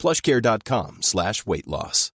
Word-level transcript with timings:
plushcare.com 0.00 1.02
slash 1.02 1.46
weight 1.46 1.66
loss. 1.66 2.10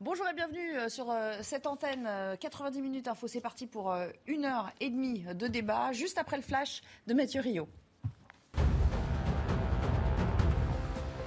Bonjour 0.00 0.28
et 0.28 0.34
bienvenue 0.34 0.76
euh, 0.76 0.88
sur 0.88 1.10
euh, 1.10 1.32
cette 1.40 1.66
antenne 1.66 2.08
90 2.38 2.78
euh, 2.78 2.82
minutes 2.82 3.08
info. 3.08 3.26
C'est 3.26 3.40
parti 3.40 3.66
pour 3.66 3.94
une 4.26 4.44
heure 4.44 4.70
et 4.78 4.90
demie 4.90 5.24
de 5.34 5.46
débat, 5.48 5.92
juste 5.92 6.18
après 6.18 6.36
le 6.36 6.42
flash 6.42 6.82
de 7.06 7.14
Mathieu 7.14 7.40
Rio. 7.40 7.68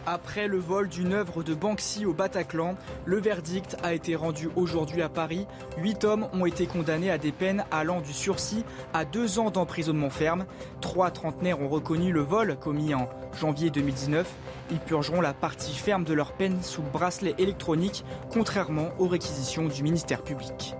Après 0.10 0.48
le 0.48 0.58
vol 0.58 0.88
d'une 0.88 1.12
œuvre 1.12 1.44
de 1.44 1.54
Banksy 1.54 2.06
au 2.06 2.14
Bataclan, 2.14 2.76
le 3.04 3.20
verdict 3.20 3.76
a 3.84 3.94
été 3.94 4.16
rendu 4.16 4.48
aujourd'hui 4.56 5.02
à 5.02 5.10
Paris. 5.10 5.48
Huit 5.80 6.06
hommes 6.06 6.30
ont 6.32 6.46
été 6.46 6.66
condamnés 6.66 7.12
à 7.12 7.18
des 7.18 7.34
peines 7.34 7.66
allant 7.72 8.00
du 8.00 8.14
sursis 8.14 8.64
à 8.94 9.04
deux 9.04 9.38
ans 9.38 9.52
d'emprisonnement 9.52 10.10
ferme. 10.10 10.46
Trois 10.80 11.12
trentenaires 11.12 11.60
ont 11.60 11.68
reconnu 11.68 12.14
le 12.14 12.22
vol 12.22 12.56
commis 12.58 12.94
en 12.94 13.10
janvier 13.38 13.70
2019. 13.70 14.26
Ils 14.72 14.80
purgeront 14.80 15.20
la 15.20 15.34
partie 15.34 15.76
ferme 15.76 16.06
de 16.06 16.14
leur 16.14 16.32
peine 16.32 16.64
sous 16.64 16.84
bracelet 16.84 17.36
électronique, 17.38 18.06
contrairement 18.32 18.92
aux 19.00 19.09
réquisitions 19.09 19.66
du 19.66 19.84
ministère 19.84 20.22
public. 20.22 20.74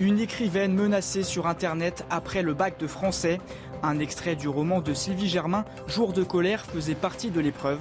Une 0.00 0.18
écrivaine 0.18 0.74
menacée 0.74 1.22
sur 1.22 1.46
Internet 1.46 2.04
après 2.10 2.42
le 2.42 2.54
bac 2.54 2.76
de 2.80 2.88
français. 2.88 3.40
Un 3.84 4.00
extrait 4.00 4.34
du 4.34 4.48
roman 4.48 4.80
de 4.80 4.94
Sylvie 4.94 5.28
Germain, 5.28 5.64
Jour 5.86 6.12
de 6.12 6.24
colère, 6.24 6.64
faisait 6.64 6.96
partie 6.96 7.30
de 7.30 7.38
l'épreuve. 7.38 7.78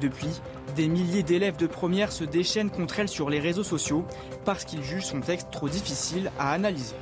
Depuis, 0.00 0.40
des 0.76 0.88
milliers 0.88 1.22
d'élèves 1.22 1.56
de 1.56 1.66
première 1.66 2.12
se 2.12 2.24
déchaînent 2.24 2.70
contre 2.70 3.00
elle 3.00 3.08
sur 3.08 3.30
les 3.30 3.40
réseaux 3.40 3.64
sociaux 3.64 4.04
parce 4.44 4.64
qu'ils 4.64 4.82
jugent 4.82 5.04
son 5.06 5.20
texte 5.20 5.48
trop 5.50 5.68
difficile 5.68 6.30
à 6.38 6.52
analyser. 6.52 6.96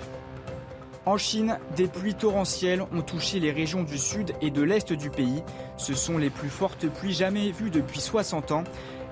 En 1.04 1.16
Chine, 1.16 1.58
des 1.74 1.88
pluies 1.88 2.14
torrentielles 2.14 2.82
ont 2.92 3.02
touché 3.02 3.40
les 3.40 3.50
régions 3.50 3.82
du 3.82 3.98
sud 3.98 4.34
et 4.40 4.50
de 4.50 4.62
l'est 4.62 4.92
du 4.92 5.10
pays. 5.10 5.42
Ce 5.76 5.94
sont 5.94 6.16
les 6.16 6.30
plus 6.30 6.48
fortes 6.48 6.86
pluies 6.86 7.12
jamais 7.12 7.50
vues 7.50 7.70
depuis 7.70 8.00
60 8.00 8.52
ans. 8.52 8.64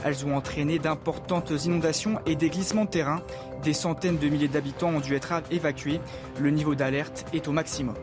Elles 0.05 0.25
ont 0.25 0.36
entraîné 0.36 0.78
d'importantes 0.78 1.53
inondations 1.64 2.20
et 2.27 2.36
des 2.36 2.48
glissements 2.48 2.84
de 2.84 2.91
terrain. 2.91 3.23
Des 3.64 3.73
centaines 3.73 4.19
de 4.19 4.28
milliers 4.28 4.47
d'habitants 4.47 4.91
ont 4.91 5.01
dû 5.01 5.17
être 5.17 5.33
évacués. 5.51 6.01
Le 6.39 6.51
niveau 6.51 6.77
d'alerte 6.77 7.27
est 7.33 7.48
au 7.48 7.53
maximum. 7.53 7.97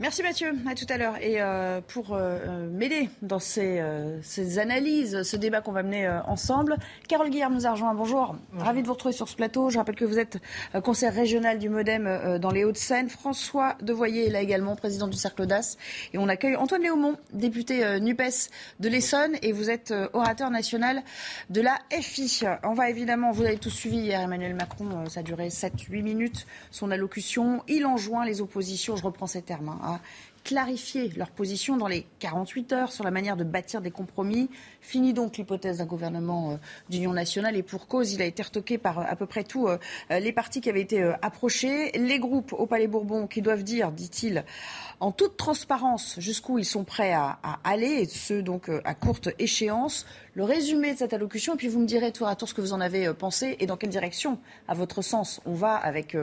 Merci 0.00 0.22
Mathieu, 0.22 0.54
à 0.66 0.74
tout 0.74 0.86
à 0.88 0.96
l'heure. 0.96 1.16
Et 1.20 1.42
euh, 1.42 1.82
pour 1.86 2.14
euh, 2.14 2.38
euh, 2.48 2.70
m'aider 2.70 3.10
dans 3.20 3.38
ces, 3.38 3.84
ces, 4.22 4.58
analyses, 4.58 5.24
ce 5.24 5.36
débat 5.36 5.60
qu'on 5.60 5.72
va 5.72 5.82
mener 5.82 6.08
ensemble, 6.26 6.78
Carole 7.06 7.28
Guillaume 7.28 7.52
nous 7.52 7.66
a 7.66 7.72
rejoint. 7.72 7.92
Bonjour. 7.92 8.34
ravi 8.56 8.80
de 8.80 8.86
vous 8.86 8.94
retrouver 8.94 9.12
sur 9.12 9.28
ce 9.28 9.36
plateau. 9.36 9.68
Je 9.68 9.76
rappelle 9.76 9.96
que 9.96 10.06
vous 10.06 10.18
êtes 10.18 10.38
conseiller 10.82 11.10
régional 11.10 11.58
du 11.58 11.68
Modem 11.68 12.38
dans 12.40 12.50
les 12.50 12.64
Hauts-de-Seine. 12.64 13.10
François 13.10 13.76
Devoyer 13.82 14.28
est 14.28 14.30
là 14.30 14.40
également, 14.40 14.74
président 14.74 15.06
du 15.06 15.18
Cercle 15.18 15.44
d'As. 15.44 15.76
Et 16.14 16.18
on 16.18 16.28
accueille 16.28 16.56
Antoine 16.56 16.80
Léaumont, 16.80 17.16
député 17.34 18.00
NUPES 18.00 18.48
de 18.80 18.88
l'Essonne. 18.88 19.36
Et 19.42 19.52
vous 19.52 19.68
êtes 19.68 19.92
orateur 20.14 20.50
national 20.50 21.02
de 21.50 21.60
la 21.60 21.76
FI. 21.90 22.46
On 22.64 22.72
va 22.72 22.88
évidemment, 22.88 23.32
vous 23.32 23.44
avez 23.44 23.58
tous 23.58 23.68
suivi 23.68 23.98
hier 23.98 24.22
Emmanuel 24.22 24.54
Macron, 24.54 25.06
ça 25.10 25.20
a 25.20 25.22
duré 25.22 25.48
7-8 25.48 26.02
minutes, 26.02 26.46
son 26.70 26.90
allocution. 26.90 27.62
Il 27.68 27.84
enjoint 27.84 28.24
les 28.24 28.40
oppositions, 28.40 28.96
je 28.96 29.02
reprends 29.02 29.26
ces 29.26 29.42
termes, 29.42 29.68
hein, 29.68 29.89
clarifier 30.44 31.10
leur 31.16 31.30
position 31.30 31.76
dans 31.76 31.86
les 31.86 32.06
48 32.18 32.72
heures 32.72 32.92
sur 32.92 33.04
la 33.04 33.10
manière 33.10 33.36
de 33.36 33.44
bâtir 33.44 33.80
des 33.80 33.90
compromis. 33.90 34.48
Fini 34.80 35.12
donc 35.12 35.36
l'hypothèse 35.36 35.78
d'un 35.78 35.86
gouvernement 35.86 36.52
euh, 36.52 36.56
d'union 36.88 37.12
nationale 37.12 37.56
et 37.56 37.62
pour 37.62 37.86
cause, 37.86 38.12
il 38.12 38.22
a 38.22 38.24
été 38.24 38.42
retoqué 38.42 38.78
par 38.78 38.98
euh, 38.98 39.04
à 39.06 39.16
peu 39.16 39.26
près 39.26 39.44
tous 39.44 39.68
euh, 39.68 39.78
les 40.10 40.32
partis 40.32 40.60
qui 40.60 40.70
avaient 40.70 40.80
été 40.80 41.02
approchés. 41.22 41.92
Les 41.92 42.18
groupes 42.18 42.52
au 42.52 42.66
Palais 42.66 42.86
Bourbon 42.86 43.26
qui 43.26 43.42
doivent 43.42 43.62
dire, 43.62 43.92
dit-il, 43.92 44.44
en 44.98 45.12
toute 45.12 45.36
transparence 45.36 46.18
jusqu'où 46.18 46.58
ils 46.58 46.64
sont 46.64 46.84
prêts 46.84 47.12
à, 47.12 47.38
aller, 47.64 48.02
et 48.02 48.06
ce 48.06 48.34
donc 48.34 48.70
à 48.84 48.94
courte 48.94 49.28
échéance. 49.38 50.06
Le 50.34 50.44
résumé 50.44 50.92
de 50.94 50.98
cette 50.98 51.12
allocution, 51.12 51.54
et 51.54 51.56
puis 51.56 51.68
vous 51.68 51.80
me 51.80 51.86
direz 51.86 52.12
tour 52.12 52.28
à 52.28 52.36
tour 52.36 52.48
ce 52.48 52.54
que 52.54 52.60
vous 52.60 52.72
en 52.72 52.80
avez 52.80 53.12
pensé 53.14 53.56
et 53.60 53.66
dans 53.66 53.76
quelle 53.76 53.90
direction, 53.90 54.38
à 54.68 54.74
votre 54.74 55.02
sens, 55.02 55.40
on 55.44 55.54
va 55.54 55.74
avec, 55.74 56.16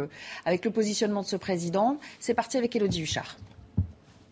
avec 0.46 0.66
le 0.66 0.72
positionnement 0.72 1.22
de 1.22 1.28
ce 1.28 1.36
président. 1.36 1.98
C'est 2.20 2.34
parti 2.34 2.58
avec 2.58 2.76
Elodie 2.76 3.02
Huchard. 3.02 3.38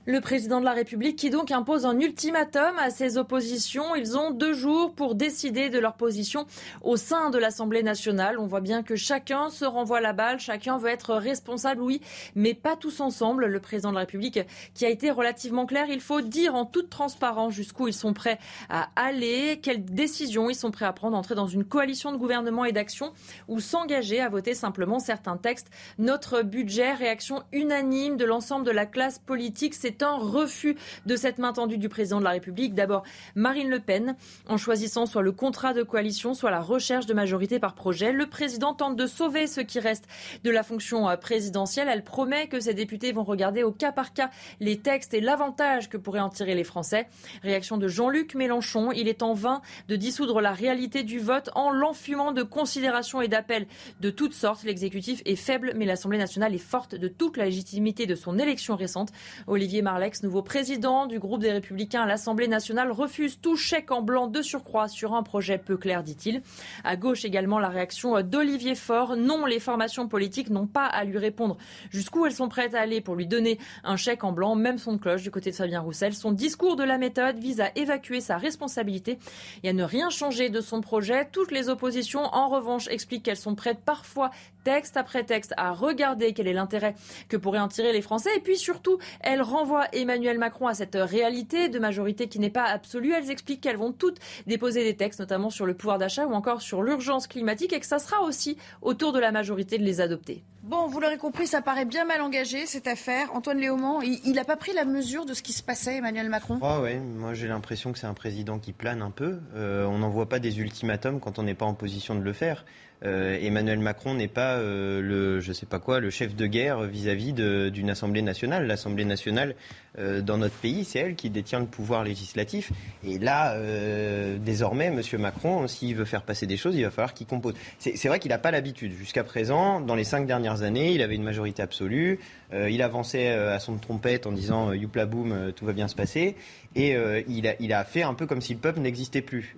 Le 0.08 0.22
président 0.22 0.60
de 0.60 0.66
la 0.66 0.74
République 0.74 1.16
qui 1.16 1.32
donc 1.32 1.50
impose 1.50 1.84
un 1.84 2.00
ultimatum 2.00 2.78
à 2.78 2.92
ses 2.92 3.18
oppositions. 3.18 3.96
Ils 3.96 4.16
ont 4.16 4.30
deux 4.30 4.54
jours 4.54 4.94
pour 4.94 5.16
décider 5.16 5.72
de 5.72 5.80
leur 5.80 5.96
position 5.96 6.46
au 6.84 6.96
sein 6.96 7.32
de 7.32 7.40
l'Assemblée 7.40 7.82
nationale. 7.82 8.38
On 8.38 8.46
voit 8.46 8.62
bien 8.62 8.84
que 8.84 8.96
chacun 8.96 9.50
se 9.50 9.66
renvoie 9.66 10.02
la 10.02 10.14
balle, 10.14 10.40
chacun 10.40 10.78
veut 10.78 10.92
être 10.92 11.16
responsable, 11.16 11.82
oui, 11.82 12.02
mais 12.36 12.54
pas 12.54 12.76
tous 12.76 13.00
ensemble. 13.00 13.48
Le 13.48 13.60
président 13.60 13.90
de 13.90 13.96
la 13.96 14.02
République 14.02 14.40
qui 14.76 14.86
a 14.86 14.90
été 14.90 15.10
relativement 15.10 15.66
clair, 15.66 15.88
il 15.90 16.02
faut 16.02 16.22
dire 16.22 16.54
en 16.54 16.66
toute 16.66 16.92
transparence 16.92 17.54
jusqu'où 17.56 17.88
ils 17.88 17.94
sont 17.94 18.14
prêts 18.14 18.38
à 18.70 18.90
aller, 18.96 19.60
quelles 19.64 19.84
décisions 19.84 20.52
ils 20.52 20.56
sont 20.56 20.70
prêts 20.70 20.86
à 20.86 20.94
prendre, 20.94 21.18
entrer 21.18 21.34
dans 21.34 21.48
une 21.48 21.64
coalition 21.64 22.12
de 22.12 22.18
gouvernement 22.18 22.66
et 22.66 22.74
d'action 22.74 23.12
ou 23.48 23.60
s'engager 23.60 24.22
à 24.22 24.30
voter 24.30 24.54
simplement 24.54 25.00
certains 25.00 25.38
textes. 25.38 25.72
Notre 25.98 26.44
budget, 26.44 26.94
réaction 26.94 27.42
unanime 27.52 28.18
de 28.18 28.26
l'ensemble 28.26 28.68
de 28.68 28.72
la 28.72 28.86
classe 28.86 29.18
politique, 29.18 29.74
c'est 29.74 29.95
c'est 29.96 30.04
un 30.04 30.18
refus 30.18 30.76
de 31.06 31.16
cette 31.16 31.38
main 31.38 31.54
tendue 31.54 31.78
du 31.78 31.88
président 31.88 32.20
de 32.20 32.26
la 32.26 32.32
République. 32.32 32.74
D'abord, 32.74 33.04
Marine 33.34 33.70
Le 33.70 33.80
Pen, 33.80 34.18
en 34.46 34.58
choisissant 34.58 35.06
soit 35.06 35.22
le 35.22 35.32
contrat 35.32 35.74
de 35.74 35.84
coalition, 35.84 36.34
soit 36.34 36.52
la 36.52 36.60
recherche 36.60 37.06
de 37.06 37.14
majorité 37.14 37.60
par 37.60 37.76
projet. 37.76 38.12
Le 38.12 38.28
président 38.28 38.74
tente 38.74 38.98
de 38.98 39.08
sauver 39.08 39.48
ce 39.48 39.62
qui 39.62 39.80
reste 39.80 40.04
de 40.44 40.52
la 40.52 40.64
fonction 40.64 41.08
euh, 41.08 41.16
présidentielle. 41.16 41.88
Elle 41.90 42.04
promet 42.04 42.48
que 42.48 42.60
ses 42.60 42.74
députés 42.74 43.14
vont 43.14 43.24
regarder 43.24 43.64
au 43.64 43.72
cas 43.72 43.94
par 43.94 44.12
cas 44.12 44.32
les 44.60 44.80
textes 44.80 45.14
et 45.14 45.22
l'avantage 45.22 45.88
que 45.88 45.96
pourraient 45.96 46.20
en 46.20 46.30
tirer 46.30 46.56
les 46.56 46.66
Français. 46.66 47.08
Réaction 47.42 47.78
de 47.78 47.88
Jean-Luc 47.88 48.36
Mélenchon. 48.36 48.92
Il 48.92 49.08
est 49.08 49.24
en 49.24 49.34
vain 49.34 49.62
de 49.88 49.96
dissoudre 49.96 50.42
la 50.42 50.52
réalité 50.52 51.04
du 51.04 51.20
vote 51.20 51.52
en 51.56 51.72
l'enfumant 51.72 52.34
de 52.34 52.44
considérations 52.44 53.22
et 53.22 53.30
d'appels 53.30 53.66
de 54.02 54.10
toutes 54.10 54.34
sortes. 54.34 54.64
L'exécutif 54.64 55.22
est 55.24 55.38
faible, 55.38 55.72
mais 55.78 55.86
l'Assemblée 55.86 56.18
nationale 56.18 56.54
est 56.54 56.58
forte 56.58 56.96
de 56.96 57.08
toute 57.08 57.38
la 57.38 57.46
légitimité 57.46 58.08
de 58.08 58.16
son 58.16 58.38
élection 58.38 58.76
récente. 58.76 59.14
Olivier 59.48 59.85
Marlex, 59.86 60.24
nouveau 60.24 60.42
président 60.42 61.06
du 61.06 61.20
groupe 61.20 61.42
des 61.42 61.52
Républicains 61.52 62.02
à 62.02 62.06
l'Assemblée 62.08 62.48
nationale, 62.48 62.92
refuse 62.92 63.40
tout 63.40 63.56
chèque 63.56 63.92
en 63.92 64.02
blanc 64.02 64.26
de 64.26 64.42
surcroît 64.42 64.88
sur 64.88 65.14
un 65.14 65.22
projet 65.22 65.60
peu 65.60 65.78
clair, 65.78 66.02
dit-il. 66.02 66.42
À 66.84 66.96
gauche 66.96 67.24
également, 67.24 67.60
la 67.60 67.70
réaction 67.70 68.20
d'Olivier 68.22 68.74
Faure. 68.74 69.16
Non, 69.16 69.46
les 69.46 69.60
formations 69.60 70.08
politiques 70.08 70.50
n'ont 70.50 70.66
pas 70.66 70.88
à 70.88 71.04
lui 71.04 71.20
répondre 71.20 71.56
jusqu'où 71.92 72.26
elles 72.26 72.32
sont 72.32 72.50
prêtes 72.50 72.74
à 72.74 72.80
aller 72.80 73.00
pour 73.00 73.14
lui 73.14 73.28
donner 73.28 73.60
un 73.84 73.96
chèque 73.96 74.24
en 74.24 74.32
blanc, 74.32 74.56
même 74.56 74.80
son 74.80 74.94
de 74.94 74.98
cloche 74.98 75.22
du 75.22 75.30
côté 75.30 75.52
de 75.52 75.56
Fabien 75.56 75.82
Roussel. 75.82 76.16
Son 76.16 76.32
discours 76.32 76.78
de 76.78 76.84
la 76.84 76.98
méthode 76.98 77.38
vise 77.38 77.62
à 77.62 77.70
évacuer 77.76 78.22
sa 78.22 78.38
responsabilité 78.38 79.20
et 79.62 79.70
à 79.70 79.74
ne 79.74 79.84
rien 79.84 80.10
changer 80.10 80.50
de 80.50 80.62
son 80.62 80.82
projet. 80.82 81.30
Toutes 81.32 81.52
les 81.52 81.70
oppositions, 81.70 82.24
en 82.24 82.48
revanche, 82.48 82.88
expliquent 82.88 83.22
qu'elles 83.22 83.38
sont 83.38 83.54
prêtes 83.54 83.82
parfois, 83.86 84.32
texte 84.66 84.98
après 84.98 85.24
texte, 85.24 85.54
à 85.56 85.72
regarder 85.72 86.34
quel 86.34 86.48
est 86.48 86.54
l'intérêt 86.54 86.96
que 87.30 87.38
pourraient 87.38 87.60
en 87.60 87.70
tirer 87.70 87.94
les 87.94 88.02
Français. 88.02 88.32
Et 88.36 88.42
puis 88.42 88.58
surtout, 88.58 88.98
elles 89.22 89.42
renvoient 89.42 89.88
Emmanuel 89.94 90.40
Macron 90.40 90.68
à 90.68 90.74
cette 90.74 90.98
réalité 91.00 91.70
de 91.70 91.80
majorité 91.80 92.28
qui 92.28 92.40
n'est 92.40 92.50
pas 92.50 92.66
absolue. 92.66 93.14
Elles 93.14 93.32
expliquent 93.32 93.62
qu'elles 93.62 93.78
vont 93.78 93.94
toutes 93.94 94.20
déposer 94.48 94.84
des 94.84 94.98
textes, 94.98 95.20
notamment 95.20 95.50
sur 95.50 95.66
le 95.66 95.76
pouvoir 95.76 96.00
d'achat 96.00 96.26
ou 96.26 96.34
encore 96.34 96.62
sur 96.62 96.82
l'urgence 96.82 97.28
climatique, 97.28 97.72
et 97.72 97.80
que 97.80 97.86
ça 97.86 98.00
sera 98.00 98.24
aussi 98.24 98.58
autour 98.82 99.14
de 99.14 99.20
la 99.20 99.32
majorité 99.32 99.78
de 99.78 99.84
les 99.84 100.02
adopter. 100.02 100.44
Bon, 100.64 100.88
vous 100.88 101.00
l'aurez 101.00 101.18
compris, 101.18 101.46
ça 101.46 101.62
paraît 101.62 101.86
bien 101.86 102.06
mal 102.06 102.22
engagé 102.22 102.66
cette 102.66 102.88
affaire. 102.88 103.30
Antoine 103.36 103.60
Léaumont, 103.60 104.02
il 104.02 104.34
n'a 104.34 104.46
pas 104.46 104.56
pris 104.56 104.74
la 104.74 104.84
mesure 104.84 105.28
de 105.28 105.36
ce 105.36 105.44
qui 105.44 105.54
se 105.54 105.62
passait, 105.62 105.98
Emmanuel 105.98 106.28
Macron? 106.28 106.58
Oh, 106.60 106.82
ouais. 106.82 106.98
Moi, 106.98 107.36
j'ai 107.36 107.48
l'impression 107.48 107.94
que 107.94 108.00
c'est 108.00 108.08
un 108.08 108.16
président 108.16 108.58
qui 108.58 108.74
plane 108.74 109.04
un 109.04 109.12
peu. 109.12 109.38
Euh, 109.56 109.86
on 109.86 110.00
n'envoie 110.00 110.28
pas 110.28 110.40
des 110.40 110.60
ultimatums 110.60 111.20
quand 111.20 111.38
on 111.38 111.44
n'est 111.44 111.54
pas 111.54 111.68
en 111.68 111.76
position 111.76 112.16
de 112.16 112.22
le 112.22 112.34
faire. 112.34 112.66
Emmanuel 113.06 113.80
Macron 113.80 114.16
n'est 114.16 114.28
pas 114.28 114.60
le, 114.60 115.40
je 115.40 115.54
sais 115.54 115.66
pas 115.66 115.80
quoi, 115.80 116.00
le 116.00 116.10
chef 116.10 116.36
de 116.36 116.48
guerre 116.48 116.82
vis-à-vis 116.82 117.34
d'une 117.34 117.90
Assemblée 117.90 118.22
nationale. 118.22 118.68
L'Assemblée 118.68 119.06
nationale 119.06 119.56
euh, 119.98 120.22
dans 120.22 120.38
notre 120.38 120.56
pays, 120.56 120.84
c'est 120.84 121.00
elle 121.00 121.16
qui 121.16 121.30
détient 121.30 121.60
le 121.60 121.66
pouvoir 121.66 122.04
législatif. 122.04 122.72
Et 123.06 123.18
là, 123.18 123.54
euh, 123.54 124.38
désormais, 124.38 124.88
M. 124.88 125.02
Macron, 125.20 125.68
s'il 125.68 125.96
veut 125.96 126.06
faire 126.06 126.24
passer 126.24 126.48
des 126.48 126.58
choses, 126.58 126.76
il 126.76 126.84
va 126.84 126.92
falloir 126.92 127.14
qu'il 127.14 127.28
compose. 127.28 127.54
C'est 127.80 128.08
vrai 128.08 128.20
qu'il 128.20 128.30
n'a 128.30 128.38
pas 128.38 128.52
l'habitude. 128.52 128.94
Jusqu'à 128.94 129.24
présent, 129.24 129.80
dans 129.80 129.96
les 129.96 130.04
cinq 130.04 130.28
dernières 130.28 130.64
années, 130.64 130.92
il 130.92 131.02
avait 131.02 131.16
une 131.16 131.24
majorité 131.24 131.62
absolue. 131.62 132.20
Euh, 132.54 132.70
il 132.70 132.82
avançait 132.82 133.30
à 133.30 133.60
son 133.60 133.78
trompette 133.78 134.28
en 134.28 134.32
disant 134.32 134.74
Youpla 134.74 135.06
boum, 135.06 135.52
tout 135.56 135.66
va 135.66 135.74
bien 135.74 135.88
se 135.88 135.96
passer. 135.96 136.36
Et 136.76 136.94
il, 137.30 137.48
a, 137.48 137.54
il, 137.62 137.72
a, 137.72 137.86
fait 137.86 138.04
un 138.04 138.14
peu 138.14 138.26
comme 138.26 138.42
si 138.42 138.54
le 138.54 138.60
peuple 138.60 138.82
n'existait 138.82 139.22
plus. 139.22 139.56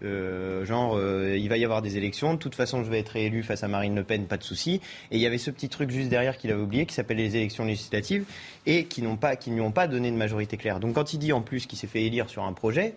genre, 0.66 1.00
il 1.00 1.50
va 1.50 1.58
y 1.58 1.66
avoir 1.66 1.82
des 1.82 1.98
élections. 1.98 2.36
De 2.36 2.40
toute 2.40 2.54
façon, 2.54 2.84
je 2.84 2.92
vais 2.92 3.00
être 3.00 3.10
réélu 3.10 3.42
face 3.42 3.64
à 3.64 3.68
Marine 3.68 3.96
Le 3.96 4.04
Pen, 4.04 4.28
pas 4.28 4.38
de 4.38 4.44
souci. 4.44 4.82
Et 5.10 5.18
il 5.18 5.20
y 5.20 5.26
avait 5.26 5.40
ce 5.40 5.50
petit 5.50 5.68
truc 5.68 5.90
juste 5.90 6.10
derrière 6.10 6.38
qu'il 6.38 6.52
avait 6.52 6.62
oublié, 6.62 6.86
qui 6.86 6.94
s'appelle 6.94 7.18
les 7.18 7.36
élections 7.36 7.66
législatives, 7.66 8.26
et 8.68 8.86
qui 8.86 9.02
n'ont 9.02 9.18
pas, 9.18 9.36
qui 9.36 9.50
lui 9.50 9.62
ont 9.62 9.72
pas 9.72 9.88
donné 9.88 10.12
de 10.12 10.16
majorité 10.16 10.28
majorité 10.28 10.58
claire. 10.58 10.80
Donc 10.80 10.96
quand 10.96 11.14
il 11.14 11.20
dit 11.20 11.34
en 11.34 11.42
plus 11.42 11.66
qu'il 11.66 11.80
s'est 11.80 11.88
fait 11.88 12.04
élire 12.04 12.30
sur 12.30 12.44
un 12.44 12.54
projet, 12.54 12.96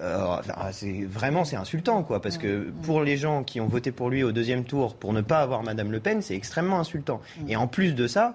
euh, 0.00 0.36
c'est 0.72 1.04
vraiment 1.04 1.44
c'est 1.44 1.56
insultant 1.56 2.02
quoi 2.02 2.20
parce 2.20 2.38
que 2.38 2.70
pour 2.82 3.02
les 3.02 3.16
gens 3.16 3.44
qui 3.44 3.60
ont 3.60 3.68
voté 3.68 3.92
pour 3.92 4.10
lui 4.10 4.24
au 4.24 4.32
deuxième 4.32 4.64
tour 4.64 4.96
pour 4.96 5.12
ne 5.12 5.20
pas 5.20 5.38
avoir 5.38 5.62
Madame 5.62 5.92
Le 5.92 6.00
Pen 6.00 6.22
c'est 6.22 6.34
extrêmement 6.34 6.80
insultant 6.80 7.20
et 7.46 7.54
en 7.54 7.68
plus 7.68 7.94
de 7.94 8.08
ça 8.08 8.34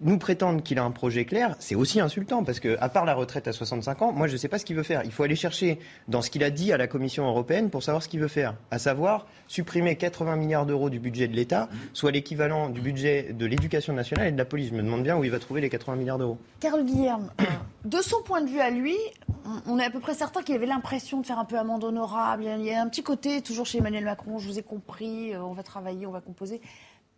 nous 0.00 0.18
prétendre 0.18 0.62
qu'il 0.62 0.78
a 0.78 0.84
un 0.84 0.90
projet 0.90 1.24
clair, 1.24 1.56
c'est 1.58 1.74
aussi 1.74 2.00
insultant 2.00 2.44
parce 2.44 2.60
que, 2.60 2.76
à 2.80 2.88
part 2.88 3.04
la 3.04 3.14
retraite 3.14 3.48
à 3.48 3.52
65 3.52 4.02
ans, 4.02 4.12
moi 4.12 4.28
je 4.28 4.32
ne 4.34 4.38
sais 4.38 4.48
pas 4.48 4.58
ce 4.58 4.64
qu'il 4.64 4.76
veut 4.76 4.82
faire. 4.82 5.02
Il 5.04 5.12
faut 5.12 5.24
aller 5.24 5.36
chercher 5.36 5.78
dans 6.06 6.22
ce 6.22 6.30
qu'il 6.30 6.44
a 6.44 6.50
dit 6.50 6.72
à 6.72 6.76
la 6.76 6.86
Commission 6.86 7.26
européenne 7.26 7.70
pour 7.70 7.82
savoir 7.82 8.02
ce 8.02 8.08
qu'il 8.08 8.20
veut 8.20 8.28
faire, 8.28 8.54
à 8.70 8.78
savoir 8.78 9.26
supprimer 9.48 9.96
80 9.96 10.36
milliards 10.36 10.66
d'euros 10.66 10.90
du 10.90 11.00
budget 11.00 11.26
de 11.26 11.34
l'État, 11.34 11.68
soit 11.92 12.12
l'équivalent 12.12 12.68
du 12.68 12.80
budget 12.80 13.32
de 13.32 13.46
l'éducation 13.46 13.92
nationale 13.92 14.28
et 14.28 14.32
de 14.32 14.38
la 14.38 14.44
police. 14.44 14.68
Je 14.70 14.74
me 14.74 14.82
demande 14.82 15.02
bien 15.02 15.16
où 15.16 15.24
il 15.24 15.30
va 15.30 15.38
trouver 15.38 15.60
les 15.60 15.70
80 15.70 15.96
milliards 15.96 16.18
d'euros. 16.18 16.38
Carl 16.60 16.84
Guillerme, 16.84 17.30
euh, 17.40 17.44
de 17.84 17.98
son 17.98 18.22
point 18.22 18.42
de 18.42 18.48
vue 18.48 18.60
à 18.60 18.70
lui, 18.70 18.96
on 19.66 19.78
est 19.78 19.84
à 19.84 19.90
peu 19.90 20.00
près 20.00 20.14
certain 20.14 20.42
qu'il 20.42 20.54
avait 20.54 20.66
l'impression 20.66 21.20
de 21.20 21.26
faire 21.26 21.38
un 21.38 21.44
peu 21.44 21.58
amende 21.58 21.84
honorable. 21.84 22.44
Il 22.44 22.64
y 22.64 22.72
a 22.72 22.82
un 22.82 22.88
petit 22.88 23.02
côté 23.02 23.40
toujours 23.42 23.66
chez 23.66 23.78
Emmanuel 23.78 24.04
Macron. 24.04 24.38
Je 24.38 24.46
vous 24.46 24.58
ai 24.58 24.62
compris. 24.62 25.34
Euh, 25.34 25.42
on 25.42 25.52
va 25.52 25.62
travailler, 25.62 26.06
on 26.06 26.12
va 26.12 26.20
composer. 26.20 26.60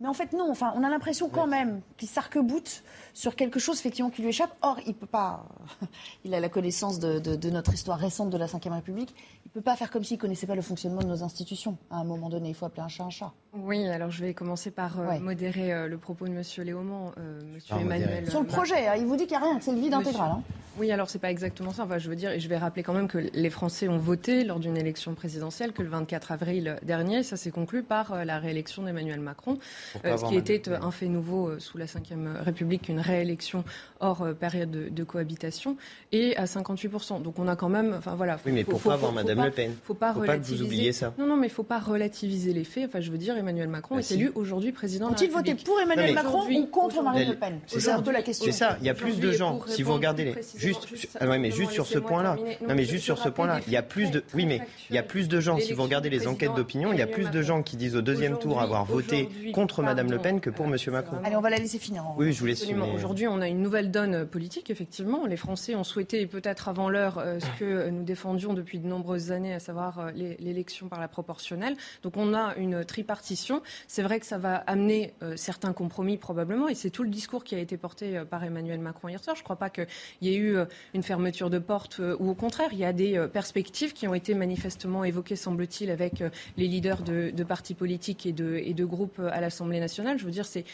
Mais 0.01 0.07
en 0.07 0.13
fait, 0.13 0.33
non. 0.33 0.49
Enfin, 0.49 0.73
on 0.75 0.83
a 0.83 0.89
l'impression 0.89 1.29
quand 1.29 1.45
même 1.45 1.81
qu'il 1.95 2.09
s'arc-boute 2.09 2.83
sur 3.13 3.35
quelque 3.35 3.59
chose 3.59 3.79
effectivement 3.79 4.09
qui 4.09 4.23
lui 4.23 4.29
échappe. 4.29 4.51
Or, 4.61 4.79
il 4.87 4.95
peut 4.95 5.05
pas. 5.05 5.45
il 6.25 6.33
a 6.33 6.39
la 6.39 6.49
connaissance 6.49 6.99
de, 6.99 7.49
notre 7.49 7.73
histoire 7.73 7.99
récente 7.99 8.31
de 8.31 8.37
la 8.37 8.47
Ve 8.47 8.57
République. 8.65 9.15
Il 9.53 9.55
peut 9.55 9.61
pas 9.65 9.75
faire 9.75 9.91
comme 9.91 10.05
s'il 10.05 10.17
connaissait 10.17 10.47
pas 10.47 10.55
le 10.55 10.61
fonctionnement 10.61 11.01
de 11.01 11.07
nos 11.07 11.23
institutions. 11.23 11.77
À 11.89 11.97
un 11.97 12.05
moment 12.05 12.29
donné, 12.29 12.47
il 12.47 12.55
faut 12.55 12.65
appeler 12.65 12.83
un 12.83 12.87
chat 12.87 13.03
un 13.03 13.09
chat. 13.09 13.33
Oui. 13.51 13.85
Alors, 13.85 14.09
je 14.09 14.23
vais 14.23 14.33
commencer 14.33 14.71
par 14.71 14.97
euh, 14.97 15.19
modérer 15.19 15.73
euh, 15.73 15.87
le 15.89 15.97
propos 15.97 16.25
de 16.25 16.31
Monsieur 16.31 16.63
Léaumont, 16.63 17.11
euh, 17.17 17.41
Monsieur 17.53 17.75
Emmanuel. 17.75 18.29
Sur 18.29 18.39
le 18.39 18.47
projet, 18.47 18.87
hein, 18.87 18.93
il 18.97 19.05
vous 19.05 19.17
dit 19.17 19.27
qu'il 19.27 19.37
n'y 19.37 19.43
a 19.43 19.45
rien, 19.45 19.57
que 19.57 19.65
c'est 19.65 19.73
le 19.73 19.81
vide 19.81 19.93
intégral. 19.93 20.31
Hein. 20.31 20.41
Oui. 20.79 20.89
Alors, 20.89 21.09
c'est 21.09 21.19
pas 21.19 21.31
exactement 21.31 21.73
ça. 21.73 21.83
Enfin, 21.83 21.97
je 21.97 22.07
veux 22.07 22.15
dire, 22.15 22.31
et 22.31 22.39
je 22.39 22.47
vais 22.47 22.57
rappeler 22.57 22.81
quand 22.81 22.93
même 22.93 23.09
que 23.09 23.17
les 23.17 23.49
Français 23.49 23.89
ont 23.89 23.97
voté 23.97 24.45
lors 24.45 24.61
d'une 24.61 24.77
élection 24.77 25.15
présidentielle 25.15 25.73
que 25.73 25.81
le 25.81 25.89
24 25.89 26.31
avril 26.31 26.77
dernier, 26.83 27.21
ça 27.23 27.35
s'est 27.35 27.51
conclu 27.51 27.83
par 27.83 28.23
la 28.23 28.39
réélection 28.39 28.83
d'Emmanuel 28.83 29.19
Macron, 29.19 29.57
ce 29.95 30.29
qui 30.29 30.37
était 30.37 30.69
un 30.69 30.91
fait 30.91 31.09
nouveau 31.09 31.59
sous 31.59 31.77
la 31.77 31.85
Ve 31.85 32.43
République, 32.45 32.87
une 32.87 33.01
réélection 33.01 33.65
hors 34.01 34.23
euh, 34.23 34.33
période 34.33 34.71
de, 34.71 35.03
cohabitation, 35.03 35.77
et 36.11 36.35
à 36.37 36.45
58%. 36.45 37.21
Donc 37.21 37.39
on 37.39 37.47
a 37.47 37.55
quand 37.55 37.69
même, 37.69 37.95
enfin 37.97 38.15
voilà. 38.15 38.37
oui, 38.45 38.51
mais 38.51 38.63
pourquoi 38.63 38.93
avoir 38.93 39.13
Madame 39.13 39.40
Le 39.45 39.51
Pen 39.51 39.75
Faut 39.83 39.93
pas 39.93 40.13
faut 40.13 40.21
Pas 40.21 40.37
que 40.37 40.43
vous 40.43 40.61
oubliez 40.61 40.91
ça. 40.91 41.13
Non, 41.17 41.25
non, 41.25 41.37
mais 41.37 41.47
il 41.47 41.51
faut 41.53 41.63
pas 41.63 41.79
relativiser 41.79 42.53
les 42.53 42.63
faits. 42.63 42.85
Enfin, 42.87 42.99
je 42.99 43.11
veux 43.11 43.17
dire, 43.17 43.37
Emmanuel 43.37 43.67
Macron 43.67 43.95
bah 43.95 44.01
est 44.01 44.11
élu 44.11 44.31
aujourd'hui 44.35 44.71
président. 44.71 45.09
Ont-ils 45.09 45.31
voté 45.31 45.55
pour 45.55 45.79
Emmanuel 45.79 46.13
Macron 46.13 46.47
ou 46.49 46.65
contre 46.67 47.01
Marine 47.01 47.29
Le 47.29 47.35
Pen 47.35 47.59
C'est 47.67 47.79
ça 47.79 48.01
la 48.11 48.21
question. 48.21 48.45
C'est 48.45 48.51
ça. 48.51 48.77
Il 48.81 48.85
y 48.85 48.89
a 48.89 48.93
plus 48.93 49.19
de 49.19 49.31
gens. 49.31 49.59
Si 49.67 49.83
vous 49.83 49.93
regardez 49.93 50.25
les, 50.25 50.35
juste, 50.55 50.87
ah 51.19 51.25
mais 51.37 51.51
juste 51.51 51.71
sur 51.71 51.85
ce 51.85 51.99
point-là. 51.99 52.37
Non, 52.67 52.75
mais 52.75 52.83
juste 52.83 53.03
sur 53.03 53.17
ce 53.17 53.29
point-là, 53.29 53.59
il 53.67 53.73
y 53.73 53.77
a 53.77 53.81
plus 53.81 54.11
de, 54.11 54.23
oui, 54.33 54.45
mais 54.45 54.61
il 54.89 54.95
y 54.95 54.99
a 54.99 55.03
plus 55.03 55.27
de 55.27 55.39
gens. 55.39 55.57
Si 55.59 55.73
vous 55.73 55.83
regardez 55.83 56.09
les 56.09 56.27
enquêtes 56.27 56.53
d'opinion, 56.55 56.93
il 56.93 56.99
y 56.99 57.01
a 57.01 57.07
plus 57.07 57.29
de 57.29 57.41
gens 57.41 57.63
qui 57.63 57.77
disent 57.77 57.95
au 57.95 58.01
deuxième 58.01 58.37
tour 58.37 58.61
avoir 58.61 58.85
voté 58.85 59.29
contre 59.53 59.81
Madame 59.81 60.11
Le 60.11 60.17
Pen 60.17 60.39
que 60.39 60.49
pour 60.49 60.67
Monsieur 60.67 60.91
Macron. 60.91 61.17
Allez, 61.23 61.35
on 61.35 61.41
va 61.41 61.49
la 61.49 61.57
laisser 61.57 61.79
finir. 61.79 62.05
Oui, 62.17 62.33
je 62.33 62.39
vous 62.39 62.45
laisse. 62.45 62.65
Aujourd'hui, 62.95 63.27
on 63.27 63.41
a 63.41 63.47
une 63.47 63.61
nouvelle 63.61 63.91
donne 63.91 64.25
politique 64.25 64.69
effectivement. 64.69 65.25
Les 65.25 65.37
Français 65.37 65.75
ont 65.75 65.83
souhaité, 65.83 66.25
peut-être 66.25 66.69
avant 66.69 66.89
l'heure, 66.89 67.17
euh, 67.17 67.39
ce 67.39 67.59
que 67.59 67.89
nous 67.89 68.03
défendions 68.03 68.53
depuis 68.53 68.79
de 68.79 68.87
nombreuses 68.87 69.30
années, 69.31 69.53
à 69.53 69.59
savoir 69.59 69.99
euh, 69.99 70.11
l'élection 70.11 70.87
par 70.87 70.99
la 70.99 71.07
proportionnelle. 71.07 71.75
Donc 72.03 72.17
on 72.17 72.33
a 72.33 72.55
une 72.55 72.85
tripartition. 72.85 73.61
C'est 73.87 74.03
vrai 74.03 74.19
que 74.19 74.25
ça 74.25 74.37
va 74.37 74.55
amener 74.55 75.13
euh, 75.23 75.35
certains 75.35 75.73
compromis 75.73 76.17
probablement, 76.17 76.67
et 76.67 76.75
c'est 76.75 76.89
tout 76.89 77.03
le 77.03 77.09
discours 77.09 77.43
qui 77.43 77.55
a 77.55 77.59
été 77.59 77.77
porté 77.77 78.21
par 78.29 78.43
Emmanuel 78.43 78.79
Macron 78.79 79.07
hier 79.07 79.23
soir. 79.23 79.35
Je 79.35 79.41
ne 79.41 79.43
crois 79.43 79.55
pas 79.55 79.69
qu'il 79.69 79.87
y 80.21 80.29
ait 80.29 80.37
eu 80.37 80.57
une 80.93 81.03
fermeture 81.03 81.49
de 81.49 81.59
porte, 81.59 81.99
ou 82.19 82.29
au 82.29 82.35
contraire, 82.35 82.69
il 82.71 82.79
y 82.79 82.85
a 82.85 82.93
des 82.93 83.27
perspectives 83.31 83.93
qui 83.93 84.07
ont 84.07 84.13
été 84.13 84.33
manifestement 84.33 85.03
évoquées, 85.03 85.35
semble-t-il, 85.35 85.89
avec 85.89 86.23
les 86.57 86.67
leaders 86.67 87.01
de, 87.01 87.43
partis 87.43 87.73
politiques 87.73 88.25
et 88.25 88.33
de, 88.33 88.57
et 88.57 88.73
de 88.73 88.85
groupes 88.85 89.19
à 89.19 89.41
l'Assemblée 89.41 89.79
nationale. 89.79 90.19
Je 90.19 90.25
veux 90.25 90.31
dire, 90.31 90.45
c'est, 90.45 90.65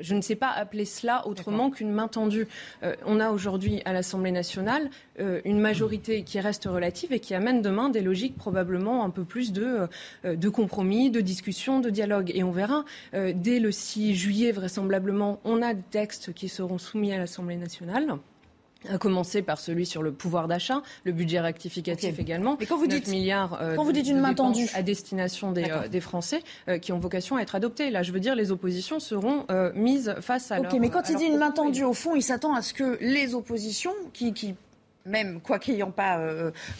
je 0.00 0.14
ne 0.14 0.20
sais 0.20 0.36
pas 0.36 0.50
appeler 0.50 0.84
cela 0.84 1.26
autrement 1.26 1.70
qu'une 1.70 1.90
main 1.90 2.08
tendue. 2.08 2.46
on 3.06 3.20
a 3.20 3.30
aujourd'hui 3.30 3.82
à 3.84 3.92
l'Assemblée 3.92 4.32
nationale 4.32 4.90
euh, 5.20 5.40
une 5.44 5.60
majorité 5.60 6.22
qui 6.22 6.40
reste 6.40 6.64
relative 6.64 7.12
et 7.12 7.20
qui 7.20 7.34
amène 7.34 7.62
demain 7.62 7.88
des 7.88 8.00
logiques 8.00 8.36
probablement 8.36 9.04
un 9.04 9.10
peu 9.10 9.24
plus 9.24 9.52
de, 9.52 9.88
euh, 10.24 10.36
de 10.36 10.48
compromis, 10.48 11.10
de 11.10 11.20
discussion, 11.20 11.80
de 11.80 11.90
dialogue. 11.90 12.30
Et 12.34 12.42
on 12.42 12.50
verra, 12.50 12.84
euh, 13.14 13.32
dès 13.34 13.60
le 13.60 13.70
6 13.70 14.14
juillet, 14.14 14.52
vraisemblablement, 14.52 15.40
on 15.44 15.62
a 15.62 15.74
des 15.74 15.82
textes 15.90 16.32
qui 16.32 16.48
seront 16.48 16.78
soumis 16.78 17.12
à 17.12 17.18
l'Assemblée 17.18 17.56
nationale 17.56 18.18
à 18.88 18.98
commencer 18.98 19.42
par 19.42 19.60
celui 19.60 19.86
sur 19.86 20.02
le 20.02 20.12
pouvoir 20.12 20.48
d'achat, 20.48 20.82
le 21.04 21.12
budget 21.12 21.40
rectificatif 21.40 22.18
également. 22.18 22.56
Mais 22.58 22.66
quand 22.66 22.78
vous 22.78 22.86
dites 22.86 23.08
milliards 23.08 23.60
euh, 23.60 23.74
quand 23.74 23.84
vous 23.84 23.92
dites 23.92 24.08
une 24.08 24.20
main 24.20 24.34
tendue 24.34 24.68
à 24.74 24.82
destination 24.82 25.52
des, 25.52 25.70
euh, 25.70 25.88
des 25.88 26.00
Français 26.00 26.42
euh, 26.68 26.78
qui 26.78 26.92
ont 26.92 26.98
vocation 26.98 27.36
à 27.36 27.42
être 27.42 27.54
adoptés. 27.54 27.90
Là, 27.90 28.02
je 28.02 28.12
veux 28.12 28.20
dire, 28.20 28.34
les 28.34 28.50
oppositions 28.52 29.00
seront 29.00 29.46
mises 29.74 30.14
face 30.20 30.50
à. 30.50 30.60
Ok, 30.60 30.74
mais 30.80 30.90
quand 30.90 31.08
il 31.08 31.16
dit 31.16 31.24
une 31.24 31.38
main 31.38 31.50
tendue, 31.50 31.84
au 31.84 31.92
fond, 31.92 32.14
il 32.14 32.22
s'attend 32.22 32.54
à 32.54 32.62
ce 32.62 32.74
que 32.74 32.98
les 33.00 33.34
oppositions, 33.34 33.92
qui, 34.12 34.32
qui 34.32 34.54
même 35.06 35.40
quoi 35.40 35.58
qu'ayant 35.58 35.90
pas 35.90 36.20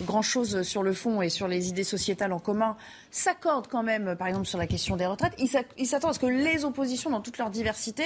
grand-chose 0.03 0.63
sur 0.63 0.83
le 0.83 0.93
fond 0.93 1.23
et 1.23 1.29
sur 1.29 1.49
les 1.49 1.69
idées 1.69 1.85
sociétales 1.85 2.33
en 2.33 2.39
commun, 2.39 2.77
s'accordent 3.11 3.67
quand 3.67 3.83
même, 3.83 4.15
par 4.17 4.29
exemple, 4.29 4.47
sur 4.47 4.59
la 4.59 4.67
question 4.67 4.97
des 4.97 5.07
retraites. 5.07 5.35
Il 5.39 5.87
s'attend 5.87 6.09
à 6.09 6.13
ce 6.13 6.19
que 6.19 6.27
les 6.27 6.65
oppositions, 6.65 7.11
dans 7.11 7.21
toute 7.21 7.39
leur 7.39 7.51
diversité, 7.51 8.05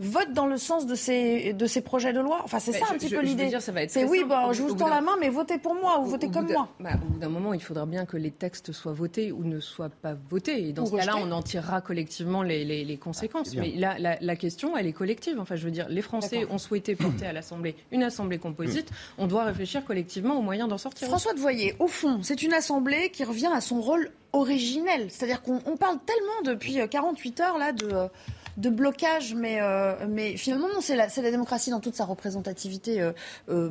vote 0.00 0.32
dans 0.32 0.46
le 0.46 0.56
sens 0.56 0.86
de 0.86 0.94
ces, 0.94 1.52
de 1.52 1.66
ces 1.66 1.80
projets 1.80 2.12
de 2.12 2.20
loi 2.20 2.40
Enfin, 2.44 2.58
c'est 2.58 2.72
ça 2.72 2.86
un 2.90 2.94
petit 2.94 3.08
peu 3.08 3.20
l'idée. 3.20 3.50
C'est 3.88 4.04
oui, 4.04 4.24
bon, 4.26 4.52
je 4.52 4.62
vous 4.62 4.74
tends 4.74 4.88
la 4.88 5.00
main, 5.00 5.16
mais 5.20 5.28
votez 5.28 5.58
pour 5.58 5.74
moi 5.74 6.00
ou 6.00 6.06
votez 6.06 6.28
comme 6.28 6.50
moi. 6.50 6.68
Bah, 6.80 6.90
au 6.94 7.12
bout 7.12 7.18
d'un 7.18 7.28
moment, 7.28 7.54
il 7.54 7.62
faudra 7.62 7.86
bien 7.86 8.04
que 8.04 8.16
les 8.16 8.30
textes 8.30 8.72
soient 8.72 8.92
votés 8.92 9.32
ou 9.32 9.44
ne 9.44 9.60
soient 9.60 9.90
pas 9.90 10.14
votés. 10.14 10.68
Et 10.68 10.72
dans 10.72 10.86
ce 10.86 10.96
cas-là, 10.96 11.16
on 11.18 11.30
en 11.30 11.42
tirera 11.42 11.80
collectivement 11.80 12.42
les, 12.42 12.64
les, 12.64 12.96
conséquences. 12.96 13.52
Ah, 13.56 13.60
mais 13.60 13.72
là, 13.76 13.96
la, 13.98 14.36
question, 14.36 14.76
elle 14.76 14.86
est 14.86 14.92
collective. 14.92 15.38
Enfin, 15.38 15.56
je 15.56 15.64
veux 15.64 15.70
dire, 15.70 15.88
les 15.88 16.02
Français 16.02 16.46
ont 16.50 16.58
souhaité 16.58 16.94
porter 16.94 17.26
à 17.26 17.32
l'Assemblée 17.32 17.76
une 17.90 18.02
Assemblée 18.02 18.38
composite. 18.38 18.90
On 19.18 19.26
doit 19.26 19.44
réfléchir 19.44 19.84
collectivement 19.84 20.38
aux 20.38 20.42
moyens 20.42 20.68
d'en 20.68 20.78
sortir. 20.78 21.08
François 21.08 21.34
de 21.34 21.40
Voyer, 21.40 21.74
au 21.78 21.88
fond, 21.88 22.20
c'est 22.22 22.42
une 22.42 22.52
Assemblée 22.52 23.10
qui 23.10 23.24
revient 23.24 23.50
à 23.52 23.60
son 23.60 23.80
rôle 23.80 24.10
originel. 24.32 25.10
C'est-à-dire 25.10 25.42
qu'on 25.42 25.76
parle 25.76 25.98
tellement 26.06 26.54
depuis 26.54 26.78
48 26.88 27.40
heures 27.40 27.58
là 27.58 27.72
de 27.72 27.86
euh, 27.92 28.08
de 28.56 28.70
blocage, 28.70 29.34
mais, 29.34 29.60
euh, 29.60 30.36
finalement, 30.36 30.68
c'est 30.80 30.96
la, 30.96 31.06
la, 31.06 31.30
démocratie 31.30 31.70
dans 31.70 31.80
toute 31.80 31.94
sa 31.94 32.04
représentativité. 32.04 33.00
Euh, 33.00 33.12
euh, 33.48 33.70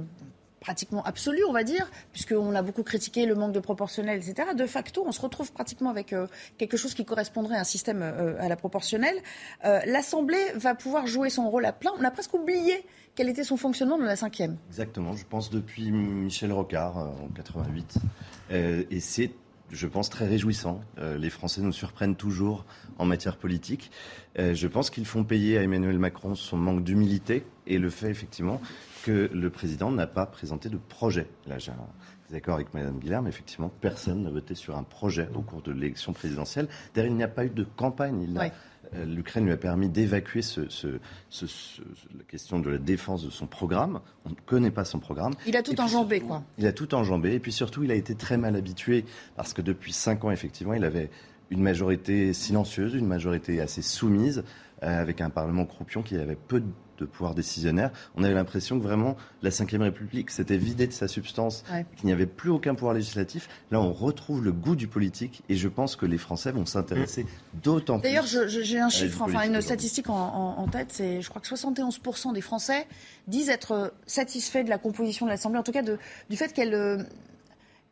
pratiquement 0.59 1.03
absolue, 1.03 1.43
on 1.49 1.53
va 1.53 1.63
dire, 1.63 1.89
puisqu'on 2.11 2.53
a 2.53 2.61
beaucoup 2.61 2.83
critiqué 2.83 3.25
le 3.25 3.33
manque 3.33 3.51
de 3.51 3.59
proportionnel, 3.59 4.19
etc. 4.19 4.49
De 4.55 4.67
facto, 4.67 5.03
on 5.03 5.11
se 5.11 5.19
retrouve 5.19 5.51
pratiquement 5.51 5.89
avec 5.89 6.13
quelque 6.59 6.77
chose 6.77 6.93
qui 6.93 7.03
correspondrait 7.03 7.55
à 7.55 7.61
un 7.61 7.63
système 7.63 8.03
à 8.03 8.47
la 8.47 8.55
proportionnelle. 8.55 9.15
L'Assemblée 9.63 10.51
va 10.53 10.75
pouvoir 10.75 11.07
jouer 11.07 11.31
son 11.31 11.49
rôle 11.49 11.65
à 11.65 11.73
plein. 11.73 11.89
On 11.99 12.03
a 12.03 12.11
presque 12.11 12.35
oublié 12.35 12.85
quel 13.15 13.27
était 13.27 13.43
son 13.43 13.57
fonctionnement 13.57 13.97
dans 13.97 14.05
la 14.05 14.15
cinquième. 14.15 14.55
Exactement, 14.69 15.13
je 15.13 15.25
pense 15.25 15.49
depuis 15.49 15.91
Michel 15.91 16.53
Rocard 16.53 16.95
en 16.95 17.29
88. 17.33 17.95
et 18.51 18.99
c'est 18.99 19.31
je 19.71 19.87
pense, 19.87 20.09
très 20.09 20.27
réjouissant. 20.27 20.81
Euh, 20.97 21.17
les 21.17 21.29
Français 21.29 21.61
nous 21.61 21.71
surprennent 21.71 22.15
toujours 22.15 22.65
en 22.97 23.05
matière 23.05 23.37
politique. 23.37 23.91
Euh, 24.37 24.53
je 24.53 24.67
pense 24.67 24.89
qu'ils 24.89 25.05
font 25.05 25.23
payer 25.23 25.57
à 25.57 25.63
Emmanuel 25.63 25.97
Macron 25.97 26.35
son 26.35 26.57
manque 26.57 26.83
d'humilité 26.83 27.43
et 27.67 27.77
le 27.77 27.89
fait 27.89 28.09
effectivement 28.09 28.61
que 29.03 29.29
le 29.33 29.49
président 29.49 29.91
n'a 29.91 30.07
pas 30.07 30.25
présenté 30.25 30.69
de 30.69 30.77
projet. 30.77 31.27
Là, 31.47 31.57
d'accord 32.31 32.55
avec 32.55 32.73
Mme 32.73 32.99
Guilherme, 32.99 33.27
effectivement, 33.27 33.71
personne 33.81 34.23
n'a 34.23 34.29
voté 34.29 34.55
sur 34.55 34.77
un 34.77 34.83
projet 34.83 35.29
au 35.35 35.41
cours 35.41 35.61
de 35.61 35.71
l'élection 35.71 36.13
présidentielle. 36.13 36.67
D'ailleurs, 36.93 37.11
il 37.11 37.15
n'y 37.15 37.23
a 37.23 37.27
pas 37.27 37.45
eu 37.45 37.49
de 37.49 37.63
campagne. 37.63 38.21
Il 38.23 38.39
euh, 38.93 39.05
L'Ukraine 39.05 39.45
lui 39.45 39.53
a 39.53 39.57
permis 39.57 39.89
d'évacuer 39.89 40.41
ce, 40.41 40.61
la 40.61 42.23
question 42.27 42.59
de 42.59 42.69
la 42.69 42.77
défense 42.77 43.23
de 43.23 43.29
son 43.29 43.47
programme. 43.47 44.01
On 44.25 44.29
ne 44.29 44.35
connaît 44.45 44.71
pas 44.71 44.85
son 44.85 44.99
programme. 44.99 45.33
Il 45.45 45.55
a 45.55 45.63
tout 45.63 45.79
enjambé, 45.79 46.19
quoi. 46.19 46.43
Il 46.57 46.67
a 46.67 46.73
tout 46.73 46.93
enjambé. 46.93 47.33
Et 47.33 47.39
puis 47.39 47.51
surtout, 47.51 47.83
il 47.83 47.91
a 47.91 47.95
été 47.95 48.15
très 48.15 48.37
mal 48.37 48.55
habitué 48.55 49.05
parce 49.35 49.53
que 49.53 49.61
depuis 49.61 49.93
cinq 49.93 50.25
ans, 50.25 50.31
effectivement, 50.31 50.73
il 50.73 50.83
avait 50.83 51.09
une 51.51 51.61
majorité 51.61 52.33
silencieuse, 52.33 52.95
une 52.95 53.07
majorité 53.07 53.59
assez 53.59 53.81
soumise, 53.81 54.43
avec 54.81 55.21
un 55.21 55.29
Parlement 55.29 55.65
croupion 55.65 56.01
qui 56.01 56.15
avait 56.15 56.35
peu 56.35 56.59
de 56.59 56.67
de 57.01 57.05
pouvoir 57.05 57.35
décisionnaire, 57.35 57.91
on 58.15 58.23
avait 58.23 58.33
l'impression 58.33 58.79
que 58.79 58.83
vraiment 58.83 59.17
la 59.41 59.49
Ve 59.49 59.81
République 59.81 60.29
s'était 60.29 60.57
vidée 60.57 60.87
de 60.87 60.93
sa 60.93 61.07
substance, 61.07 61.63
qu'il 61.97 62.05
n'y 62.05 62.11
avait 62.11 62.27
plus 62.27 62.49
aucun 62.49 62.75
pouvoir 62.75 62.93
législatif. 62.93 63.49
Là, 63.71 63.81
on 63.81 63.91
retrouve 63.91 64.43
le 64.43 64.51
goût 64.51 64.75
du 64.75 64.87
politique 64.87 65.43
et 65.49 65.55
je 65.55 65.67
pense 65.67 65.95
que 65.95 66.05
les 66.05 66.17
Français 66.17 66.51
vont 66.51 66.65
s'intéresser 66.65 67.25
d'autant 67.63 67.99
plus. 67.99 68.03
D'ailleurs, 68.03 68.25
j'ai 68.25 68.79
un 68.79 68.89
chiffre, 68.89 69.21
enfin 69.23 69.43
une 69.43 69.61
statistique 69.61 70.09
en, 70.09 70.67
tête, 70.71 70.91
c'est 70.91 71.21
je 71.21 71.29
crois 71.29 71.41
que 71.41 71.47
71% 71.47 72.33
des 72.33 72.41
Français 72.41 72.87
disent 73.27 73.49
être 73.49 73.93
satisfaits 74.05 74.63
de 74.63 74.69
la 74.69 74.77
composition 74.77 75.25
de 75.25 75.31
l'Assemblée, 75.31 75.59
en 75.59 75.63
tout 75.63 75.71
cas 75.71 75.81
de, 75.81 75.97
du 76.29 76.37
fait 76.37 76.53
qu'elle 76.53 76.73
euh, 76.73 77.03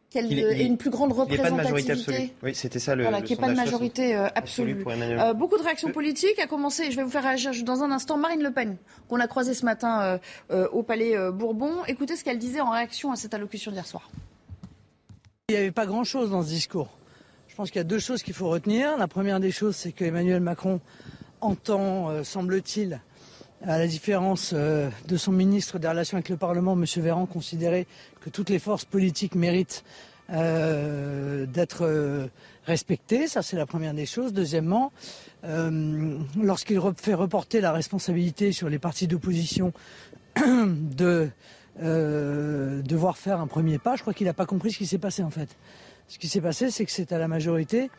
qu'elle 0.10 0.32
ait 0.34 0.66
une 0.66 0.78
plus 0.78 0.90
grande 0.90 1.12
représentativité. 1.12 2.34
Oui, 2.42 2.56
c'était 2.56 2.80
ça 2.80 2.96
le. 2.96 3.04
Voilà, 3.04 3.22
qu'il 3.22 3.38
n'y 3.38 3.44
ait 3.44 3.48
pas 3.48 3.52
de 3.52 3.58
majorité 3.58 4.16
euh, 4.16 4.28
absolue. 4.34 4.84
Euh, 4.88 5.34
beaucoup 5.34 5.58
de 5.58 5.64
réactions 5.64 5.92
politiques. 5.92 6.40
À 6.40 6.48
commencer, 6.48 6.92
je 6.92 6.96
vais 6.96 7.04
vous 7.04 7.12
faire 7.12 7.24
réagir 7.24 7.52
dans 7.64 7.84
un 7.84 7.92
instant, 7.92 8.18
Marine 8.18 8.42
Le 8.42 8.52
Pen, 8.52 8.78
qu'on 9.08 9.20
a 9.20 9.28
croisée 9.28 9.54
ce 9.54 9.66
matin 9.66 10.20
euh, 10.52 10.68
au 10.70 10.84
Palais 10.84 11.16
Bourbon. 11.32 11.84
Écoutez 11.88 12.16
ce 12.16 12.24
qu'elle 12.24 12.40
disait 12.40 12.62
en 12.62 12.72
réaction 12.72 13.12
à 13.12 13.16
cette 13.16 13.34
allocution 13.34 13.72
d'hier 13.72 13.86
soir. 13.86 14.10
Il 15.50 15.54
n'y 15.54 15.58
avait 15.58 15.72
pas 15.72 15.86
grand-chose 15.86 16.32
dans 16.32 16.44
ce 16.44 16.50
discours. 16.50 16.90
Je 17.48 17.56
pense 17.56 17.70
qu'il 17.72 17.80
y 17.80 17.82
a 17.82 17.86
deux 17.86 18.00
choses 18.00 18.24
qu'il 18.24 18.34
faut 18.34 18.50
retenir. 18.50 18.98
La 18.98 19.08
première 19.08 19.40
des 19.40 19.52
choses, 19.52 19.76
c'est 19.76 19.92
qu'Emmanuel 19.92 20.40
Macron 20.40 20.80
entend, 21.42 22.24
semble-t-il, 22.24 23.02
à 23.66 23.78
la 23.78 23.88
différence 23.88 24.54
de 24.54 25.18
son 25.18 25.32
ministre 25.32 25.80
des 25.80 25.88
Relations 25.88 26.18
avec 26.18 26.30
le 26.30 26.38
Parlement, 26.38 26.74
M. 26.74 26.86
Véran, 26.98 27.26
considérer 27.26 27.88
que 28.22 28.30
toutes 28.30 28.50
les 28.50 28.60
forces 28.60 28.86
politiques 28.86 29.36
méritent 29.36 29.84
euh, 30.32 31.48
d'être 31.48 31.86
euh, 31.86 32.28
respectées. 32.66 33.28
Ça, 33.28 33.42
c'est 33.42 33.58
la 33.58 33.66
première 33.66 33.96
des 33.96 34.06
choses. 34.06 34.32
Deuxièmement, 34.32 34.92
euh, 35.44 36.20
lorsqu'il 36.40 36.80
fait 36.98 37.16
reporter 37.16 37.62
la 37.62 37.72
responsabilité 37.72 38.52
sur 38.52 38.70
les 38.70 38.78
partis 38.78 39.08
d'opposition 39.08 39.74
de 40.36 41.30
devoir 41.80 43.18
faire 43.18 43.40
un 43.40 43.48
premier 43.48 43.80
pas, 43.80 43.96
je 43.96 44.02
crois 44.02 44.14
qu'il 44.14 44.28
n'a 44.28 44.34
pas 44.34 44.46
compris 44.46 44.72
ce 44.72 44.78
qui 44.78 44.86
s'est 44.86 44.98
passé 44.98 45.24
en 45.24 45.30
fait. 45.30 45.48
Ce 46.10 46.20
qui 46.20 46.28
s'est 46.28 46.42
passé, 46.42 46.72
c'est 46.72 46.84
que 46.84 46.92
c'est 46.92 47.14
à 47.14 47.18
la 47.18 47.30
majorité 47.30 47.90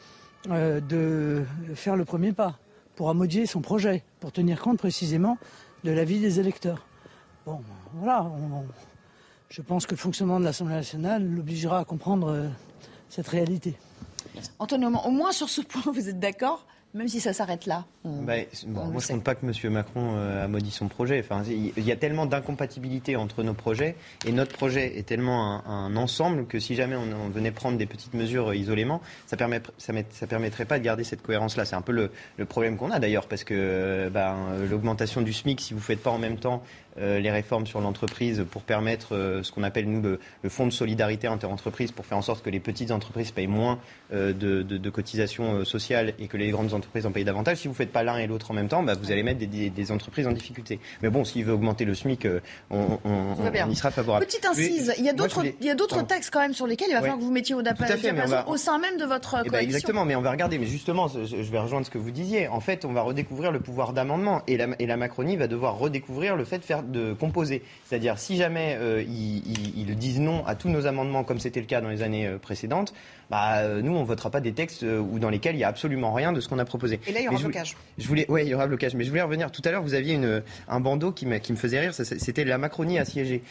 de 0.46 1.44
faire 1.74 1.96
le 1.96 2.04
premier 2.04 2.32
pas 2.32 2.58
pour 2.94 3.08
amodier 3.08 3.46
son 3.46 3.62
projet, 3.62 4.04
pour 4.20 4.32
tenir 4.32 4.60
compte 4.60 4.76
précisément 4.76 5.38
de 5.84 5.92
l'avis 5.92 6.20
des 6.20 6.40
électeurs. 6.40 6.86
Bon, 7.46 7.62
voilà, 7.94 8.22
on, 8.22 8.66
je 9.50 9.62
pense 9.62 9.85
que 9.85 9.92
le 9.92 9.97
fonctionnement 9.97 10.38
de 10.38 10.45
l'Assemblée 10.45 10.76
nationale 10.76 11.26
l'obligera 11.26 11.80
à 11.80 11.85
comprendre 11.85 12.28
euh, 12.28 12.49
cette 13.09 13.28
réalité. 13.28 13.76
Antonio, 14.61 14.88
au 15.04 15.11
moins 15.11 15.33
sur 15.33 15.49
ce 15.49 15.61
point, 15.61 15.83
vous 15.92 16.09
êtes 16.09 16.21
d'accord 16.21 16.66
même 16.92 17.07
si 17.07 17.21
ça 17.21 17.33
s'arrête 17.33 17.66
là. 17.66 17.85
Bah, 18.04 18.35
moi, 18.66 18.87
je 18.99 19.12
ne 19.12 19.19
compte 19.19 19.25
pas 19.25 19.37
que 19.37 19.47
M. 19.47 19.73
Macron 19.73 20.16
euh, 20.16 20.45
a 20.45 20.49
maudit 20.49 20.73
son 20.73 20.88
projet. 20.88 21.21
Enfin, 21.21 21.45
il 21.49 21.85
y 21.85 21.92
a 21.92 21.97
tellement 21.97 22.26
d'incompatibilité 22.26 23.14
entre 23.14 23.45
nos 23.45 23.54
projets 23.54 23.95
et 24.26 24.33
notre 24.33 24.52
projet 24.52 24.99
est 24.99 25.04
tellement 25.04 25.64
un, 25.66 25.95
ensemble 25.95 26.47
que 26.47 26.59
si 26.59 26.75
jamais 26.75 26.97
on, 26.97 27.28
venait 27.28 27.52
prendre 27.52 27.78
des 27.78 27.87
petites 27.87 28.14
mesures 28.14 28.49
euh, 28.49 28.57
isolément, 28.57 29.00
ça 29.26 29.37
ne 29.37 29.59
ça, 30.11 30.26
permettrait 30.26 30.64
pas 30.64 30.78
de 30.78 30.85
garder 30.85 31.04
cette 31.04 31.23
cohérence-là. 31.23 31.64
C'est 31.64 31.76
un 31.76 31.83
peu 31.83 31.92
le, 31.92 32.11
problème 32.45 32.76
qu'on 32.76 32.90
a 32.90 32.99
d'ailleurs 32.99 33.28
parce 33.28 33.45
que 33.45 34.09
ben, 34.09 34.35
l'augmentation 34.69 35.23
du 35.23 35.33
SMIC, 35.33 35.61
si 35.61 35.75
vous 35.75 35.78
ne 35.78 35.85
faites 35.85 36.02
pas 36.02 36.11
en 36.11 36.19
même 36.19 36.38
temps 36.38 36.64
les 36.97 37.30
réformes 37.30 37.66
sur 37.66 37.80
l'entreprise 37.80 38.44
pour 38.50 38.62
permettre 38.62 39.14
euh, 39.14 39.42
ce 39.42 39.52
qu'on 39.52 39.62
appelle, 39.62 39.88
nous, 39.88 40.02
le, 40.02 40.49
fonds 40.49 40.66
de 40.66 40.73
solidarité 40.73 41.26
interentreprises 41.26 41.92
pour 41.92 42.04
faire 42.04 42.18
en 42.18 42.23
sorte 42.23 42.44
que 42.44 42.50
les 42.50 42.61
petites 42.61 42.90
entreprises 42.90 43.30
payent 43.30 43.47
moins 43.47 43.78
euh, 44.12 44.32
de, 44.32 44.90
cotisations 44.90 45.64
sociales 45.64 46.14
et 46.18 46.26
que 46.26 46.37
les 46.37 46.50
grandes 46.50 46.75
entreprises 46.75 47.06
en 47.06 47.12
payent 47.12 47.25
davantage. 47.25 47.59
Si 47.59 47.68
vous 47.68 47.75
ne 47.75 47.76
faites 47.76 47.92
pas 47.92 48.02
l'un 48.02 48.18
et 48.18 48.26
l'autre 48.26 48.50
en 48.50 48.54
même 48.54 48.68
temps, 48.68 48.82
bah, 48.82 48.94
vous 49.00 49.12
allez 49.12 49.23
mettre 49.23 49.38
des, 49.38 49.92
entreprises 49.92 50.26
en 50.26 50.32
difficulté. 50.32 50.78
Mais 51.02 51.11
bon, 51.11 51.25
s'il 51.25 51.44
veut 51.44 51.52
augmenter 51.52 51.85
le 51.85 51.94
SMIC, 51.94 52.26
on, 52.70 52.99
y 53.68 53.76
sera 53.76 53.90
favorable. 53.90 54.26
Petite 54.26 54.44
incise, 54.44 54.94
il 54.99 55.04
y 55.04 55.09
a 55.09 55.12
d'autres, 55.12 55.44
d'autres 55.75 56.06
textes 56.06 56.30
quand 56.32 56.40
même 56.40 56.54
sur 56.54 56.66
lesquels 56.66 56.88
il 56.90 56.94
va 56.94 57.00
falloir 57.00 57.18
que 57.18 57.23
vous 57.23 57.30
mettiez 57.30 57.54
au, 57.54 57.62
au 58.47 58.56
sein 58.56 58.78
même 58.78 58.97
de 58.97 59.04
votre 59.04 59.37
eh 59.40 59.44
ben, 59.44 59.50
coalition. 59.50 59.76
exactement, 59.76 60.04
mais 60.04 60.16
on 60.16 60.23
va 60.23 60.30
regarder. 60.30 60.59
Mais 60.59 60.66
justement, 60.66 61.09
je 61.09 61.37
vais 61.37 61.59
rejoindre 61.59 61.87
ce 61.87 61.90
que 61.90 61.99
vous 61.99 62.11
disiez. 62.11 62.49
En 62.49 62.61
fait, 62.61 62.85
on 62.85 62.92
va 62.92 63.02
redécouvrir 63.02 63.52
le 63.52 63.61
pouvoir 63.61 63.92
d'amendement 63.92 64.42
et 64.47 64.56
la, 64.56 64.68
et 64.78 64.87
la 64.87 64.97
Macronie 64.97 65.37
va 65.37 65.47
devoir 65.47 65.78
redécouvrir 65.78 66.37
le 66.37 66.44
fait 66.44 66.59
de 66.59 66.64
faire 66.64 66.79
de 66.82 67.12
composer. 67.12 67.62
C'est-à-dire, 67.84 68.18
si 68.18 68.37
jamais 68.37 68.76
euh, 68.78 69.02
ils, 69.02 69.96
disent 69.96 70.20
non 70.20 70.44
à 70.46 70.54
tous 70.54 70.68
nos 70.68 70.87
amendements, 70.87 71.25
comme 71.25 71.38
c'était 71.38 71.60
le 71.60 71.66
cas 71.66 71.80
dans 71.80 71.88
les 71.88 72.02
années 72.02 72.26
euh, 72.26 72.38
précédentes, 72.38 72.92
bah, 73.30 73.58
euh, 73.58 73.82
nous, 73.82 73.94
on 73.94 74.00
ne 74.00 74.06
votera 74.06 74.30
pas 74.30 74.40
des 74.40 74.52
textes 74.52 74.82
où, 74.82 75.18
dans 75.18 75.30
lesquels 75.30 75.54
il 75.54 75.58
n'y 75.58 75.64
a 75.64 75.68
absolument 75.68 76.12
rien 76.12 76.32
de 76.32 76.40
ce 76.40 76.49
qu'on 76.49 76.58
a 76.58 76.64
proposé. 76.64 77.00
Et 77.06 77.12
là, 77.12 77.20
il 77.20 77.25
y 77.25 77.28
aura 77.28 77.38
blocage. 77.38 77.76
Je 77.99 78.06
voulais, 78.06 78.30
ouais, 78.30 78.44
il 78.44 78.49
y 78.49 78.54
aura 78.54 78.66
blocage. 78.66 78.94
Mais 78.94 79.04
je 79.04 79.10
voulais 79.10 79.22
revenir. 79.22 79.50
Tout 79.50 79.62
à 79.64 79.70
l'heure, 79.70 79.82
vous 79.82 79.94
aviez 79.94 80.14
une, 80.14 80.42
un 80.68 80.80
bandeau 80.80 81.12
qui, 81.12 81.26
qui 81.40 81.52
me 81.52 81.58
faisait 81.58 81.80
rire. 81.80 81.94
C'était 81.94 82.44
la 82.44 82.58
Macronie 82.58 82.99
assiégée. 82.99 83.42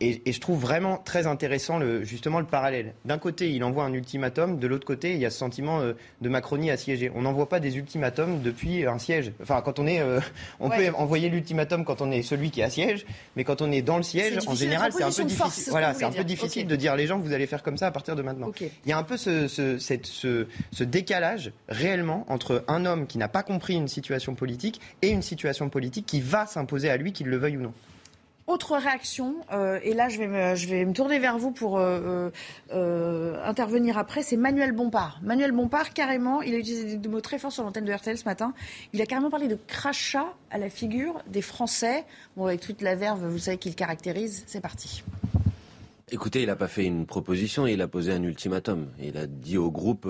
Et, 0.00 0.22
et, 0.24 0.32
je 0.32 0.40
trouve 0.40 0.60
vraiment 0.60 0.96
très 0.98 1.26
intéressant, 1.26 1.78
le, 1.78 2.04
justement, 2.04 2.40
le 2.40 2.46
parallèle. 2.46 2.94
D'un 3.04 3.18
côté, 3.18 3.50
il 3.50 3.62
envoie 3.64 3.84
un 3.84 3.92
ultimatum. 3.92 4.58
De 4.58 4.66
l'autre 4.66 4.86
côté, 4.86 5.12
il 5.12 5.18
y 5.18 5.26
a 5.26 5.30
ce 5.30 5.38
sentiment 5.38 5.80
de 5.82 6.28
Macronie 6.28 6.70
assiégée. 6.70 7.10
On 7.14 7.22
n'envoie 7.22 7.48
pas 7.48 7.60
des 7.60 7.76
ultimatums 7.76 8.40
depuis 8.42 8.86
un 8.86 8.98
siège. 8.98 9.32
Enfin, 9.42 9.60
quand 9.62 9.78
on 9.78 9.86
est, 9.86 10.02
on 10.60 10.70
peut 10.70 10.88
envoyer 10.96 11.28
l'ultimatum 11.28 11.84
quand 11.84 12.00
on 12.00 12.10
est 12.10 12.22
celui 12.22 12.50
qui 12.50 12.62
assiège 12.62 12.82
mais 13.36 13.44
quand 13.44 13.62
on 13.62 13.70
est 13.70 13.82
dans 13.82 13.96
le 13.96 14.02
siège, 14.02 14.38
en 14.46 14.54
général, 14.54 14.92
c'est 14.92 15.02
un 15.02 15.10
peu 15.10 15.24
difficile. 15.24 15.70
Voilà, 15.70 15.94
c'est 15.94 16.04
un 16.04 16.10
peu 16.10 16.24
difficile 16.24 16.66
de 16.66 16.76
dire 16.76 16.96
les 16.96 17.06
gens 17.06 17.18
vous 17.18 17.32
allez 17.32 17.46
faire 17.46 17.62
comme 17.62 17.76
ça 17.76 17.86
à 17.86 17.90
partir 17.90 18.16
de 18.16 18.22
maintenant. 18.22 18.50
Il 18.60 18.90
y 18.90 18.92
a 18.92 18.98
un 18.98 19.01
peu 19.02 19.16
ce, 19.16 20.46
décalage 20.82 21.52
réellement 21.68 22.24
entre 22.28 22.64
un 22.68 22.84
homme 22.84 23.06
qui 23.06 23.18
n'a 23.18 23.28
pas 23.28 23.42
compris 23.42 23.74
une 23.74 23.88
situation 23.88 24.34
politique 24.34 24.80
et 25.02 25.08
une 25.08 25.22
situation 25.22 25.68
politique 25.68 26.06
qui 26.06 26.20
va 26.20 26.46
s'imposer 26.46 26.90
à 26.90 26.96
lui, 26.96 27.12
qu'il 27.12 27.28
le 27.28 27.36
veuille 27.36 27.56
ou 27.56 27.62
non. 27.62 27.74
Autre 28.48 28.76
réaction, 28.76 29.36
euh, 29.52 29.78
et 29.84 29.94
là 29.94 30.08
je 30.08 30.18
vais, 30.18 30.26
me, 30.26 30.56
je 30.56 30.66
vais 30.66 30.84
me 30.84 30.92
tourner 30.92 31.20
vers 31.20 31.38
vous 31.38 31.52
pour 31.52 31.78
euh, 31.78 32.30
euh, 32.72 33.40
intervenir 33.44 33.96
après, 33.98 34.22
c'est 34.22 34.36
Manuel 34.36 34.72
Bompard. 34.72 35.20
Manuel 35.22 35.52
Bompard, 35.52 35.92
carrément, 35.92 36.42
il 36.42 36.52
a 36.54 36.58
utilisé 36.58 36.96
des 36.96 37.08
mots 37.08 37.20
très 37.20 37.38
forts 37.38 37.52
sur 37.52 37.62
l'antenne 37.62 37.84
de 37.84 37.92
RTL 37.92 38.18
ce 38.18 38.24
matin. 38.24 38.52
Il 38.92 39.00
a 39.00 39.06
carrément 39.06 39.30
parlé 39.30 39.46
de 39.46 39.56
crachat 39.68 40.34
à 40.50 40.58
la 40.58 40.70
figure 40.70 41.22
des 41.28 41.40
Français. 41.40 42.04
Bon, 42.36 42.46
avec 42.46 42.60
toute 42.60 42.82
la 42.82 42.96
verve, 42.96 43.24
vous 43.24 43.38
savez 43.38 43.58
qu'il 43.58 43.76
caractérise. 43.76 44.42
C'est 44.48 44.60
parti. 44.60 45.04
Écoutez, 46.12 46.42
il 46.42 46.46
n'a 46.46 46.56
pas 46.56 46.68
fait 46.68 46.84
une 46.84 47.06
proposition, 47.06 47.66
il 47.66 47.82
a 47.82 47.88
posé 47.88 48.12
un 48.12 48.22
ultimatum. 48.22 48.86
Il 49.00 49.16
a 49.16 49.26
dit 49.26 49.58
au 49.58 49.70
groupe 49.70 50.08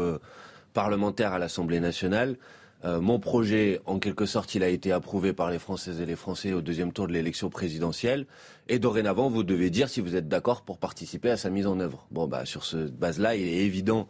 parlementaire 0.74 1.32
à 1.32 1.38
l'Assemblée 1.38 1.80
nationale 1.80 2.36
euh, 2.84 3.00
mon 3.00 3.20
projet, 3.20 3.80
en 3.86 3.98
quelque 3.98 4.26
sorte, 4.26 4.54
il 4.54 4.62
a 4.62 4.68
été 4.68 4.90
approuvé 4.90 5.32
par 5.32 5.50
les 5.50 5.58
Françaises 5.58 6.00
et 6.00 6.06
les 6.06 6.16
Français 6.16 6.52
au 6.52 6.60
deuxième 6.60 6.92
tour 6.92 7.06
de 7.06 7.12
l'élection 7.12 7.48
présidentielle. 7.48 8.26
Et 8.68 8.78
dorénavant, 8.78 9.28
vous 9.28 9.44
devez 9.44 9.70
dire 9.70 9.88
si 9.88 10.00
vous 10.00 10.16
êtes 10.16 10.28
d'accord 10.28 10.62
pour 10.62 10.78
participer 10.78 11.30
à 11.30 11.36
sa 11.36 11.50
mise 11.50 11.66
en 11.66 11.78
œuvre. 11.78 12.06
Bon, 12.10 12.26
bah, 12.26 12.44
sur 12.44 12.64
ce 12.64 12.76
base-là, 12.76 13.36
il 13.36 13.46
est 13.46 13.64
évident 13.64 14.08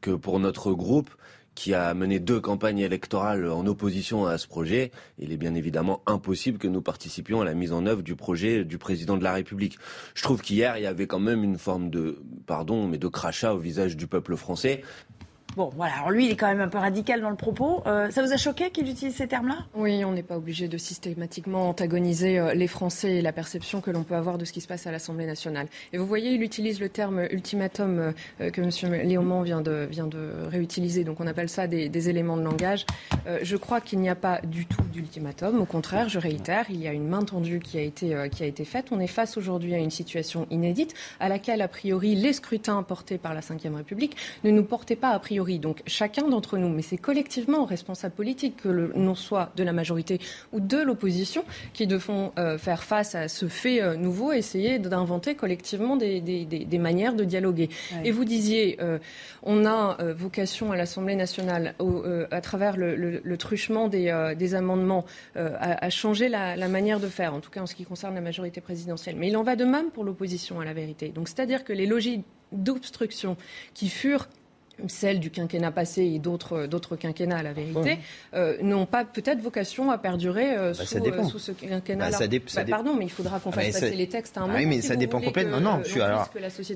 que 0.00 0.10
pour 0.10 0.40
notre 0.40 0.72
groupe, 0.72 1.10
qui 1.58 1.74
a 1.74 1.92
mené 1.92 2.20
deux 2.20 2.40
campagnes 2.40 2.78
électorales 2.78 3.50
en 3.50 3.66
opposition 3.66 4.26
à 4.26 4.38
ce 4.38 4.46
projet, 4.46 4.92
il 5.18 5.32
est 5.32 5.36
bien 5.36 5.56
évidemment 5.56 6.02
impossible 6.06 6.56
que 6.56 6.68
nous 6.68 6.82
participions 6.82 7.40
à 7.40 7.44
la 7.44 7.54
mise 7.54 7.72
en 7.72 7.84
œuvre 7.84 8.02
du 8.02 8.14
projet 8.14 8.64
du 8.64 8.78
président 8.78 9.16
de 9.16 9.24
la 9.24 9.32
République. 9.32 9.76
Je 10.14 10.22
trouve 10.22 10.40
qu'hier, 10.40 10.76
il 10.76 10.84
y 10.84 10.86
avait 10.86 11.08
quand 11.08 11.18
même 11.18 11.42
une 11.42 11.58
forme 11.58 11.90
de, 11.90 12.22
pardon, 12.46 12.86
mais 12.86 12.96
de 12.96 13.08
crachat 13.08 13.54
au 13.54 13.58
visage 13.58 13.96
du 13.96 14.06
peuple 14.06 14.36
français. 14.36 14.82
Bon, 15.58 15.72
voilà. 15.74 15.94
Alors 15.94 16.12
lui, 16.12 16.26
il 16.26 16.30
est 16.30 16.36
quand 16.36 16.46
même 16.46 16.60
un 16.60 16.68
peu 16.68 16.78
radical 16.78 17.20
dans 17.20 17.30
le 17.30 17.36
propos. 17.36 17.82
Euh, 17.88 18.12
ça 18.12 18.22
vous 18.22 18.32
a 18.32 18.36
choqué 18.36 18.70
qu'il 18.70 18.88
utilise 18.88 19.16
ces 19.16 19.26
termes-là? 19.26 19.56
Oui, 19.74 20.04
on 20.04 20.12
n'est 20.12 20.22
pas 20.22 20.36
obligé 20.36 20.68
de 20.68 20.78
systématiquement 20.78 21.68
antagoniser 21.68 22.38
euh, 22.38 22.54
les 22.54 22.68
Français 22.68 23.16
et 23.16 23.22
la 23.22 23.32
perception 23.32 23.80
que 23.80 23.90
l'on 23.90 24.04
peut 24.04 24.14
avoir 24.14 24.38
de 24.38 24.44
ce 24.44 24.52
qui 24.52 24.60
se 24.60 24.68
passe 24.68 24.86
à 24.86 24.92
l'Assemblée 24.92 25.26
nationale. 25.26 25.66
Et 25.92 25.98
vous 25.98 26.06
voyez, 26.06 26.30
il 26.30 26.44
utilise 26.44 26.78
le 26.78 26.88
terme 26.88 27.26
ultimatum 27.32 28.12
euh, 28.40 28.50
que 28.52 28.60
M. 28.60 29.02
Léaumont 29.02 29.42
vient 29.42 29.60
de, 29.60 29.88
réutiliser. 30.48 31.02
Donc 31.02 31.18
on 31.18 31.26
appelle 31.26 31.48
ça 31.48 31.66
des, 31.66 32.08
éléments 32.08 32.36
de 32.36 32.44
langage. 32.44 32.86
je 33.42 33.56
crois 33.56 33.80
qu'il 33.80 33.98
n'y 33.98 34.08
a 34.08 34.14
pas 34.14 34.40
du 34.44 34.64
tout 34.64 34.82
d'ultimatum. 34.92 35.60
Au 35.60 35.64
contraire, 35.64 36.08
je 36.08 36.20
réitère, 36.20 36.66
il 36.70 36.80
y 36.80 36.86
a 36.86 36.92
une 36.92 37.08
main 37.08 37.24
tendue 37.24 37.58
qui 37.58 37.78
a 37.78 37.82
été, 37.82 38.16
qui 38.30 38.44
a 38.44 38.46
été 38.46 38.64
faite. 38.64 38.86
On 38.92 39.00
est 39.00 39.08
face 39.08 39.36
aujourd'hui 39.36 39.74
à 39.74 39.78
une 39.78 39.90
situation 39.90 40.46
inédite 40.52 40.94
à 41.18 41.28
laquelle, 41.28 41.60
a 41.62 41.68
priori, 41.68 42.14
les 42.14 42.32
scrutins 42.32 42.80
portés 42.84 43.18
par 43.18 43.34
la 43.34 43.40
Ve 43.40 43.74
République 43.74 44.16
ne 44.44 44.52
nous 44.52 44.62
portaient 44.62 44.94
pas 44.94 45.10
a 45.10 45.18
priori 45.18 45.47
donc 45.56 45.80
chacun 45.86 46.28
d'entre 46.28 46.58
nous, 46.58 46.68
mais 46.68 46.82
c'est 46.82 46.98
collectivement 46.98 47.64
responsable 47.64 48.14
politique 48.14 48.56
que 48.58 48.68
l'on 48.68 49.14
soit 49.14 49.52
de 49.56 49.64
la 49.64 49.72
majorité 49.72 50.20
ou 50.52 50.60
de 50.60 50.76
l'opposition 50.76 51.44
qui 51.72 51.86
devront 51.86 52.32
euh, 52.38 52.58
faire 52.58 52.82
face 52.82 53.14
à 53.14 53.28
ce 53.28 53.48
fait 53.48 53.80
euh, 53.80 53.96
nouveau, 53.96 54.32
essayer 54.32 54.78
d'inventer 54.78 55.34
collectivement 55.34 55.96
des, 55.96 56.78
manières 56.78 57.14
de 57.14 57.24
dialoguer. 57.24 57.70
Et 58.04 58.10
vous 58.10 58.24
disiez, 58.24 58.76
euh, 58.80 58.98
on 59.42 59.64
a 59.64 59.96
vocation 60.12 60.72
à 60.72 60.76
l'Assemblée 60.76 61.16
nationale, 61.16 61.74
à 62.30 62.40
travers 62.40 62.76
le, 62.76 63.36
truchement 63.36 63.88
des, 63.88 64.54
amendements, 64.54 65.06
à, 65.36 65.88
changer 65.90 66.28
la, 66.28 66.56
la, 66.56 66.68
manière 66.68 67.00
de 67.00 67.06
faire, 67.06 67.32
en 67.32 67.40
tout 67.40 67.50
cas 67.50 67.62
en 67.62 67.66
ce 67.66 67.74
qui 67.74 67.84
concerne 67.84 68.14
la 68.14 68.20
majorité 68.20 68.60
présidentielle. 68.60 69.16
Mais 69.16 69.28
il 69.28 69.36
en 69.36 69.44
va 69.44 69.56
de 69.56 69.64
même 69.64 69.90
pour 69.90 70.04
l'opposition 70.04 70.60
à 70.60 70.64
la 70.64 70.74
vérité. 70.74 71.10
Donc 71.10 71.28
c'est-à-dire 71.28 71.64
que 71.64 71.72
les 71.72 71.86
logiques 71.86 72.24
d'obstruction 72.52 73.36
qui 73.74 73.88
furent 73.88 74.28
celles 74.86 75.20
du 75.20 75.30
quinquennat 75.30 75.70
passé 75.70 76.02
et 76.02 76.18
d'autres 76.18 76.66
d'autres 76.66 76.96
quinquennats 76.96 77.38
à 77.38 77.42
la 77.42 77.52
vérité, 77.52 77.98
euh, 78.34 78.56
n'ont 78.62 78.86
pas 78.86 79.04
peut-être 79.04 79.40
vocation 79.40 79.90
à 79.90 79.98
perdurer 79.98 80.56
euh, 80.56 80.72
bah, 80.76 80.84
sous, 80.84 80.98
euh, 80.98 81.24
sous, 81.24 81.38
ce 81.38 81.52
quinquennat-là. 81.52 82.18
Bah, 82.18 82.26
bah, 82.54 82.64
pardon, 82.68 82.94
mais 82.94 83.06
il 83.06 83.10
faudra 83.10 83.40
qu'on 83.40 83.52
fasse 83.52 83.72
passer 83.72 83.94
les 83.94 84.08
textes 84.08 84.36
à 84.36 84.42
un 84.42 84.46
moment. 84.46 84.58
oui, 84.58 84.66
mais 84.66 84.80
ça 84.80 84.96
dépend 84.96 85.20
complètement. 85.20 85.60
non, 85.60 85.80
je 85.84 85.90
suis 85.90 86.00
alors. 86.00 86.30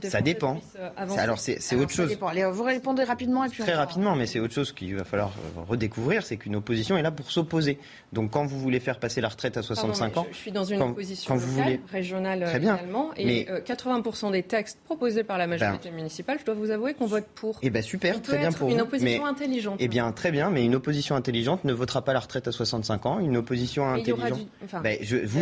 ça 0.09 0.21
dépend. 0.21 0.61
Alors 0.97 1.39
c'est 1.39 1.77
autre 1.77 1.93
chose. 1.93 2.17
vous 2.53 2.63
répondez 2.65 3.05
rapidement 3.05 3.45
et 3.45 3.49
puis 3.49 3.63
très 3.63 3.75
rapidement, 3.75 4.17
mais 4.17 4.27
c'est 4.27 4.41
autre 4.41 4.55
chose 4.55 4.73
qu'il 4.73 4.97
va 4.97 5.05
falloir 5.05 5.33
redécouvrir, 5.69 6.25
c'est 6.25 6.37
qu'une 6.37 6.57
opposition 6.57 6.97
est 6.97 7.03
là 7.03 7.11
pour 7.11 7.31
s'opposer. 7.31 7.79
Donc 8.13 8.33
quand 8.33 8.45
vous 8.45 8.59
voulez 8.59 8.81
faire 8.81 8.99
passer 8.99 9.21
la 9.21 9.29
retraite 9.29 9.57
à 9.57 9.63
65 9.63 10.17
ans, 10.17 10.27
je, 10.31 10.37
suis 10.37 10.53
dans 10.53 10.65
une 10.65 10.81
opposition 10.81 11.35
locale, 11.35 11.81
régionale 11.91 12.49
également, 12.55 13.11
et 13.17 13.45
80% 13.45 14.33
des 14.33 14.43
textes 14.43 14.79
proposés 14.85 15.25
par 15.25 15.39
la 15.39 15.47
majorité 15.47 15.91
ben. 15.91 15.97
municipale, 15.97 16.39
je 16.41 16.45
dois 16.45 16.55
vous 16.55 16.71
avouer 16.71 16.95
qu'on 16.95 17.07
vote 17.07 17.27
pour. 17.35 17.59
Eh 17.63 17.71
ben 17.71 17.83
super, 17.93 18.23
très 18.23 18.39
bien 18.39 18.53
pour 18.53 18.71
une 18.71 18.81
opposition 18.81 19.27
intelligente. 19.27 19.77
Eh 19.79 19.89
bien, 19.89 20.13
très 20.13 20.31
bien, 20.31 20.51
mais 20.51 20.65
une 20.65 20.75
opposition 20.75 21.15
intelligente 21.15 21.65
ne 21.65 21.73
votera 21.73 22.03
pas 22.03 22.15
la 22.15 22.21
retraite 22.21 22.49
à 22.49 22.53
65 22.53 23.07
ans. 23.07 23.21
Une 23.21 23.37
opposition 23.37 23.87
intelligente. 23.87 24.39
Du... 24.39 24.47
Enfin, 24.65 24.81
ben, 24.81 24.97
je, 25.03 25.19
vous, 25.19 25.41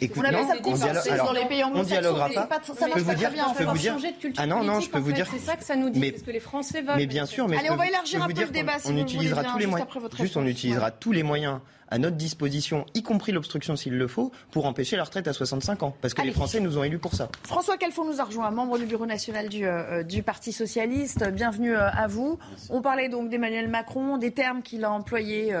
écoutez, 0.00 0.30
non, 0.32 0.38
on, 0.64 0.74
dialogue, 0.74 1.08
alors, 1.10 1.32
les 1.32 1.44
pays 1.44 1.62
on 1.64 1.82
dialoguera 1.82 2.28
pas. 2.30 2.46
pas 2.46 2.60
ça 2.62 2.88
marche 2.88 3.04
pas 3.04 3.14
très 3.14 3.30
bien. 3.30 3.46
Je 3.52 3.58
peux 3.58 3.70
vous 3.70 3.78
dire. 3.78 3.96
Ah 4.36 4.46
non, 4.46 4.64
non, 4.64 4.80
je 4.80 4.90
peux 4.90 4.98
vous 4.98 5.12
dire. 5.12 5.28
C'est 5.30 5.38
ça 5.38 5.56
que 5.56 5.64
ça 5.64 5.76
nous 5.76 5.90
dit, 5.90 6.10
parce 6.10 6.22
que 6.22 6.30
les 6.30 6.40
Français 6.40 6.82
veulent. 6.82 6.96
Mais 6.96 7.06
bien 7.06 7.26
sûr, 7.26 7.48
mais 7.48 7.58
allez, 7.58 7.70
on 7.70 7.76
va 7.76 7.86
élargir 7.86 8.22
un 8.22 8.28
peu 8.28 8.40
le 8.40 8.48
débat. 8.48 8.72
On 8.84 8.96
utilisera 8.96 9.44
tous 9.44 9.58
les 9.58 9.66
moyens. 9.66 9.88
Juste, 10.18 10.36
on 10.36 10.46
utilisera 10.46 10.90
tous 10.90 11.12
les 11.12 11.22
moyens 11.22 11.60
à 11.92 11.98
notre 11.98 12.16
disposition, 12.16 12.86
y 12.94 13.02
compris 13.02 13.32
l'obstruction 13.32 13.76
s'il 13.76 13.98
le 13.98 14.08
faut, 14.08 14.32
pour 14.50 14.64
empêcher 14.64 14.96
la 14.96 15.04
retraite 15.04 15.28
à 15.28 15.34
65 15.34 15.82
ans. 15.82 15.94
Parce 16.00 16.14
que 16.14 16.22
les 16.22 16.32
Français 16.32 16.58
nous 16.58 16.78
ont 16.78 16.84
élus 16.84 16.98
pour 16.98 17.14
ça. 17.14 17.28
François 17.44 17.76
Calfon 17.76 18.06
nous 18.06 18.18
a 18.18 18.24
rejoint, 18.24 18.50
membre 18.50 18.78
du 18.78 18.86
bureau 18.86 19.04
national 19.04 19.50
du, 19.50 19.66
euh, 19.66 20.02
du 20.02 20.22
Parti 20.22 20.52
socialiste. 20.52 21.28
Bienvenue 21.30 21.74
euh, 21.74 21.90
à 21.90 22.06
vous. 22.06 22.38
On 22.70 22.80
parlait 22.80 23.10
donc 23.10 23.28
d'Emmanuel 23.28 23.68
Macron, 23.68 24.16
des 24.16 24.30
termes 24.30 24.62
qu'il 24.62 24.84
a 24.84 24.90
employés. 24.90 25.54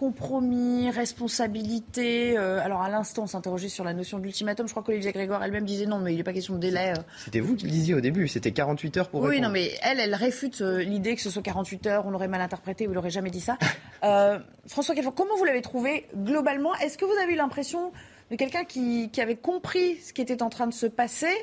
Compromis, 0.00 0.88
responsabilité. 0.88 2.38
Euh, 2.38 2.58
alors 2.64 2.80
à 2.80 2.88
l'instant, 2.88 3.24
on 3.24 3.26
s'interrogeait 3.26 3.68
sur 3.68 3.84
la 3.84 3.92
notion 3.92 4.18
d'ultimatum. 4.18 4.66
Je 4.66 4.72
crois 4.72 4.82
qu'Olivier 4.82 5.12
Grégoire 5.12 5.44
elle-même 5.44 5.66
disait 5.66 5.84
non, 5.84 5.98
mais 5.98 6.14
il 6.14 6.16
n'est 6.16 6.24
pas 6.24 6.32
question 6.32 6.54
de 6.54 6.58
délai. 6.58 6.94
Euh. 6.96 7.02
C'était 7.22 7.40
vous 7.40 7.54
qui 7.54 7.66
le 7.66 7.70
disiez 7.70 7.92
au 7.92 8.00
début, 8.00 8.26
c'était 8.26 8.50
48 8.50 8.96
heures 8.96 9.08
pour 9.10 9.20
Oui, 9.20 9.42
non, 9.42 9.50
mais 9.50 9.72
elle, 9.82 10.00
elle 10.00 10.14
réfute 10.14 10.62
euh, 10.62 10.82
l'idée 10.82 11.16
que 11.16 11.20
ce 11.20 11.28
soit 11.28 11.42
48 11.42 11.86
heures, 11.86 12.06
on 12.06 12.14
aurait 12.14 12.28
mal 12.28 12.40
interprété 12.40 12.88
ou 12.88 12.92
il 12.92 12.94
n'aurait 12.94 13.10
jamais 13.10 13.28
dit 13.28 13.42
ça. 13.42 13.58
François 14.66 14.94
comment 15.14 15.36
vous 15.36 15.44
l'avez 15.44 15.60
trouvé 15.60 16.06
globalement? 16.16 16.74
Est-ce 16.76 16.96
que 16.96 17.04
vous 17.04 17.20
avez 17.22 17.34
eu 17.34 17.36
l'impression 17.36 17.92
de 18.30 18.36
quelqu'un 18.36 18.64
qui, 18.64 19.10
qui 19.10 19.20
avait 19.20 19.36
compris 19.36 19.96
ce 19.96 20.14
qui 20.14 20.22
était 20.22 20.42
en 20.42 20.48
train 20.48 20.66
de 20.66 20.72
se 20.72 20.86
passer 20.86 21.34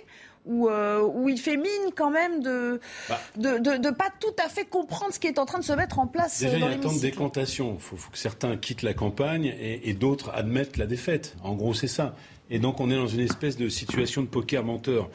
euh, 0.50 1.02
où, 1.02 1.30
il 1.30 1.40
fait 1.40 1.58
mine 1.58 1.92
quand 1.96 2.10
même 2.10 2.42
de 2.42 2.80
bah. 3.10 3.20
de, 3.36 3.58
de, 3.78 3.90
pas 3.90 4.10
tout 4.20 4.36
à 4.44 4.50
fait 4.50 4.66
comprendre 4.66 5.14
ce 5.14 5.20
qui 5.20 5.28
est 5.28 5.40
en 5.40 5.46
train 5.46 5.60
de 5.60 5.64
se 5.64 5.74
mettre 5.74 6.00
en 6.00 6.08
place. 6.08 6.42
Déjà, 6.42 6.58
il 6.58 6.62
y 6.62 6.64
a 6.64 6.70
un 6.70 6.78
temps 6.78 6.94
de 6.94 7.00
décantation. 7.00 7.76
Il 7.76 7.82
faut, 7.82 7.96
que 8.12 8.18
certains 8.18 8.56
quittent 8.58 8.84
la 8.84 8.94
campagne 8.94 9.54
et, 9.60 9.94
d'autres 9.94 10.32
admettent 10.34 10.78
la 10.78 10.86
défaite. 10.86 11.36
En 11.44 11.56
gros, 11.56 11.74
c'est 11.74 11.88
ça. 11.88 12.16
Et 12.50 12.60
donc, 12.60 12.80
on 12.80 12.90
est 12.90 12.96
dans 12.96 13.08
une 13.08 13.20
espèce 13.20 13.58
de 13.58 13.68
situation 13.68 14.22
de 14.22 14.28
poker 14.28 14.64
menteur. 14.64 15.10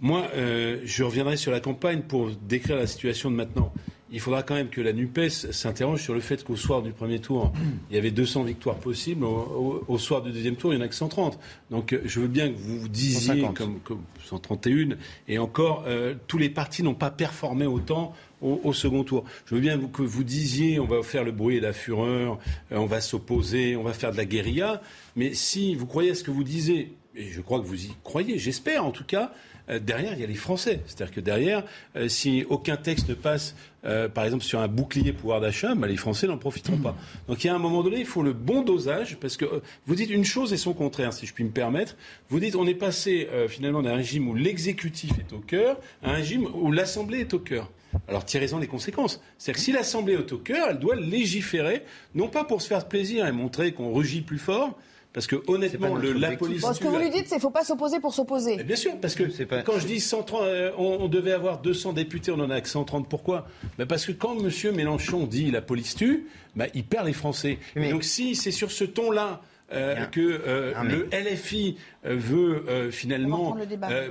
Moi, 0.00 0.28
euh, 0.34 0.80
je 0.84 1.04
reviendrai 1.04 1.36
sur 1.36 1.52
la 1.52 1.60
campagne 1.60 2.02
pour 2.02 2.30
décrire 2.30 2.76
la 2.76 2.86
situation 2.86 3.30
de 3.30 3.36
maintenant 3.36 3.72
il 4.12 4.20
faudra 4.20 4.42
quand 4.42 4.54
même 4.54 4.68
que 4.68 4.80
la 4.80 4.92
NUPES 4.92 5.52
s'interroge 5.52 6.02
sur 6.02 6.14
le 6.14 6.20
fait 6.20 6.42
qu'au 6.42 6.56
soir 6.56 6.82
du 6.82 6.90
premier 6.90 7.20
tour, 7.20 7.52
il 7.90 7.96
y 7.96 7.98
avait 7.98 8.10
200 8.10 8.42
victoires 8.42 8.76
possibles. 8.76 9.24
Au, 9.24 9.98
soir 9.98 10.22
du 10.22 10.32
deuxième 10.32 10.56
tour, 10.56 10.72
il 10.72 10.76
n'y 10.76 10.82
en 10.82 10.86
a 10.86 10.88
que 10.88 10.94
130. 10.94 11.38
Donc 11.70 11.98
je 12.04 12.20
veux 12.20 12.28
bien 12.28 12.50
que 12.50 12.58
vous 12.58 12.88
disiez 12.88 13.46
comme, 13.54 13.78
131. 14.24 14.96
Et 15.28 15.38
encore, 15.38 15.84
euh, 15.86 16.14
tous 16.26 16.38
les 16.38 16.50
partis 16.50 16.82
n'ont 16.82 16.94
pas 16.94 17.10
performé 17.10 17.66
autant 17.66 18.12
au, 18.42 18.72
second 18.72 19.04
tour. 19.04 19.24
Je 19.44 19.54
veux 19.54 19.60
bien 19.60 19.78
que 19.78 20.02
vous 20.02 20.24
disiez 20.24 20.80
on 20.80 20.86
va 20.86 21.02
faire 21.02 21.24
le 21.24 21.32
bruit 21.32 21.56
et 21.56 21.60
la 21.60 21.72
fureur, 21.72 22.38
euh, 22.72 22.78
on 22.78 22.86
va 22.86 23.00
s'opposer, 23.00 23.76
on 23.76 23.82
va 23.82 23.92
faire 23.92 24.12
de 24.12 24.16
la 24.16 24.24
guérilla. 24.24 24.82
Mais 25.14 25.34
si 25.34 25.74
vous 25.74 25.86
croyez 25.86 26.12
à 26.12 26.14
ce 26.14 26.24
que 26.24 26.30
vous 26.30 26.44
disiez, 26.44 26.96
et 27.14 27.30
je 27.30 27.40
crois 27.40 27.60
que 27.60 27.66
vous 27.66 27.84
y 27.84 27.90
croyez, 28.02 28.38
j'espère 28.38 28.84
en 28.84 28.92
tout 28.92 29.04
cas, 29.04 29.24
euh, 29.24 29.49
derrière, 29.78 30.14
il 30.14 30.20
y 30.20 30.24
a 30.24 30.26
les 30.26 30.34
Français. 30.34 30.80
C'est-à-dire 30.86 31.14
que 31.14 31.20
derrière, 31.20 31.64
euh, 31.96 32.08
si 32.08 32.44
aucun 32.48 32.76
texte 32.76 33.08
ne 33.08 33.14
passe, 33.14 33.54
euh, 33.84 34.08
par 34.08 34.24
exemple, 34.24 34.44
sur 34.44 34.60
un 34.60 34.68
bouclier 34.68 35.12
pouvoir 35.12 35.40
d'achat, 35.40 35.74
bah, 35.74 35.86
les 35.86 35.96
Français 35.96 36.26
n'en 36.26 36.38
profiteront 36.38 36.78
pas. 36.78 36.96
Donc 37.28 37.44
il 37.44 37.46
y 37.46 37.50
a 37.50 37.54
un 37.54 37.58
moment 37.58 37.82
donné, 37.82 38.00
il 38.00 38.06
faut 38.06 38.22
le 38.22 38.32
bon 38.32 38.62
dosage, 38.62 39.16
parce 39.20 39.36
que 39.36 39.62
vous 39.86 39.94
dites 39.94 40.10
une 40.10 40.24
chose 40.24 40.52
et 40.52 40.56
son 40.56 40.72
contraire, 40.72 41.12
si 41.12 41.26
je 41.26 41.32
puis 41.32 41.44
me 41.44 41.50
permettre. 41.50 41.96
Vous 42.28 42.40
dites 42.40 42.56
on 42.56 42.66
est 42.66 42.74
passé 42.74 43.28
finalement 43.48 43.82
d'un 43.82 43.94
régime 43.94 44.28
où 44.28 44.34
l'exécutif 44.34 45.12
est 45.18 45.32
au 45.32 45.38
cœur 45.38 45.78
à 46.02 46.10
un 46.10 46.14
régime 46.14 46.46
où 46.54 46.72
l'Assemblée 46.72 47.20
est 47.20 47.32
au 47.32 47.38
cœur. 47.38 47.70
Alors 48.08 48.24
tirez-en 48.24 48.58
les 48.58 48.66
conséquences. 48.66 49.20
C'est-à-dire 49.38 49.58
que 49.58 49.64
si 49.64 49.72
l'Assemblée 49.72 50.14
est 50.14 50.32
au 50.32 50.38
cœur, 50.38 50.68
elle 50.70 50.78
doit 50.78 50.96
légiférer, 50.96 51.82
non 52.14 52.28
pas 52.28 52.44
pour 52.44 52.62
se 52.62 52.68
faire 52.68 52.86
plaisir 52.86 53.26
et 53.26 53.32
montrer 53.32 53.72
qu'on 53.72 53.92
rugit 53.92 54.20
plus 54.20 54.38
fort, 54.38 54.78
parce 55.12 55.26
que 55.26 55.36
honnêtement, 55.48 55.96
le, 55.96 56.12
la 56.12 56.36
police. 56.36 56.64
ce 56.64 56.78
que 56.78 56.86
vous 56.86 56.98
lui 56.98 57.10
dites, 57.10 57.24
c'est 57.24 57.30
qu'il 57.30 57.36
ne 57.36 57.40
faut 57.40 57.50
pas 57.50 57.64
s'opposer 57.64 57.98
pour 57.98 58.14
s'opposer. 58.14 58.62
Bien 58.62 58.76
sûr, 58.76 58.92
parce 59.00 59.14
que 59.14 59.24
quand 59.62 59.78
je 59.78 59.86
dis 59.86 60.00
130, 60.00 60.42
euh, 60.42 60.70
on, 60.78 61.08
devait 61.08 61.32
avoir 61.32 61.60
200 61.60 61.94
députés, 61.94 62.30
on 62.30 62.38
en 62.38 62.50
a 62.50 62.60
que 62.60 62.68
130. 62.68 63.08
Pourquoi? 63.08 63.46
Ben 63.76 63.86
Parce 63.86 64.06
que 64.06 64.12
quand 64.12 64.36
M. 64.38 64.50
Mélenchon 64.74 65.26
dit 65.26 65.50
la 65.50 65.62
police 65.62 65.96
tue, 65.96 66.28
ben 66.54 66.68
il 66.74 66.84
perd 66.84 67.06
les 67.06 67.12
Français. 67.12 67.58
Donc 67.74 68.04
si 68.04 68.36
c'est 68.36 68.52
sur 68.52 68.70
ce 68.70 68.84
ton-là 68.84 69.40
euh, 69.72 70.04
que 70.06 70.20
euh, 70.20 70.74
le 70.82 71.08
LFI 71.12 71.76
euh, 72.04 72.16
veut 72.16 72.90
finalement 72.90 73.56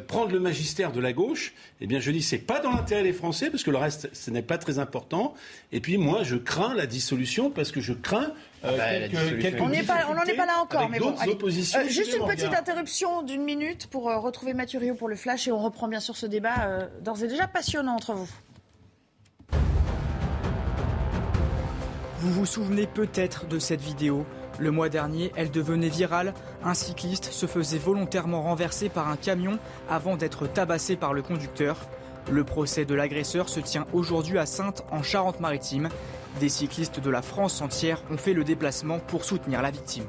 prendre 0.07 0.31
le, 0.31 0.39
magistère 0.39 0.93
de 0.93 1.01
la 1.01 1.11
gauche, 1.11 1.53
eh 1.81 1.87
bien 1.87 1.99
je 1.99 2.11
dis 2.11 2.21
c'est 2.21 2.37
pas 2.37 2.59
dans 2.59 2.71
l'intérêt 2.71 3.03
des 3.03 3.11
Français 3.11 3.49
parce 3.49 3.63
que 3.63 3.71
le 3.71 3.77
reste 3.77 4.09
ce 4.13 4.31
n'est 4.31 4.41
pas 4.41 4.57
très 4.57 4.79
important. 4.79 5.33
Et 5.71 5.81
puis 5.81 5.97
moi 5.97 6.23
je 6.23 6.37
crains 6.37 6.73
la 6.75 6.85
dissolution 6.85 7.49
parce 7.49 7.71
que 7.71 7.81
je 7.81 7.93
crains 7.93 8.31
ah 8.63 8.71
bah, 8.77 8.85
on 9.59 9.67
n'en 10.13 10.23
est 10.23 10.33
pas 10.33 10.45
là 10.45 10.61
encore, 10.61 10.89
mais 10.89 10.99
bon. 10.99 11.15
juste 11.87 12.15
une 12.17 12.27
petite 12.27 12.53
interruption 12.53 13.21
d'une 13.21 13.43
minute 13.43 13.87
pour 13.87 14.03
retrouver 14.03 14.53
Mathieu 14.53 14.79
Rio 14.79 14.95
pour 14.95 15.09
le 15.09 15.15
flash 15.15 15.47
et 15.47 15.51
on 15.51 15.59
reprend 15.59 15.87
bien 15.87 15.99
sûr 15.99 16.15
ce 16.15 16.25
débat 16.25 16.89
d'ores 17.01 17.23
et 17.23 17.27
déjà 17.27 17.47
passionnant 17.47 17.95
entre 17.95 18.13
vous. 18.13 18.29
Vous 22.19 22.33
vous 22.33 22.45
souvenez 22.45 22.85
peut-être 22.85 23.47
de 23.47 23.59
cette 23.59 23.81
vidéo 23.81 24.25
le 24.59 24.71
mois 24.71 24.89
dernier, 24.89 25.31
elle 25.35 25.51
devenait 25.51 25.89
virale. 25.89 26.33
Un 26.63 26.73
cycliste 26.73 27.31
se 27.31 27.45
faisait 27.45 27.77
volontairement 27.77 28.41
renverser 28.41 28.89
par 28.89 29.07
un 29.07 29.15
camion 29.15 29.57
avant 29.89 30.17
d'être 30.17 30.47
tabassé 30.47 30.97
par 30.97 31.13
le 31.13 31.21
conducteur. 31.21 31.77
Le 32.29 32.43
procès 32.43 32.83
de 32.83 32.93
l'agresseur 32.93 33.47
se 33.47 33.61
tient 33.61 33.85
aujourd'hui 33.93 34.37
à 34.37 34.45
Sainte 34.45 34.83
en 34.91 35.01
Charente-Maritime. 35.01 35.89
Des 36.39 36.49
cyclistes 36.49 36.99
de 36.99 37.09
la 37.09 37.21
France 37.21 37.61
entière 37.61 38.03
ont 38.11 38.17
fait 38.17 38.33
le 38.33 38.43
déplacement 38.43 38.99
pour 38.99 39.23
soutenir 39.23 39.61
la 39.61 39.71
victime. 39.71 40.05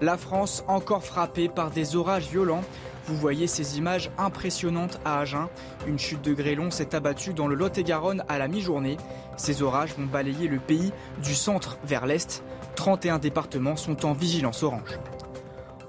La 0.00 0.16
France 0.16 0.62
encore 0.68 1.04
frappée 1.04 1.48
par 1.48 1.72
des 1.72 1.96
orages 1.96 2.28
violents. 2.28 2.62
Vous 3.06 3.16
voyez 3.16 3.48
ces 3.48 3.78
images 3.78 4.10
impressionnantes 4.18 5.00
à 5.04 5.18
Agen. 5.18 5.48
Une 5.86 5.98
chute 5.98 6.22
de 6.22 6.32
grêlon 6.32 6.70
s'est 6.70 6.94
abattue 6.94 7.32
dans 7.32 7.48
le 7.48 7.56
Lot-et-Garonne 7.56 8.22
à 8.28 8.38
la 8.38 8.46
mi-journée. 8.46 8.98
Ces 9.36 9.62
orages 9.62 9.94
vont 9.98 10.06
balayer 10.06 10.46
le 10.46 10.60
pays 10.60 10.92
du 11.22 11.34
centre 11.34 11.78
vers 11.84 12.06
l'est. 12.06 12.44
31 12.78 13.18
départements 13.18 13.74
sont 13.74 14.06
en 14.06 14.12
vigilance 14.12 14.62
orange. 14.62 15.00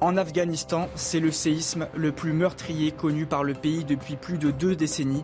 En 0.02 0.18
Afghanistan, 0.18 0.90
c'est 0.96 1.20
le 1.20 1.30
séisme 1.30 1.88
le 1.96 2.12
plus 2.12 2.34
meurtrier 2.34 2.92
connu 2.92 3.28
par 3.28 3.44
le 3.44 3.54
pays 3.54 3.86
depuis 3.86 4.16
plus 4.16 4.40
de 4.40 4.50
deux 4.50 4.76
décennies. 4.76 5.24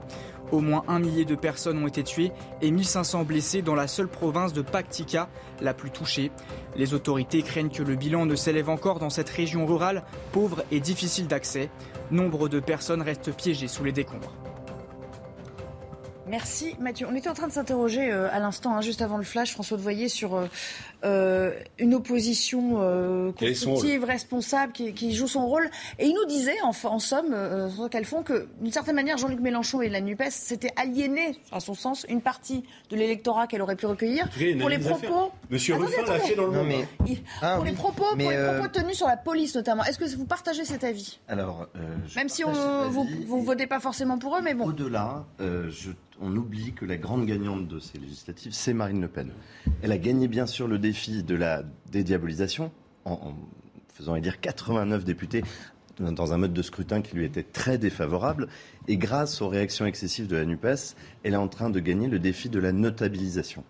Au 0.52 0.60
moins 0.60 0.84
un 0.88 1.00
millier 1.00 1.26
de 1.26 1.34
personnes 1.34 1.84
ont 1.84 1.88
été 1.88 2.04
tuées 2.04 2.32
et 2.62 2.70
1500 2.70 3.24
blessés 3.24 3.64
dans 3.64 3.74
la 3.74 3.88
seule 3.88 4.08
province 4.08 4.54
de 4.54 4.62
Paktika, 4.62 5.28
la 5.60 5.74
plus 5.74 5.90
touchée. 5.90 6.30
Les 6.76 6.94
autorités 6.94 7.42
craignent 7.42 7.72
que 7.72 7.82
le 7.82 7.96
bilan 7.96 8.28
ne 8.28 8.36
s'élève 8.36 8.70
encore 8.70 9.00
dans 9.00 9.10
cette 9.10 9.30
région 9.30 9.66
rurale, 9.66 10.04
pauvre 10.34 10.64
et 10.70 10.80
difficile 10.80 11.26
d'accès. 11.26 11.72
Nombre 12.12 12.48
de 12.48 12.60
personnes 12.60 13.02
restent 13.02 13.36
piégées 13.36 13.68
sous 13.68 13.84
les 13.84 13.92
décombres. 13.92 14.45
Merci 16.28 16.76
Mathieu. 16.80 17.08
On 17.10 17.16
était 17.16 17.30
en 17.30 17.34
train 17.34 17.48
de 17.48 17.52
s'interroger 17.52 18.12
euh, 18.12 18.28
à 18.32 18.40
l'instant, 18.40 18.76
hein, 18.76 18.82
juste 18.82 19.02
avant 19.02 19.18
le 19.18 19.24
flash, 19.24 19.52
François 19.52 19.78
de 19.78 19.82
Voyer, 19.82 20.10
sur 20.10 20.36
euh, 20.36 20.48
euh, 21.06 21.52
une 21.78 21.94
opposition 21.94 22.78
euh, 22.80 23.32
constructive, 23.32 24.04
responsable, 24.04 24.72
qui, 24.74 25.14
joue 25.14 25.28
son 25.28 25.46
rôle. 25.46 25.70
Et 26.00 26.08
il 26.08 26.16
nous 26.16 26.26
disait, 26.26 26.60
en, 26.64 26.72
en 26.90 27.00
somme, 27.00 27.32
euh, 27.32 27.70
font 28.04 28.24
que 28.24 28.48
d'une 28.60 28.72
certaine 28.72 28.96
manière, 28.96 29.18
Jean-Luc 29.18 29.40
Mélenchon 29.40 29.82
et 29.82 29.90
la 29.90 30.02
NUPES 30.02 30.32
s'étaient 30.32 30.74
aliénés, 30.76 31.40
à 31.52 31.60
son 31.60 31.76
sens, 31.76 32.06
une 32.10 32.22
partie 32.22 32.64
de 32.90 32.96
l'électorat 32.96 33.46
qu'elle 33.46 33.62
aurait 33.62 33.76
pu 33.76 33.86
recueillir. 33.86 34.28
Pour 34.60 34.70
les 34.70 34.80
propos. 34.80 35.32
Monsieur 35.50 35.76
Ruffin 35.76 36.02
l'a 36.08 36.20
fait 36.20 36.36
dans 36.36 36.48
le 36.48 36.64
monde. 36.64 36.86
Ah 37.42 37.56
pour, 37.56 37.66
les 37.66 37.74
propos, 37.74 38.04
pour 38.04 38.18
les 38.18 38.38
propos 38.38 38.68
tenus 38.72 38.98
sur 38.98 39.08
la 39.08 39.18
police 39.18 39.56
notamment. 39.56 39.84
Est-ce 39.84 40.00
que 40.00 40.16
vous 40.16 40.26
partagez 40.26 40.66
cet 40.66 40.84
avis? 40.84 41.20
Alors, 41.28 41.68
Même 42.16 42.30
si 42.30 42.44
on, 42.44 42.52
vous 42.90 43.40
ne 43.40 43.46
votez 43.46 43.68
pas 43.68 43.80
forcément 43.80 44.18
pour 44.18 44.38
eux, 44.38 44.42
mais 44.42 44.56
bon. 44.56 44.66
Au-delà, 44.66 45.26
on 46.22 46.36
oublie 46.36 46.74
que 46.74 46.86
la 46.86 46.98
grande 46.98 47.26
gagnante 47.26 47.68
de 47.68 47.80
ces 47.80 47.98
législatives, 47.98 48.54
c'est 48.54 48.74
Marine 48.74 49.02
Le 49.02 49.08
Pen. 49.08 49.32
Elle 49.82 49.92
a 49.92 49.98
gagné 49.98 50.28
bien 50.28 50.46
sûr 50.46 50.68
le 50.68 50.80
défi 50.80 51.24
de 51.24 51.36
la 51.36 51.64
dédiabolisation 51.92 52.72
en, 53.06 53.34
faisant 53.94 54.16
élire 54.16 54.40
89 54.40 55.04
députés 55.04 55.44
dans 56.00 56.34
un 56.34 56.38
mode 56.38 56.54
de 56.54 56.62
scrutin 56.62 57.02
qui 57.02 57.16
lui 57.16 57.26
était 57.26 57.44
très 57.44 57.78
défavorable. 57.78 58.48
Et 58.88 58.98
grâce 58.98 59.42
aux 59.42 59.48
réactions 59.48 59.86
excessives 59.86 60.28
de 60.28 60.36
la 60.36 60.46
NUPES, 60.46 60.96
elle 61.24 61.34
est 61.34 61.38
en 61.38 61.48
train 61.48 61.70
de 61.70 61.80
gagner 61.80 62.08
le 62.08 62.20
défi 62.20 62.50
de 62.50 62.60
la 62.60 62.72
notabilisation. 62.72 63.64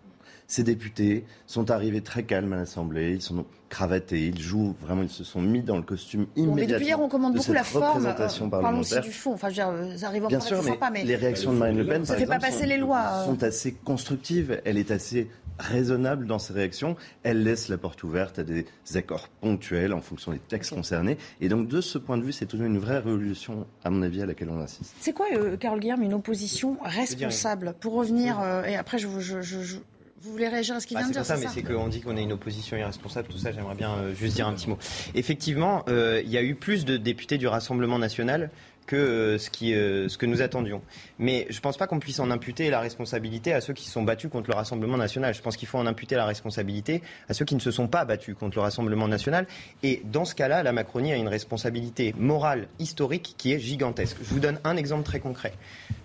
Ces 0.48 0.64
députés 0.64 1.26
sont 1.48 1.72
arrivés 1.72 2.02
très 2.02 2.24
calmes 2.24 2.54
à 2.54 2.58
l'Assemblée, 2.58 3.14
ils 3.14 3.22
sont 3.22 3.46
cravatés, 3.70 4.28
ils 4.28 4.40
jouent 4.40 4.76
vraiment, 4.80 5.02
ils 5.02 5.10
se 5.10 5.24
sont 5.24 5.42
mis 5.42 5.62
dans 5.62 5.76
le 5.76 5.82
costume 5.82 6.28
immédiatement. 6.36 6.56
mais 6.56 6.68
depuis 6.68 6.86
hier, 6.86 7.02
on 7.02 7.10
commande 7.10 7.36
beaucoup 7.36 7.52
la 7.52 7.64
forme. 7.64 8.06
Euh, 8.06 8.48
parlons 8.50 8.80
aussi 8.80 9.00
du 9.00 9.12
fond. 9.12 9.34
Enfin, 9.34 9.50
je 9.50 9.62
veux 9.62 9.88
dire, 9.88 10.00
ça 10.00 10.08
arrive 10.08 10.28
Bien 10.28 10.40
sûr, 10.40 10.62
mais, 10.64 10.72
sympa, 10.72 10.90
mais 10.92 11.04
les 11.04 11.16
réactions 11.16 11.54
de 11.54 11.58
Marine 11.58 11.78
Le 11.78 11.88
Pen, 11.88 12.06
ça 12.06 12.16
par 12.16 12.28
pas 12.28 12.40
passer 12.40 12.66
les 12.66 12.78
lois. 12.78 13.26
sont 13.26 13.44
assez 13.44 13.74
constructives. 13.74 14.62
Elle 14.66 14.78
est 14.78 14.92
assez 14.92 15.30
raisonnable 15.60 16.28
dans 16.28 16.40
ses 16.40 16.54
réactions. 16.54 16.96
Elle 17.24 17.44
laisse 17.44 17.70
la 17.70 17.78
porte 17.78 18.04
ouverte 18.04 18.40
à 18.40 18.44
des 18.44 18.66
accords 18.96 19.30
ponctuels 19.42 19.94
en 19.94 20.02
fonction 20.02 20.32
des 20.32 20.40
textes 20.40 20.74
concernés. 20.74 21.18
Et 21.42 21.50
donc, 21.50 21.68
de 21.68 21.82
ce 21.82 21.98
point 21.98 22.18
de 22.18 22.24
vue, 22.24 22.34
c'est 22.34 22.46
toujours 22.46 22.68
une 22.68 22.78
vraie 22.78 23.00
révolution, 23.00 23.66
à 23.84 23.90
mon 23.90 24.02
avis, 24.02 24.22
à 24.22 24.26
laquelle 24.26 24.50
on 24.50 24.60
assiste. 24.60 24.96
C'est 25.00 25.14
quoi, 25.14 25.28
euh, 25.34 25.58
Carole 25.58 25.80
Guillaume, 25.80 26.04
une 26.04 26.14
opposition 26.14 26.78
responsable? 26.84 27.76
Pour 27.80 27.94
revenir, 27.94 28.40
euh, 28.42 28.64
et 28.64 28.76
après, 28.76 28.98
je, 28.98 29.08
je, 29.20 29.42
je, 29.42 29.78
vous 30.26 30.32
voulez 30.32 30.48
réagir 30.48 30.76
à 30.76 30.80
ce 30.80 30.88
qu'il 30.88 30.96
bah, 30.96 31.02
vient 31.02 31.10
de 31.10 31.14
dire 31.14 31.26
C'est 31.26 31.36
ça, 31.36 31.40
mais 31.40 31.48
c'est 31.54 31.62
qu'on 31.62 31.88
dit 31.88 32.02
qu'on 32.02 32.18
est 32.18 32.24
une 32.24 32.34
opposition 32.34 32.76
irresponsable, 32.76 33.28
tout 33.28 33.38
ça, 33.38 33.52
j'aimerais 33.52 33.76
bien 33.76 33.92
euh, 33.92 34.16
juste 34.16 34.36
dire 34.36 34.48
un 34.48 34.54
petit 34.54 34.68
mot. 34.68 34.78
Effectivement, 35.14 35.84
euh, 35.88 36.22
il 36.26 36.32
y 36.32 36.38
a 36.38 36.42
eu 36.42 36.56
plus 36.56 36.84
de 36.84 36.98
députés 36.98 37.38
du 37.38 37.48
Rassemblement 37.48 38.00
national 38.00 38.50
que 38.86 38.96
euh, 38.96 39.38
ce, 39.38 39.50
qui, 39.50 39.74
euh, 39.74 40.08
ce 40.10 40.18
que 40.18 40.26
nous 40.26 40.42
attendions. 40.42 40.82
Mais 41.20 41.48
je 41.50 41.58
ne 41.58 41.62
pense 41.62 41.78
pas 41.78 41.88
qu'on 41.88 42.00
puisse 42.00 42.20
en 42.20 42.32
imputer 42.32 42.70
la 42.70 42.80
responsabilité 42.80 43.54
à 43.54 43.62
ceux 43.62 43.74
qui 43.74 43.86
se 43.86 43.92
sont 43.92 44.04
battus 44.04 44.30
contre 44.30 44.50
le 44.50 44.56
Rassemblement 44.56 44.98
national. 44.98 45.34
Je 45.34 45.42
pense 45.42 45.58
qu'il 45.58 45.68
faut 45.68 45.78
en 45.78 45.86
imputer 45.86 46.16
la 46.16 46.26
responsabilité 46.26 47.02
à 47.30 47.34
ceux 47.34 47.46
qui 47.46 47.56
ne 47.56 47.60
se 47.60 47.72
sont 47.72 47.88
pas 47.88 48.06
battus 48.06 48.36
contre 48.36 48.58
le 48.58 48.62
Rassemblement 48.62 49.08
national. 49.08 49.48
Et 49.84 50.02
dans 50.06 50.26
ce 50.26 50.36
cas-là, 50.36 50.64
la 50.64 50.72
Macronie 50.72 51.12
a 51.12 51.16
une 51.16 51.28
responsabilité 51.28 52.14
morale, 52.18 52.68
historique, 52.80 53.36
qui 53.38 53.54
est 53.54 53.60
gigantesque. 53.60 54.18
Je 54.22 54.30
vous 54.34 54.40
donne 54.40 54.60
un 54.64 54.78
exemple 54.78 55.04
très 55.04 55.20
concret. 55.20 55.54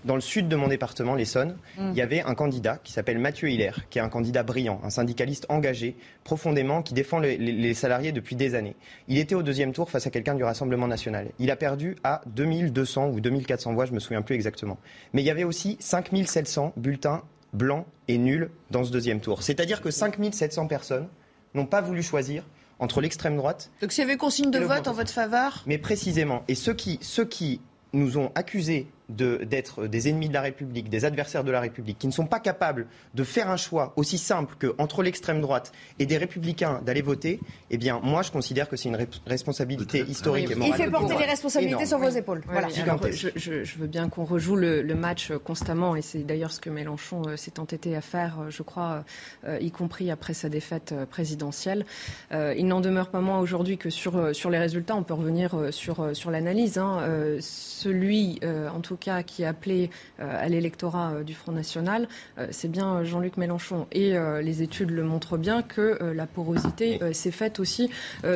Dans 0.04 0.14
le 0.14 0.20
sud 0.22 0.48
de 0.48 0.56
mon 0.56 0.68
département, 0.68 1.14
l'Essonne, 1.14 1.56
mm. 1.76 1.90
il 1.92 1.96
y 1.96 2.02
avait 2.02 2.22
un 2.22 2.34
candidat 2.34 2.78
qui 2.82 2.92
s'appelle 2.92 3.18
Mathieu 3.18 3.50
Hiller, 3.50 3.72
qui 3.90 3.98
est 3.98 4.02
un 4.02 4.08
candidat 4.08 4.42
brillant, 4.42 4.80
un 4.82 4.90
syndicaliste 4.90 5.44
engagé 5.48 5.96
profondément, 6.24 6.82
qui 6.82 6.94
défend 6.94 7.18
les, 7.18 7.36
les 7.36 7.74
salariés 7.74 8.12
depuis 8.12 8.36
des 8.36 8.54
années. 8.54 8.76
Il 9.08 9.18
était 9.18 9.34
au 9.34 9.42
deuxième 9.42 9.72
tour 9.72 9.90
face 9.90 10.06
à 10.06 10.10
quelqu'un 10.10 10.34
du 10.34 10.44
Rassemblement 10.44 10.88
national. 10.88 11.28
Il 11.38 11.50
a 11.50 11.56
perdu 11.56 11.96
à 12.04 12.22
2000 12.26 12.69
200 12.70 13.10
ou 13.10 13.20
2400 13.20 13.74
voix, 13.74 13.86
je 13.86 13.92
me 13.92 14.00
souviens 14.00 14.22
plus 14.22 14.34
exactement. 14.34 14.78
Mais 15.12 15.22
il 15.22 15.26
y 15.26 15.30
avait 15.30 15.44
aussi 15.44 15.76
5700 15.80 16.72
bulletins 16.76 17.22
blancs 17.52 17.86
et 18.08 18.18
nuls 18.18 18.50
dans 18.70 18.84
ce 18.84 18.90
deuxième 18.90 19.20
tour. 19.20 19.42
C'est-à-dire 19.42 19.82
que 19.82 19.90
5700 19.90 20.66
personnes 20.66 21.08
n'ont 21.54 21.66
pas 21.66 21.80
voulu 21.80 22.02
choisir 22.02 22.44
entre 22.78 23.00
l'extrême 23.00 23.36
droite. 23.36 23.70
Donc 23.80 23.92
s'il 23.92 24.02
y 24.02 24.06
avait 24.06 24.16
consigne 24.16 24.50
de 24.50 24.58
vote 24.58 24.88
en 24.88 24.92
votre 24.92 25.10
faveur 25.10 25.62
Mais 25.66 25.78
précisément. 25.78 26.44
Et 26.48 26.54
ceux 26.54 26.74
qui, 26.74 26.98
ceux 27.02 27.24
qui 27.24 27.60
nous 27.92 28.18
ont 28.18 28.32
accusés 28.34 28.86
d'être 29.16 29.86
des 29.86 30.08
ennemis 30.08 30.28
de 30.28 30.34
la 30.34 30.40
République, 30.42 30.88
des 30.88 31.04
adversaires 31.04 31.44
de 31.44 31.50
la 31.50 31.60
République, 31.60 31.98
qui 31.98 32.06
ne 32.06 32.12
sont 32.12 32.26
pas 32.26 32.40
capables 32.40 32.86
de 33.14 33.24
faire 33.24 33.50
un 33.50 33.56
choix 33.56 33.92
aussi 33.96 34.18
simple 34.18 34.54
qu'entre 34.58 35.02
l'extrême 35.02 35.40
droite 35.40 35.72
et 35.98 36.06
des 36.06 36.16
républicains 36.16 36.80
d'aller 36.84 37.02
voter, 37.02 37.40
eh 37.70 37.78
bien, 37.78 38.00
moi, 38.02 38.22
je 38.22 38.30
considère 38.30 38.68
que 38.68 38.76
c'est 38.76 38.88
une 38.88 38.98
responsabilité 39.26 40.00
historique 40.00 40.50
et 40.50 40.54
morale. 40.54 40.74
Il 40.78 40.84
fait 40.84 40.90
porter 40.90 41.16
les 41.18 41.24
responsabilités 41.24 41.86
sur 41.86 41.98
vos 41.98 42.08
épaules. 42.08 42.42
Voilà. 42.46 42.68
je, 42.68 43.78
veux 43.78 43.86
bien 43.86 44.08
qu'on 44.08 44.24
rejoue 44.24 44.56
le, 44.56 44.94
match 44.94 45.32
constamment, 45.44 45.96
et 45.96 46.02
c'est 46.02 46.18
d'ailleurs 46.18 46.52
ce 46.52 46.60
que 46.60 46.68
Mélenchon 46.68 47.22
euh, 47.26 47.36
s'est 47.36 47.58
entêté 47.58 47.96
à 47.96 48.00
faire, 48.00 48.38
euh, 48.40 48.50
je 48.50 48.62
crois, 48.62 49.04
euh, 49.46 49.58
y 49.60 49.70
compris 49.70 50.10
après 50.10 50.34
sa 50.34 50.48
défaite 50.48 50.94
présidentielle. 51.10 51.86
il 52.32 52.66
n'en 52.66 52.80
demeure 52.80 53.08
pas 53.08 53.20
moins 53.20 53.38
aujourd'hui 53.38 53.78
que 53.78 53.90
sur, 53.90 54.34
sur 54.34 54.50
les 54.50 54.58
résultats, 54.58 54.96
on 54.96 55.02
peut 55.02 55.14
revenir 55.14 55.56
sur, 55.70 56.14
sur 56.14 56.30
l'analyse. 56.30 56.78
Hein. 56.78 57.00
celui, 57.40 58.40
en 58.44 58.80
tout 58.80 58.96
cas 59.00 59.22
qui 59.22 59.42
est 59.42 59.46
appelé 59.46 59.90
euh, 60.20 60.44
à 60.44 60.48
l'électorat 60.48 61.12
euh, 61.12 61.22
du 61.24 61.34
Front 61.34 61.52
National, 61.52 62.06
euh, 62.38 62.46
c'est 62.50 62.70
bien 62.70 63.02
Jean-Luc 63.04 63.36
Mélenchon. 63.36 63.86
Et 63.92 64.14
les 64.42 64.62
études 64.62 64.90
le 64.90 65.02
montrent 65.02 65.38
bien 65.38 65.62
que 65.62 66.12
la 66.14 66.26
porosité 66.26 67.00
s'est 67.12 67.30
faite 67.30 67.60
aussi 67.60 67.90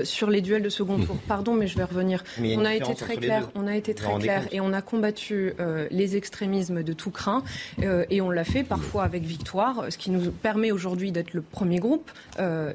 sur 0.05 0.31
les 0.31 0.40
duels 0.40 0.62
de 0.62 0.68
second 0.68 0.98
tour. 0.98 1.16
Pardon, 1.29 1.55
mais 1.55 1.66
je 1.66 1.77
vais 1.77 1.85
revenir. 1.85 2.24
On 2.38 2.64
a, 2.64 2.74
été 2.74 2.94
très 2.94 3.16
clair, 3.16 3.50
on 3.55 3.66
a 3.66 3.77
été 3.77 3.94
très 3.94 4.14
clair 4.18 4.46
et 4.53 4.61
on 4.61 4.72
a 4.72 4.81
combattu 4.81 5.53
les 5.90 6.16
extrémismes 6.16 6.83
de 6.83 6.92
tout 6.92 7.11
craint 7.11 7.42
et 7.83 8.20
on 8.20 8.31
l'a 8.31 8.44
fait 8.44 8.64
parfois 8.64 9.05
avec 9.05 9.24
victoire, 9.24 9.87
ce 9.90 9.98
qui 9.98 10.11
nous 10.11 10.31
permet 10.31 10.72
aujourd'hui 10.72 11.12
d'être 11.12 11.35
le 11.35 11.42
premier 11.42 11.79
groupe 11.79 12.11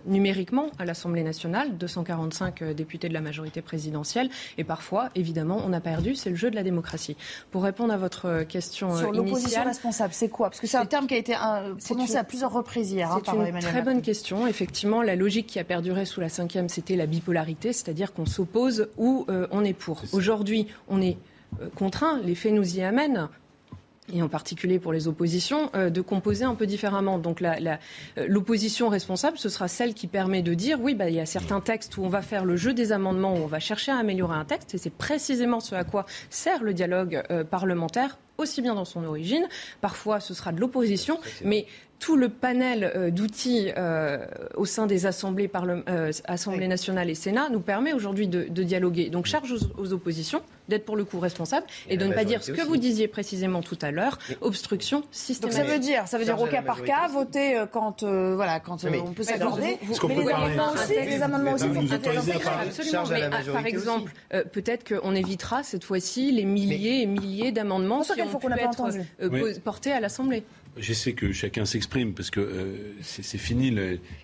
numériquement 0.06 0.68
à 0.78 0.86
l'Assemblée 0.86 1.24
nationale, 1.24 1.78
245 1.78 2.64
députés 2.76 3.10
de 3.10 3.14
la 3.14 3.22
majorité 3.22 3.62
présidentielle 3.62 4.30
et 4.58 4.64
parfois, 4.64 5.10
évidemment, 5.16 5.62
on 5.66 5.74
a 5.74 5.80
perdu, 5.80 6.16
c'est 6.16 6.30
le 6.30 6.36
jeu 6.36 6.50
de 6.50 6.56
la 6.56 6.64
démocratie. 6.64 7.16
Pour 7.52 7.64
répondre 7.64 7.79
à 7.88 7.98
votre 7.98 8.26
euh, 8.26 8.44
question 8.44 8.96
Sur 8.96 9.10
euh, 9.10 9.14
l'opposition 9.14 9.64
responsable, 9.64 10.14
c'est 10.14 10.28
quoi? 10.28 10.50
Parce 10.50 10.60
que 10.60 10.68
c'est 10.68 10.78
un 10.78 10.86
terme 10.86 11.08
qui 11.08 11.14
a 11.14 11.18
été 11.18 11.34
euh, 11.34 11.76
prononcé 11.76 12.18
à 12.18 12.24
plusieurs 12.26 12.52
reprises 12.52 12.92
hier 12.92 13.10
hein, 13.12 13.22
C'est 13.24 13.32
une 13.32 13.60
très 13.60 13.82
bonne 13.82 14.02
question. 14.02 14.46
Effectivement, 14.48 15.02
la 15.02 15.16
logique 15.16 15.48
qui 15.48 15.60
a 15.60 15.64
perduré 15.64 16.06
sous 16.06 16.20
la 16.20 16.30
cinquième, 16.30 16.68
c'était 16.68 16.98
la 16.98 17.06
bipolarité, 17.06 17.72
c'est-à-dire 17.72 18.14
qu'on 18.14 18.26
s'oppose 18.26 18.90
ou 18.98 19.26
on 19.30 19.64
est 19.64 19.74
pour. 19.74 20.02
Aujourd'hui, 20.12 20.68
on 20.90 21.02
est 21.02 21.18
contraint, 21.76 22.20
les 22.24 22.36
faits 22.36 22.54
nous 22.54 22.78
y 22.78 22.82
amènent 22.82 23.30
et 24.14 24.22
en 24.22 24.28
particulier 24.28 24.80
pour 24.80 24.94
les 24.94 25.08
oppositions, 25.08 25.70
de 25.74 26.02
composer 26.02 26.46
un 26.46 26.56
peu 26.56 26.66
différemment. 26.66 27.18
Donc 27.20 27.44
l'opposition 28.18 28.90
responsable, 28.90 29.38
ce 29.38 29.50
sera 29.50 29.68
celle 29.68 29.94
qui 29.94 30.08
permet 30.08 30.42
de 30.42 30.54
dire, 30.54 30.80
oui, 30.82 30.96
bah, 30.96 31.10
il 31.10 31.16
y 31.16 31.20
a 31.20 31.26
certains 31.26 31.62
textes 31.62 31.98
où 31.98 32.04
on 32.04 32.10
va 32.10 32.22
faire 32.22 32.46
le 32.46 32.56
jeu 32.56 32.74
des 32.74 32.92
amendements, 32.92 33.34
où 33.34 33.38
on 33.38 33.48
va 33.48 33.60
chercher 33.60 33.92
à 33.92 33.98
améliorer 33.98 34.36
un 34.36 34.46
texte, 34.46 34.74
et 34.74 34.78
c'est 34.78 34.90
précisément 34.90 35.60
ce 35.60 35.76
à 35.76 35.84
quoi 35.84 36.06
sert 36.30 36.64
le 36.64 36.74
dialogue 36.74 37.24
parlementaire 37.50 38.18
aussi 38.40 38.62
bien 38.62 38.76
dans 38.76 38.86
son 38.86 39.04
origine. 39.04 39.48
Parfois, 39.82 40.20
ce 40.20 40.34
sera 40.34 40.52
de 40.52 40.60
l'opposition, 40.60 41.20
mais 41.44 41.66
tout 42.00 42.16
le 42.16 42.30
panel 42.30 42.92
euh, 42.96 43.12
d'outils 43.12 43.72
euh, 43.78 44.26
au 44.56 44.66
sein 44.66 44.88
des 44.88 45.06
assemblées, 45.06 45.52
euh, 45.90 46.12
assemblées 46.26 46.68
nationales 46.68 47.10
et 47.10 47.16
Sénat 47.16 47.50
nous 47.50 47.60
permet 47.60 47.94
aujourd'hui 47.94 48.28
de, 48.28 48.64
dialoguer. 48.64 49.10
Donc 49.10 49.26
charge 49.26 49.54
aux, 49.78 49.94
oppositions 49.94 50.42
d'être 50.70 50.86
pour 50.86 50.96
le 50.96 51.04
coup 51.04 51.20
responsables 51.20 51.66
et, 51.90 51.98
de 51.98 52.06
ne 52.06 52.14
pas 52.14 52.24
dire 52.24 52.44
ce 52.44 52.52
que 52.52 52.62
vous 52.62 52.78
disiez 52.78 53.08
précisément 53.08 53.62
tout 53.62 53.78
à 53.82 53.92
l'heure, 53.92 54.18
obstruction 54.42 55.04
systématique. 55.12 55.60
Donc 55.60 55.68
ça 55.68 55.74
veut 55.74 55.80
dire, 55.80 56.08
ça 56.08 56.18
veut 56.18 56.26
dire 56.26 56.40
au 56.40 56.48
cas 56.48 56.62
par 56.62 56.84
cas, 56.84 57.08
voter 57.08 57.64
quand, 57.72 58.04
voilà, 58.04 58.60
quand 58.60 58.84
on 58.86 59.14
peut 59.14 59.24
s'accorder. 59.24 59.78
Mais 60.08 60.16
les 60.16 60.30
amendements 60.30 60.72
aussi, 60.74 60.94
les 60.94 61.22
amendements 61.22 61.54
aussi 61.54 61.66
Absolument. 62.70 63.04
Mais, 63.10 63.30
par 63.52 63.66
exemple, 63.66 64.12
peut-être 64.52 64.88
qu'on 64.88 65.16
évitera 65.16 65.64
cette 65.64 65.84
fois-ci 65.84 66.32
les 66.32 66.46
milliers 66.46 67.02
et 67.02 67.06
milliers 67.06 67.52
d'amendements 67.52 68.02
qui 68.02 68.22
ont 68.22 68.38
pu 68.38 68.48
être 68.52 69.60
portés 69.62 69.92
à 69.92 70.00
l'Assemblée. 70.00 70.44
J'essaie 70.80 71.14
que 71.14 71.32
chacun 71.32 71.66
s'exprime 71.66 72.14
parce 72.14 72.30
que 72.30 72.40
euh, 72.40 72.94
c'est 73.02 73.38
fini 73.38 73.76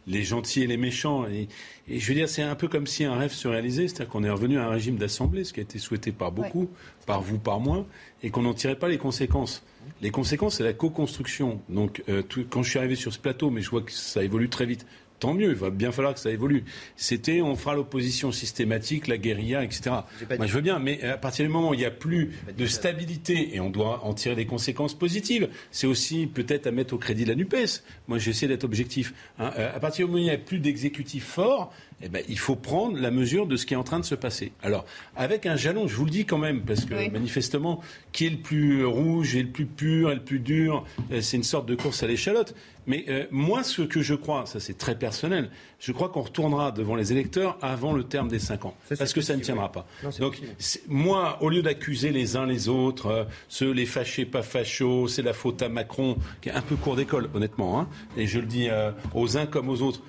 les 0.08 0.24
gentils 0.24 0.64
et 0.64 0.68
les 0.68 0.78
méchants. 0.78 1.26
Et, 1.28 1.48
je 1.88 2.08
veux 2.08 2.16
dire, 2.16 2.30
c'est 2.30 2.42
un 2.42 2.56
peu 2.56 2.68
comme 2.68 2.88
si 2.88 3.04
un 3.04 3.16
rêve 3.16 3.32
se 3.32 3.48
réalisait, 3.48 3.88
c'est-à-dire 3.88 4.10
qu'on 4.10 4.24
est 4.24 4.30
revenu 4.30 4.58
à 4.58 4.66
un 4.66 4.70
régime 4.70 4.98
d'assemblée, 4.98 5.44
ce 5.44 5.54
qui 5.54 5.60
a 5.60 5.64
été 5.64 5.80
souhaité 5.80 6.12
par 6.12 6.32
beaucoup, 6.32 6.70
par 7.06 7.22
vous, 7.22 7.38
par 7.38 7.60
moi, 7.60 7.86
et 8.24 8.30
qu'on 8.30 8.42
n'en 8.42 8.54
tirait 8.54 8.78
pas 8.78 8.88
les 8.88 8.98
conséquences. 8.98 9.64
Les 10.02 10.10
conséquences, 10.10 10.58
c'est 10.58 10.64
la 10.64 10.74
co-construction. 10.74 11.62
Donc, 11.70 12.04
euh, 12.10 12.24
quand 12.50 12.64
je 12.64 12.70
suis 12.70 12.80
arrivé 12.80 12.96
sur 12.96 13.14
ce 13.14 13.20
plateau, 13.20 13.50
mais 13.50 13.62
je 13.62 13.70
vois 13.70 13.82
que 13.82 13.92
ça 13.92 14.24
évolue 14.24 14.50
très 14.50 14.66
vite, 14.66 14.86
tant 15.20 15.34
mieux, 15.34 15.50
il 15.50 15.56
va 15.56 15.70
bien 15.70 15.92
falloir 15.92 16.14
que 16.14 16.20
ça 16.20 16.32
évolue. 16.32 16.64
C'était 16.96 17.42
on 17.42 17.56
fera 17.56 17.76
l'opposition 17.76 18.32
systématique, 18.32 19.08
la 19.08 19.18
guérilla, 19.18 19.64
etc. 19.64 19.98
Moi 20.38 20.46
je 20.46 20.54
veux 20.54 20.62
bien, 20.62 20.80
mais 20.80 21.02
à 21.04 21.18
partir 21.18 21.46
du 21.46 21.52
moment 21.52 21.70
où 21.70 21.74
il 21.74 21.80
n'y 21.80 21.86
a 21.86 21.92
plus 21.92 22.32
de 22.58 22.66
stabilité 22.66 23.56
et 23.56 23.60
on 23.60 23.70
doit 23.70 24.04
en 24.06 24.14
tirer 24.14 24.36
des 24.36 24.46
conséquences 24.46 24.94
positives, 24.94 25.50
c'est 25.72 25.88
aussi 25.88 26.28
peut-être 26.28 26.68
à 26.68 26.72
mettre 26.72 26.94
au 26.94 26.98
crédit 26.98 27.24
de 27.24 27.30
la 27.30 27.36
NUPES. 27.36 27.84
Moi 28.08 28.18
j'essaie 28.18 28.48
d'être 28.48 28.64
objectif. 28.64 29.14
Hein. 29.40 29.52
Euh, 29.58 29.76
à 29.76 29.80
partir 29.80 30.06
du 30.06 30.12
moment 30.12 30.24
où 30.24 30.26
il 30.26 30.30
n'y 30.30 30.36
a 30.36 30.38
plus 30.38 30.60
d'exécutif 30.60 31.26
fort, 31.26 31.74
eh 32.02 32.10
ben, 32.10 32.24
il 32.28 32.38
faut 32.38 32.56
prendre 32.56 33.00
la 33.00 33.10
mesure 33.10 33.48
de 33.48 33.56
ce 33.56 33.66
qui 33.66 33.74
est 33.74 33.78
en 33.78 33.84
train 33.84 34.00
de 34.00 34.06
se 34.06 34.16
passer. 34.16 34.52
Alors, 34.62 34.86
avec 35.16 35.46
un 35.46 35.56
jalon, 35.56 35.88
je 35.88 35.96
vous 35.96 36.06
le 36.06 36.12
dis 36.12 36.26
quand 36.26 36.38
même, 36.38 36.62
parce 36.62 36.84
que 36.84 37.10
manifestement, 37.10 37.82
qui 38.12 38.26
est 38.28 38.32
le 38.32 38.38
plus 38.38 38.86
rouge 38.86 39.36
et 39.36 39.44
le 39.44 39.50
plus 39.50 39.66
pur 39.66 40.12
et 40.12 40.16
le 40.16 40.22
plus 40.22 40.40
dur, 40.40 40.86
euh, 41.12 41.22
c'est 41.22 41.38
une 41.38 41.44
sorte 41.44 41.68
de 41.68 41.76
course 41.76 42.04
à 42.04 42.08
l'échalote. 42.08 42.54
Mais 42.86 43.06
euh, 43.08 43.26
moi, 43.32 43.64
ce 43.64 43.82
que 43.82 44.02
je 44.02 44.14
crois, 44.14 44.46
ça 44.46 44.60
c'est 44.60 44.78
très 44.78 44.96
personnel, 44.96 45.50
je 45.80 45.92
crois 45.94 46.10
qu'on 46.10 46.22
retournera 46.22 46.72
devant 46.72 46.96
les 46.96 47.12
électeurs 47.14 47.58
avant 47.62 47.94
le 47.94 48.04
terme 48.04 48.28
des 48.28 48.40
5 48.40 48.66
ans. 48.66 48.76
parce 48.90 49.14
que 49.14 49.22
ça 49.22 49.36
ne 49.36 49.42
tiendra 49.42 49.72
pas. 49.72 49.88
Donc, 50.20 50.40
moi, 50.88 51.42
au 51.42 51.50
lieu 51.50 51.62
d'accuser 51.62 52.12
les 52.12 52.36
uns 52.36 52.46
les 52.46 52.68
autres, 52.68 53.08
euh, 53.08 53.24
ceux 53.48 53.72
les 53.72 53.86
fâchés, 53.86 54.26
pas 54.26 54.44
fachos, 54.44 55.08
c'est 55.08 55.24
la 55.24 55.34
faute 55.34 55.62
à 55.62 55.70
Macron, 55.70 56.18
qui 56.42 56.50
est 56.50 56.54
un 56.54 56.62
peu 56.62 56.76
court 56.76 56.98
d'école, 56.98 57.30
honnêtement, 57.34 57.80
hein, 57.80 57.88
et 58.18 58.28
je 58.28 58.40
le 58.40 58.46
dis 58.46 58.68
aux 59.14 59.38
uns 59.38 59.46
comme 59.46 59.70
aux 59.70 59.82
autres, 59.82 60.02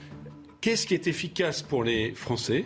qu'est-ce 0.60 0.86
qui 0.86 0.94
est 0.94 1.06
efficace 1.06 1.62
pour 1.62 1.84
les 1.84 2.12
Français 2.14 2.64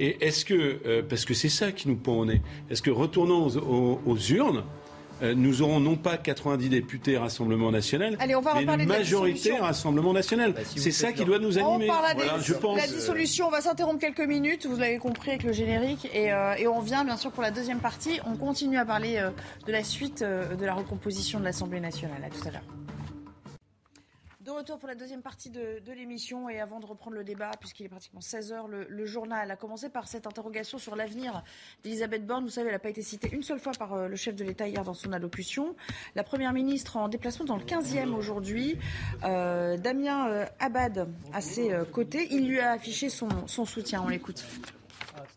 et 0.00 0.26
est-ce 0.26 0.44
que, 0.44 0.80
euh, 0.86 1.02
parce 1.08 1.24
que 1.24 1.34
c'est 1.34 1.48
ça 1.48 1.70
qui 1.70 1.88
nous 1.88 1.94
pend 1.94 2.18
au 2.18 2.24
nez, 2.24 2.42
est-ce 2.68 2.82
que 2.82 2.90
retournons 2.90 3.46
aux, 3.46 4.18
urnes, 4.18 4.64
euh, 5.22 5.34
nous 5.36 5.62
aurons 5.62 5.78
non 5.78 5.94
pas 5.94 6.16
90 6.16 6.68
députés 6.68 7.16
Rassemblement 7.16 7.70
National, 7.70 8.16
Allez, 8.18 8.34
on 8.34 8.40
va 8.40 8.54
mais 8.54 8.82
une 8.82 8.86
majorité 8.88 9.56
Rassemblement 9.56 10.12
National. 10.12 10.52
Bah, 10.52 10.62
si 10.64 10.80
c'est 10.80 10.90
ça 10.90 11.12
qui 11.12 11.24
doit 11.24 11.38
nous 11.38 11.58
On 11.58 11.76
animer. 11.76 11.86
parle 11.86 12.06
Voilà, 12.16 12.32
la, 12.32 12.42
je 12.42 12.54
pense. 12.54 12.76
la 12.76 12.88
dissolution, 12.88 13.46
on 13.46 13.50
va 13.50 13.60
s'interrompre 13.60 14.00
quelques 14.00 14.26
minutes, 14.26 14.66
vous 14.66 14.76
l'avez 14.76 14.98
compris 14.98 15.30
avec 15.30 15.44
le 15.44 15.52
générique, 15.52 16.08
et, 16.12 16.32
euh, 16.32 16.54
et 16.56 16.66
on 16.66 16.80
revient 16.80 17.02
bien 17.06 17.16
sûr 17.16 17.30
pour 17.30 17.44
la 17.44 17.52
deuxième 17.52 17.78
partie. 17.78 18.18
On 18.26 18.34
continue 18.34 18.78
à 18.78 18.84
parler 18.84 19.18
euh, 19.18 19.30
de 19.66 19.70
la 19.70 19.84
suite 19.84 20.22
euh, 20.22 20.56
de 20.56 20.66
la 20.66 20.74
recomposition 20.74 21.38
de 21.38 21.44
l'Assemblée 21.44 21.78
nationale. 21.80 22.18
À 22.24 22.30
tout 22.30 22.48
à 22.48 22.50
l'heure. 22.50 22.83
De 24.44 24.50
retour 24.50 24.78
pour 24.78 24.88
la 24.88 24.94
deuxième 24.94 25.22
partie 25.22 25.48
de, 25.48 25.80
l'émission 25.96 26.50
et 26.50 26.60
avant 26.60 26.78
de 26.78 26.84
reprendre 26.84 27.16
le 27.16 27.24
débat, 27.24 27.50
puisqu'il 27.58 27.86
est 27.86 27.88
pratiquement 27.88 28.20
16h, 28.20 28.68
le, 28.68 28.84
le 28.90 29.06
journal 29.06 29.50
a 29.50 29.56
commencé 29.56 29.88
par 29.88 30.06
cette 30.06 30.26
interrogation 30.26 30.76
sur 30.76 30.96
l'avenir 30.96 31.42
d'Elisabeth 31.82 32.26
Borne. 32.26 32.44
Vous 32.44 32.50
savez, 32.50 32.66
elle 32.66 32.74
n'a 32.74 32.78
pas 32.78 32.90
été 32.90 33.00
citée 33.00 33.30
une 33.32 33.42
seule 33.42 33.58
fois 33.58 33.72
par 33.72 33.94
euh, 33.94 34.06
le 34.06 34.16
chef 34.16 34.36
de 34.36 34.44
l'État 34.44 34.68
hier 34.68 34.84
dans 34.84 34.92
son 34.92 35.14
allocution. 35.14 35.74
La 36.14 36.24
Première 36.24 36.52
ministre 36.52 36.98
en 36.98 37.08
déplacement 37.08 37.46
dans 37.46 37.56
le 37.56 37.64
15e 37.64 38.12
aujourd'hui, 38.12 38.76
euh, 39.22 39.78
Damien 39.78 40.28
euh, 40.28 40.46
Abad 40.60 41.08
à 41.32 41.40
ses 41.40 41.72
côtés, 41.90 42.28
il 42.30 42.46
lui 42.46 42.60
a 42.60 42.72
affiché 42.72 43.08
son 43.08 43.64
soutien. 43.64 44.02
On 44.04 44.08
l'écoute. 44.08 44.44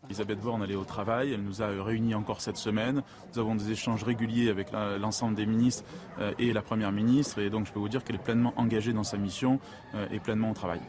Elisabeth 0.06 0.38
Borne, 0.40 0.64
est 0.70 0.74
au 0.74 0.84
travail, 0.84 1.32
elle 1.32 1.42
nous 1.42 1.60
a 1.60 1.66
réunis 1.82 2.14
encore 2.14 2.40
cette 2.40 2.56
semaine. 2.56 3.02
Nous 3.34 3.40
avons 3.40 3.54
des 3.54 3.70
échanges 3.72 4.04
réguliers 4.04 4.48
avec 4.48 4.68
l'ensemble 4.72 5.34
des 5.34 5.44
ministres 5.44 5.84
euh, 6.18 6.32
et 6.38 6.52
la 6.52 6.62
Première 6.62 6.92
ministre. 6.92 7.40
Et 7.40 7.50
donc 7.50 7.66
je 7.66 7.72
peux 7.72 7.78
vous 7.80 7.88
dire 7.90 8.04
qu'elle 8.04 8.16
est 8.16 8.22
pleinement 8.22 8.54
engagée 8.56 8.92
dans 8.92 9.04
sa 9.04 9.18
mission 9.18 9.60
euh, 9.94 10.06
et 10.10 10.18
pleinement 10.18 10.50
au 10.50 10.54
travail. 10.54 10.80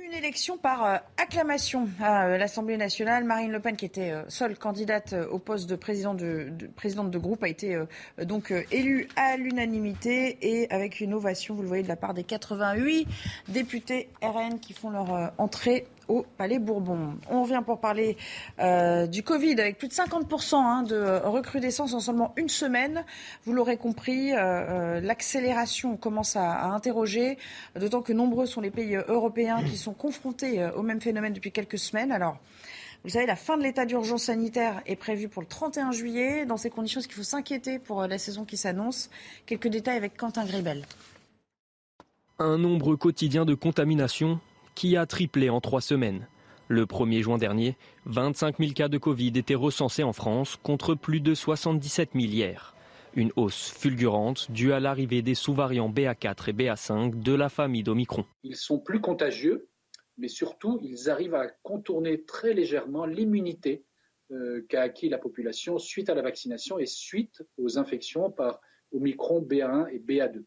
Une 0.00 0.12
élection 0.14 0.58
par 0.58 0.84
euh, 0.84 0.96
acclamation 1.16 1.88
à 2.00 2.26
euh, 2.26 2.38
l'Assemblée 2.38 2.76
nationale. 2.76 3.24
Marine 3.24 3.50
Le 3.50 3.58
Pen, 3.58 3.74
qui 3.76 3.84
était 3.84 4.12
euh, 4.12 4.22
seule 4.28 4.56
candidate 4.56 5.12
euh, 5.12 5.26
au 5.28 5.38
poste 5.38 5.68
de, 5.68 5.74
président 5.74 6.14
de, 6.14 6.48
de- 6.50 6.66
présidente 6.68 7.10
de 7.10 7.18
groupe, 7.18 7.42
a 7.42 7.48
été 7.48 7.74
euh, 7.74 7.86
donc 8.24 8.52
euh, 8.52 8.62
élue 8.70 9.08
à 9.16 9.36
l'unanimité 9.36 10.38
et 10.40 10.70
avec 10.70 11.00
une 11.00 11.14
ovation, 11.14 11.54
vous 11.54 11.62
le 11.62 11.68
voyez, 11.68 11.82
de 11.82 11.88
la 11.88 11.96
part 11.96 12.14
des 12.14 12.22
88 12.24 13.08
députés 13.48 14.08
RN 14.22 14.60
qui 14.60 14.72
font 14.72 14.90
leur 14.90 15.12
euh, 15.14 15.26
entrée 15.36 15.86
au 16.08 16.24
Palais 16.36 16.58
Bourbon. 16.58 17.18
On 17.30 17.42
revient 17.42 17.62
pour 17.64 17.80
parler 17.80 18.16
euh, 18.58 19.06
du 19.06 19.22
Covid 19.22 19.52
avec 19.52 19.78
plus 19.78 19.88
de 19.88 19.92
50% 19.92 20.54
hein, 20.56 20.82
de 20.82 21.20
recrudescence 21.24 21.94
en 21.94 22.00
seulement 22.00 22.32
une 22.36 22.48
semaine. 22.48 23.04
Vous 23.44 23.52
l'aurez 23.52 23.76
compris, 23.76 24.32
euh, 24.32 24.38
euh, 24.38 25.00
l'accélération 25.00 25.96
commence 25.96 26.36
à, 26.36 26.64
interroger, 26.64 27.38
d'autant 27.78 28.02
que 28.02 28.12
nombreux 28.12 28.46
sont 28.46 28.60
les 28.60 28.70
pays 28.70 28.96
européens 29.08 29.62
qui 29.62 29.76
sont 29.76 29.92
confrontés 29.92 30.66
au 30.74 30.82
même 30.82 31.00
phénomène 31.00 31.32
depuis 31.32 31.52
quelques 31.52 31.78
semaines. 31.78 32.12
Alors, 32.12 32.38
vous 33.04 33.10
savez, 33.10 33.26
la 33.26 33.36
fin 33.36 33.56
de 33.56 33.62
l'état 33.62 33.86
d'urgence 33.86 34.24
sanitaire 34.24 34.82
est 34.86 34.96
prévue 34.96 35.28
pour 35.28 35.42
le 35.42 35.48
31 35.48 35.92
juillet. 35.92 36.46
Dans 36.46 36.56
ces 36.56 36.70
conditions, 36.70 37.00
est-ce 37.00 37.08
qu'il 37.08 37.16
faut 37.16 37.22
s'inquiéter 37.22 37.78
pour 37.78 38.06
la 38.06 38.18
saison 38.18 38.44
qui 38.44 38.56
s'annonce? 38.56 39.08
Quelques 39.46 39.68
détails 39.68 39.96
avec 39.96 40.16
Quentin 40.16 40.44
Gribel. 40.44 40.84
Un 42.38 42.58
nombre 42.58 42.96
quotidien 42.96 43.44
de 43.44 43.54
contaminations 43.54 44.40
qui 44.78 44.96
a 44.96 45.06
triplé 45.06 45.50
en 45.50 45.60
trois 45.60 45.80
semaines. 45.80 46.28
Le 46.68 46.86
1er 46.86 47.20
juin 47.20 47.36
dernier, 47.36 47.76
25 48.06 48.58
000 48.58 48.70
cas 48.74 48.86
de 48.86 48.96
Covid 48.96 49.32
étaient 49.34 49.56
recensés 49.56 50.04
en 50.04 50.12
France 50.12 50.56
contre 50.62 50.94
plus 50.94 51.18
de 51.18 51.34
77 51.34 52.10
000 52.14 52.26
hier. 52.26 52.76
Une 53.16 53.32
hausse 53.34 53.72
fulgurante 53.76 54.52
due 54.52 54.72
à 54.72 54.78
l'arrivée 54.78 55.20
des 55.20 55.34
sous-variants 55.34 55.90
BA4 55.90 56.50
et 56.50 56.52
BA5 56.52 57.20
de 57.20 57.34
la 57.34 57.48
famille 57.48 57.82
d'Omicron. 57.82 58.24
Ils 58.44 58.54
sont 58.54 58.78
plus 58.78 59.00
contagieux, 59.00 59.66
mais 60.16 60.28
surtout, 60.28 60.78
ils 60.80 61.10
arrivent 61.10 61.34
à 61.34 61.48
contourner 61.64 62.22
très 62.22 62.54
légèrement 62.54 63.04
l'immunité 63.04 63.82
euh, 64.30 64.64
qu'a 64.68 64.82
acquis 64.82 65.08
la 65.08 65.18
population 65.18 65.78
suite 65.78 66.08
à 66.08 66.14
la 66.14 66.22
vaccination 66.22 66.78
et 66.78 66.86
suite 66.86 67.42
aux 67.56 67.78
infections 67.78 68.30
par 68.30 68.60
Omicron 68.92 69.40
BA1 69.40 69.88
et 69.90 69.98
BA2. 69.98 70.44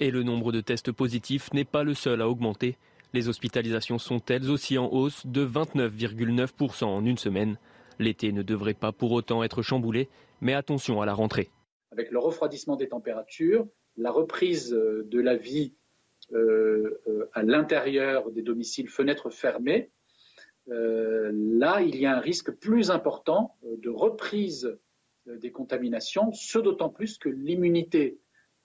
Et 0.00 0.10
le 0.10 0.24
nombre 0.24 0.50
de 0.50 0.60
tests 0.60 0.90
positifs 0.90 1.52
n'est 1.52 1.64
pas 1.64 1.84
le 1.84 1.94
seul 1.94 2.22
à 2.22 2.28
augmenter. 2.28 2.76
Les 3.14 3.28
hospitalisations 3.28 3.98
sont 3.98 4.20
elles 4.28 4.50
aussi 4.50 4.76
en 4.76 4.92
hausse 4.92 5.26
de 5.26 5.46
29,9% 5.46 6.84
en 6.84 7.04
une 7.04 7.16
semaine. 7.16 7.58
L'été 7.98 8.32
ne 8.32 8.42
devrait 8.42 8.74
pas 8.74 8.92
pour 8.92 9.12
autant 9.12 9.42
être 9.42 9.62
chamboulé, 9.62 10.08
mais 10.40 10.54
attention 10.54 11.00
à 11.00 11.06
la 11.06 11.14
rentrée. 11.14 11.48
Avec 11.90 12.10
le 12.10 12.18
refroidissement 12.18 12.76
des 12.76 12.88
températures, 12.88 13.66
la 13.96 14.10
reprise 14.10 14.72
euh, 14.72 15.04
de 15.06 15.20
la 15.20 15.36
vie 15.36 15.74
euh, 16.32 17.00
euh, 17.06 17.28
à 17.32 17.42
l'intérieur 17.42 18.30
des 18.30 18.42
domiciles, 18.42 18.88
fenêtres 18.88 19.30
fermées, 19.30 19.90
là, 20.70 21.80
il 21.80 21.96
y 21.96 22.04
a 22.04 22.14
un 22.14 22.20
risque 22.20 22.50
plus 22.50 22.90
important 22.90 23.56
de 23.62 23.88
reprise 23.88 24.78
des 25.24 25.50
contaminations, 25.50 26.30
ce 26.32 26.58
d'autant 26.58 26.90
plus 26.90 27.16
que 27.16 27.30
l'immunité 27.30 28.18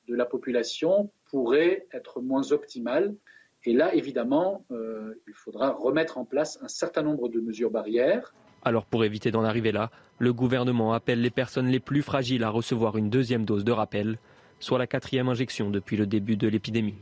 de 0.09 0.13
la 0.13 0.25
population 0.25 1.13
pourrait 1.23 1.87
être 1.93 2.19
moins 2.19 2.51
optimale. 2.51 3.15
Et 3.65 3.73
là, 3.73 3.93
évidemment, 3.93 4.65
euh, 4.71 5.21
il 5.27 5.33
faudra 5.33 5.71
remettre 5.71 6.17
en 6.17 6.25
place 6.25 6.59
un 6.61 6.67
certain 6.67 7.01
nombre 7.01 7.29
de 7.29 7.39
mesures 7.39 7.71
barrières. 7.71 8.33
Alors 8.63 8.85
pour 8.85 9.03
éviter 9.05 9.31
d'en 9.31 9.43
arriver 9.43 9.71
là, 9.71 9.89
le 10.19 10.33
gouvernement 10.33 10.93
appelle 10.93 11.21
les 11.21 11.29
personnes 11.29 11.67
les 11.67 11.79
plus 11.79 12.01
fragiles 12.01 12.43
à 12.43 12.49
recevoir 12.49 12.97
une 12.97 13.09
deuxième 13.09 13.45
dose 13.45 13.63
de 13.63 13.71
rappel, 13.71 14.17
soit 14.59 14.79
la 14.79 14.87
quatrième 14.87 15.29
injection 15.29 15.69
depuis 15.69 15.97
le 15.97 16.05
début 16.05 16.35
de 16.35 16.47
l'épidémie. 16.47 16.95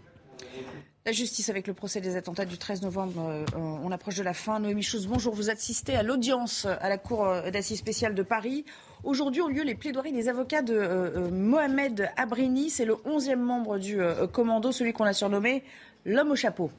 La 1.06 1.12
justice 1.12 1.50
avec 1.50 1.66
le 1.66 1.74
procès 1.74 2.00
des 2.00 2.16
attentats 2.16 2.46
du 2.46 2.60
13 2.60 2.84
novembre, 2.84 3.28
euh, 3.28 3.46
on 3.56 3.92
approche 3.92 4.18
de 4.18 4.24
la 4.24 4.36
fin. 4.36 4.60
Noémie 4.60 4.84
Chose, 4.84 5.08
bonjour. 5.08 5.34
Vous 5.34 5.50
assistez 5.50 5.96
à 5.96 6.04
l'audience 6.04 6.68
à 6.68 6.90
la 6.90 7.00
Cour 7.00 7.26
euh, 7.26 7.50
d'assises 7.50 7.80
spéciale 7.80 8.14
de 8.14 8.22
Paris. 8.22 8.66
Aujourd'hui 9.04 9.42
ont 9.42 9.48
lieu 9.48 9.64
les 9.64 9.74
plaidoiries 9.74 10.12
des 10.12 10.30
avocats 10.30 10.62
de 10.62 10.76
euh, 10.76 11.10
euh, 11.18 11.32
Mohamed 11.32 12.10
Abrini. 12.18 12.70
C'est 12.70 12.86
le 12.86 12.94
11e 12.94 13.38
membre 13.38 13.80
du 13.80 14.00
euh, 14.00 14.28
commando, 14.28 14.72
celui 14.72 14.94
qu'on 14.94 15.06
a 15.06 15.14
surnommé 15.14 15.64
l'homme 16.06 16.32
au 16.32 16.36
chapeau. 16.36 16.70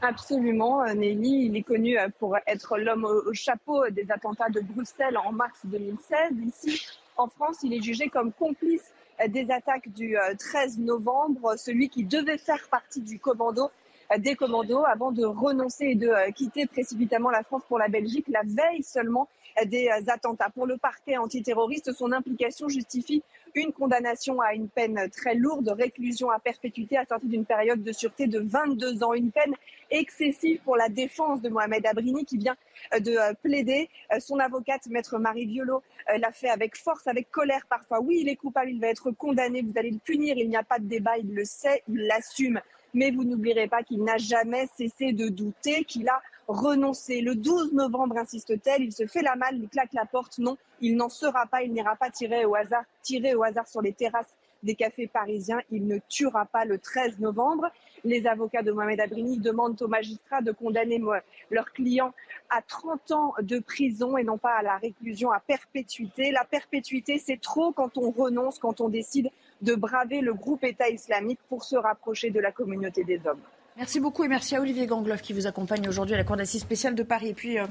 Absolument, 0.00 0.82
euh, 0.82 0.94
Nelly. 0.94 1.46
Il 1.46 1.56
est 1.56 1.62
connu 1.62 1.98
euh, 1.98 2.08
pour 2.18 2.36
être 2.46 2.78
l'homme 2.78 3.04
au 3.04 3.28
au 3.28 3.34
chapeau 3.34 3.88
des 3.90 4.10
attentats 4.10 4.48
de 4.48 4.60
Bruxelles 4.60 5.18
en 5.18 5.32
mars 5.32 5.58
2016. 5.64 6.32
Ici, 6.46 6.86
en 7.16 7.26
France, 7.28 7.58
il 7.64 7.74
est 7.74 7.82
jugé 7.82 8.08
comme 8.08 8.32
complice 8.32 8.92
euh, 9.20 9.28
des 9.28 9.50
attaques 9.50 9.88
du 9.88 10.16
euh, 10.16 10.34
13 10.38 10.78
novembre, 10.78 11.56
celui 11.58 11.88
qui 11.88 12.04
devait 12.04 12.38
faire 12.38 12.68
partie 12.70 13.00
du 13.00 13.18
commando 13.18 13.70
des 14.16 14.36
commandos 14.36 14.86
avant 14.86 15.12
de 15.12 15.22
renoncer 15.22 15.84
et 15.84 15.94
de 15.94 16.32
quitter 16.32 16.64
précipitamment 16.64 17.28
la 17.28 17.42
France 17.42 17.60
pour 17.68 17.78
la 17.78 17.88
Belgique 17.88 18.24
la 18.28 18.40
veille 18.42 18.82
seulement 18.82 19.28
des 19.64 19.88
euh, 19.88 20.12
attentats. 20.12 20.50
Pour 20.50 20.66
le 20.66 20.76
parquet 20.76 21.16
antiterroriste, 21.16 21.92
son 21.92 22.12
implication 22.12 22.68
justifie 22.68 23.22
une 23.54 23.72
condamnation 23.72 24.40
à 24.40 24.54
une 24.54 24.68
peine 24.68 25.08
très 25.10 25.34
lourde, 25.34 25.68
réclusion 25.68 26.30
à 26.30 26.38
perpétuité 26.38 26.96
assortie 26.96 27.26
d'une 27.26 27.44
période 27.44 27.82
de 27.82 27.92
sûreté 27.92 28.26
de 28.26 28.40
22 28.40 29.02
ans, 29.02 29.14
une 29.14 29.32
peine 29.32 29.54
excessive 29.90 30.60
pour 30.64 30.76
la 30.76 30.88
défense 30.88 31.40
de 31.40 31.48
Mohamed 31.48 31.86
Abrini 31.86 32.24
qui 32.24 32.36
vient 32.36 32.56
euh, 32.94 33.00
de 33.00 33.12
euh, 33.12 33.32
plaider. 33.42 33.88
Euh, 34.12 34.20
Son 34.20 34.38
avocate, 34.38 34.86
maître 34.88 35.18
Marie 35.18 35.46
Violo, 35.46 35.82
euh, 36.10 36.18
l'a 36.18 36.32
fait 36.32 36.50
avec 36.50 36.76
force, 36.76 37.06
avec 37.06 37.30
colère 37.30 37.66
parfois. 37.68 38.00
Oui, 38.00 38.18
il 38.20 38.28
est 38.28 38.36
coupable, 38.36 38.70
il 38.70 38.80
va 38.80 38.88
être 38.88 39.10
condamné, 39.10 39.62
vous 39.62 39.72
allez 39.76 39.90
le 39.90 39.98
punir, 39.98 40.36
il 40.36 40.48
n'y 40.48 40.56
a 40.56 40.62
pas 40.62 40.78
de 40.78 40.86
débat, 40.86 41.18
il 41.18 41.34
le 41.34 41.44
sait, 41.44 41.82
il 41.88 42.06
l'assume. 42.06 42.60
Mais 42.94 43.10
vous 43.10 43.24
n'oublierez 43.24 43.68
pas 43.68 43.82
qu'il 43.82 44.02
n'a 44.02 44.16
jamais 44.16 44.66
cessé 44.76 45.12
de 45.12 45.28
douter, 45.28 45.84
qu'il 45.84 46.08
a 46.08 46.22
renoncé. 46.48 47.20
Le 47.20 47.34
12 47.34 47.72
novembre, 47.74 48.16
insiste-t-elle, 48.16 48.82
il 48.82 48.92
se 48.92 49.06
fait 49.06 49.22
la 49.22 49.36
malle, 49.36 49.56
il 49.58 49.68
claque 49.68 49.92
la 49.92 50.06
porte. 50.06 50.38
Non, 50.38 50.56
il 50.80 50.96
n'en 50.96 51.08
sera 51.08 51.46
pas, 51.46 51.62
il 51.62 51.72
n'ira 51.72 51.94
pas 51.96 52.10
tirer 52.10 52.44
au 52.44 52.54
hasard, 52.54 52.84
tirer 53.02 53.34
au 53.34 53.42
hasard 53.44 53.68
sur 53.68 53.82
les 53.82 53.92
terrasses 53.92 54.34
des 54.64 54.74
cafés 54.74 55.06
parisiens. 55.06 55.60
Il 55.70 55.86
ne 55.86 55.98
tuera 56.08 56.44
pas 56.46 56.64
le 56.64 56.78
13 56.78 57.20
novembre. 57.20 57.70
Les 58.02 58.26
avocats 58.26 58.62
de 58.62 58.72
Mohamed 58.72 58.98
Abrini 59.00 59.38
demandent 59.38 59.80
aux 59.82 59.86
magistrats 59.88 60.40
de 60.42 60.50
condamner 60.50 60.98
mo- 60.98 61.12
leur 61.50 61.70
client 61.72 62.12
à 62.50 62.60
30 62.62 63.10
ans 63.12 63.34
de 63.40 63.58
prison 63.60 64.16
et 64.16 64.24
non 64.24 64.36
pas 64.38 64.54
à 64.56 64.62
la 64.62 64.76
réclusion 64.78 65.30
à 65.30 65.38
perpétuité. 65.40 66.32
La 66.32 66.44
perpétuité, 66.44 67.18
c'est 67.18 67.40
trop 67.40 67.70
quand 67.72 67.98
on 67.98 68.10
renonce, 68.10 68.58
quand 68.58 68.80
on 68.80 68.88
décide 68.88 69.30
de 69.62 69.74
braver 69.74 70.20
le 70.22 70.34
groupe 70.34 70.64
État 70.64 70.88
islamique 70.88 71.40
pour 71.48 71.62
se 71.62 71.76
rapprocher 71.76 72.30
de 72.30 72.40
la 72.40 72.50
communauté 72.50 73.04
des 73.04 73.20
hommes. 73.26 73.40
Merci 73.78 74.00
beaucoup 74.00 74.24
et 74.24 74.28
merci 74.28 74.56
à 74.56 74.60
Olivier 74.60 74.86
Gangloff 74.86 75.22
qui 75.22 75.32
vous 75.32 75.46
accompagne 75.46 75.88
aujourd'hui 75.88 76.16
à 76.16 76.18
la 76.18 76.24
Cour 76.24 76.36
d'assises 76.36 76.62
spéciale 76.62 76.96
de 76.96 77.04
Paris. 77.04 77.28
Et 77.28 77.32
puis, 77.32 77.60
euh, 77.60 77.66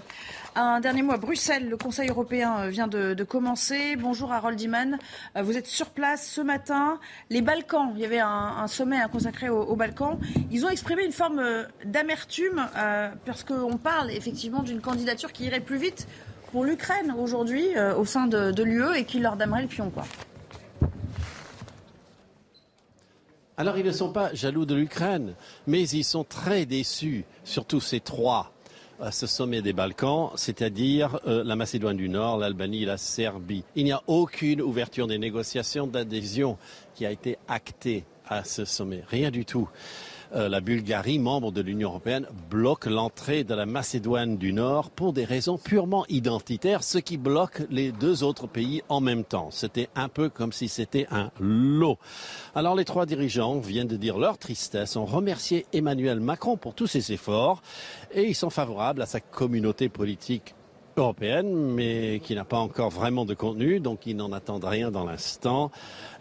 un 0.56 0.80
dernier 0.80 1.02
mot 1.02 1.12
à 1.12 1.18
Bruxelles. 1.18 1.68
Le 1.68 1.76
Conseil 1.76 2.08
européen 2.08 2.60
euh, 2.60 2.70
vient 2.70 2.88
de, 2.88 3.22
commencer. 3.26 3.98
Bonjour 3.98 4.32
Harold 4.32 4.60
Iman. 4.62 5.00
Euh, 5.36 5.42
vous 5.42 5.58
êtes 5.58 5.68
sur 5.68 5.90
place 5.90 6.26
ce 6.26 6.40
matin. 6.40 6.98
Les 7.30 7.42
Balkans, 7.42 7.92
il 7.94 8.00
y 8.00 8.06
avait 8.06 8.22
un, 8.22 8.68
sommet 8.68 9.00
consacré 9.12 9.50
aux, 9.50 9.64
aux 9.64 9.76
Balkans. 9.76 10.18
Ils 10.50 10.66
ont 10.66 10.70
exprimé 10.70 11.04
une 11.04 11.12
forme 11.12 11.40
euh, 11.40 11.66
d'amertume 11.84 12.66
parce 13.26 13.44
qu'on 13.44 13.76
parle 13.76 14.10
effectivement 14.12 14.64
d'une 14.64 14.80
candidature 14.80 15.34
qui 15.34 15.44
irait 15.44 15.60
plus 15.60 15.78
vite 15.78 16.08
pour 16.54 16.64
l'Ukraine 16.64 17.14
aujourd'hui 17.20 17.66
au 17.98 18.06
sein 18.06 18.28
de, 18.28 18.52
de 18.52 18.64
l'UE 18.64 18.96
et 18.96 19.04
qui 19.04 19.20
leur 19.20 19.36
damerait 19.36 19.64
le 19.64 19.68
pion. 19.68 19.90
Quoi. 19.90 20.06
Alors 23.60 23.78
ils 23.78 23.86
ne 23.86 23.92
sont 23.92 24.12
pas 24.12 24.32
jaloux 24.36 24.66
de 24.66 24.76
l'Ukraine, 24.76 25.34
mais 25.66 25.90
ils 25.90 26.04
sont 26.04 26.24
très 26.24 26.68
déçus, 26.68 27.26
surtout 27.44 27.82
ces 27.82 28.00
trois. 28.00 28.52
à 29.00 29.12
ce 29.12 29.28
sommet 29.28 29.62
des 29.62 29.74
Balkans, 29.74 30.32
c'est-à-dire 30.36 31.20
euh, 31.28 31.44
la 31.44 31.56
Macédoine 31.56 31.98
du 31.98 32.10
Nord, 32.10 32.38
l'Albanie, 32.38 32.86
la 32.86 32.98
Serbie. 32.98 33.64
Il 33.76 33.86
n'y 33.86 33.92
a 33.92 34.02
aucune 34.08 34.62
ouverture 34.62 35.06
des 35.08 35.20
négociations 35.20 35.86
d'adhésion 35.86 36.58
qui 36.96 37.06
a 37.06 37.12
été 37.12 37.38
actée 37.48 38.06
à 38.28 38.44
ce 38.44 38.66
sommet. 38.66 39.04
Rien 39.08 39.30
du 39.30 39.46
tout. 39.46 39.70
Euh, 40.36 40.50
la 40.50 40.60
Bulgarie, 40.60 41.20
membre 41.20 41.52
de 41.54 41.62
l'Union 41.62 41.90
européenne, 41.90 42.28
bloque 42.50 42.86
l'entrée 42.86 43.46
de 43.46 43.54
la 43.54 43.66
Macédoine 43.66 44.38
du 44.38 44.52
Nord 44.52 44.90
pour 44.90 45.14
des 45.14 45.24
raisons 45.24 45.58
purement 45.58 46.06
identitaires, 46.10 46.84
ce 46.84 46.98
qui 46.98 47.18
bloque 47.18 47.64
les 47.70 47.94
deux 47.94 48.24
autres 48.24 48.46
pays 48.46 48.82
en 48.90 49.00
même 49.00 49.24
temps. 49.24 49.50
C'était 49.52 49.88
un 49.96 50.10
peu 50.10 50.28
comme 50.28 50.52
si 50.52 50.68
c'était 50.68 51.08
un 51.12 51.32
lot. 51.40 51.98
Alors 52.56 52.76
les 52.76 52.84
trois 52.84 53.06
dirigeants 53.06 53.60
viennent 53.60 53.88
de 53.88 53.96
dire 53.96 54.18
leur 54.18 54.38
tristesse, 54.38 54.98
ont 54.98 55.06
remercié 55.06 55.66
Emmanuel 55.72 56.20
Macron 56.20 56.58
pour 56.58 56.74
tous 56.74 56.88
ses 56.88 57.14
efforts 57.14 57.62
et 58.14 58.26
ils 58.26 58.36
sont 58.36 58.50
favorables 58.50 59.02
à 59.02 59.06
sa 59.06 59.22
communauté 59.22 59.88
politique 59.88 60.56
européenne, 60.98 61.54
mais 61.74 62.20
qui 62.24 62.36
n'a 62.36 62.44
pas 62.44 62.58
encore 62.58 62.90
vraiment 62.90 63.24
de 63.24 63.34
contenu, 63.34 63.80
donc 63.80 64.06
ils 64.06 64.16
n'en 64.16 64.32
attendent 64.32 64.66
rien 64.66 64.92
dans 64.92 65.06
l'instant. 65.06 65.72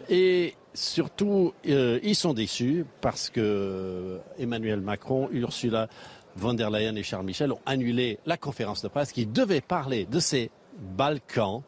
Et 0.09 0.53
surtout, 0.77 1.53
euh, 1.67 1.99
ils 2.03 2.15
sont 2.15 2.33
déçus 2.33 2.85
parce 3.01 3.29
que 3.29 4.19
Emmanuel 4.37 4.79
Macron, 4.79 5.27
Ursula 5.31 5.87
von 6.35 6.53
der 6.53 6.69
Leyen 6.69 6.95
et 6.95 7.03
Charles 7.03 7.25
Michel 7.25 7.51
ont 7.51 7.59
annulé 7.65 8.19
la 8.25 8.37
conférence 8.37 8.83
de 8.83 8.87
presse 8.87 9.11
qui 9.11 9.25
devait 9.25 9.61
parler 9.61 10.05
de 10.05 10.19
ces 10.19 10.51
Balkans 10.95 11.63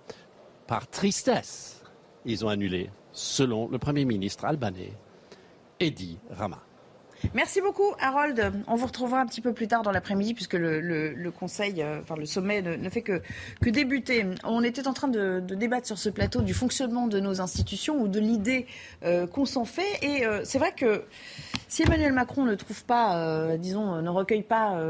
par 0.67 0.87
tristesse. 0.87 1.81
Ils 2.25 2.45
ont 2.45 2.49
annulé, 2.49 2.91
selon 3.11 3.67
le 3.67 3.79
Premier 3.79 4.05
ministre 4.05 4.45
albanais, 4.45 4.93
Edi 5.79 6.19
Rama. 6.29 6.59
Merci 7.33 7.61
beaucoup, 7.61 7.93
Harold. 7.99 8.51
On 8.67 8.75
vous 8.75 8.85
retrouvera 8.85 9.19
un 9.19 9.25
petit 9.25 9.41
peu 9.41 9.53
plus 9.53 9.67
tard 9.67 9.83
dans 9.83 9.91
l'après-midi, 9.91 10.33
puisque 10.33 10.53
le, 10.53 11.29
Conseil, 11.37 11.81
euh, 11.81 11.99
enfin 12.01 12.15
le 12.15 12.25
sommet 12.25 12.61
ne, 12.61 12.89
fait 12.89 13.01
que, 13.01 13.21
débuter. 13.61 14.25
On 14.43 14.63
était 14.63 14.87
en 14.87 14.93
train 14.93 15.07
de, 15.07 15.39
débattre 15.39 15.85
sur 15.85 15.97
ce 15.97 16.09
plateau 16.09 16.41
du 16.41 16.53
fonctionnement 16.53 17.07
de 17.07 17.19
nos 17.19 17.41
institutions 17.41 18.01
ou 18.01 18.07
de 18.07 18.19
l'idée 18.19 18.65
euh, 19.03 19.27
qu'on 19.27 19.45
s'en 19.45 19.65
fait. 19.65 19.99
Et 20.01 20.25
euh, 20.25 20.41
c'est 20.43 20.59
vrai 20.59 20.73
que 20.75 21.03
si 21.67 21.83
Emmanuel 21.83 22.13
Macron 22.13 22.45
ne 22.45 22.55
trouve 22.55 22.83
pas, 22.85 23.55
disons, 23.57 24.01
ne 24.01 24.09
recueille 24.09 24.41
pas 24.41 24.81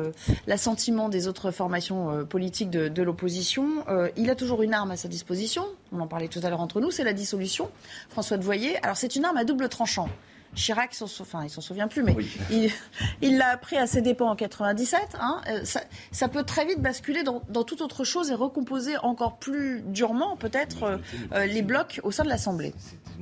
l'assentiment 0.47 1.09
des 1.09 1.27
autres 1.27 1.51
formations 1.51 2.25
politiques 2.25 2.69
de, 2.69 2.87
de 2.87 3.03
l'opposition, 3.03 3.83
il 4.15 4.29
a 4.29 4.35
toujours 4.35 4.61
une 4.61 4.73
arme 4.73 4.91
à 4.91 4.95
sa 4.95 5.09
disposition. 5.09 5.65
On 5.91 5.99
en 5.99 6.07
parlait 6.07 6.29
tout 6.29 6.39
à 6.41 6.49
l'heure 6.49 6.61
entre 6.61 6.79
nous, 6.79 6.89
c'est 6.89 7.03
la 7.03 7.11
dissolution. 7.11 7.69
François 8.07 8.37
de 8.37 8.43
Voyer. 8.43 8.77
Alors 8.81 8.95
c'est 8.95 9.17
une 9.17 9.25
arme 9.25 9.35
à 9.35 9.43
double 9.43 9.67
tranchant. 9.67 10.07
Chirac, 10.55 10.95
enfin, 11.01 11.43
il 11.43 11.49
s'en 11.49 11.61
souvient 11.61 11.87
plus, 11.87 12.03
mais 12.03 12.15
il 13.21 13.37
l'a 13.37 13.49
appris 13.49 13.77
à 13.77 13.87
ses 13.87 14.01
dépens 14.01 14.29
en 14.29 14.35
97. 14.35 15.17
Hein. 15.19 15.41
Euh, 15.47 15.63
ça, 16.11 16.27
peut 16.27 16.43
très 16.43 16.65
vite 16.65 16.81
basculer 16.81 17.23
dans, 17.23 17.39
toute 17.63 17.81
autre 17.81 18.03
chose 18.03 18.31
et 18.31 18.35
recomposer 18.35 18.97
encore 18.97 19.37
plus 19.37 19.81
durement, 19.81 20.35
peut-être, 20.37 20.83
euh, 20.83 20.97
euh, 21.33 21.45
les 21.45 21.61
blocs 21.61 21.99
au 22.03 22.11
sein 22.11 22.23
de 22.23 22.29
l'Assemblée. 22.29 22.73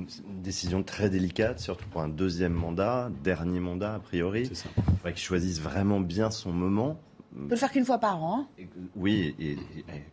C'est 0.06 0.22
une 0.22 0.42
décision 0.42 0.82
très 0.82 1.10
délicate, 1.10 1.60
surtout 1.60 1.86
pour 1.88 2.00
un 2.00 2.08
deuxième 2.08 2.52
mandat, 2.52 3.10
dernier 3.22 3.60
mandat, 3.60 3.94
a 3.94 3.98
priori. 3.98 4.50
Il 4.50 4.92
faudrait 4.96 5.12
qu'il 5.12 5.22
choisisse 5.22 5.60
vraiment 5.60 6.00
bien 6.00 6.30
son 6.30 6.52
moment. 6.52 6.98
Il 7.36 7.42
peut 7.44 7.50
le 7.50 7.56
faire 7.56 7.70
qu'une 7.70 7.84
fois 7.84 7.98
par 7.98 8.22
an. 8.22 8.48
Hein. 8.58 8.64
Oui, 8.96 9.34
et, 9.38 9.58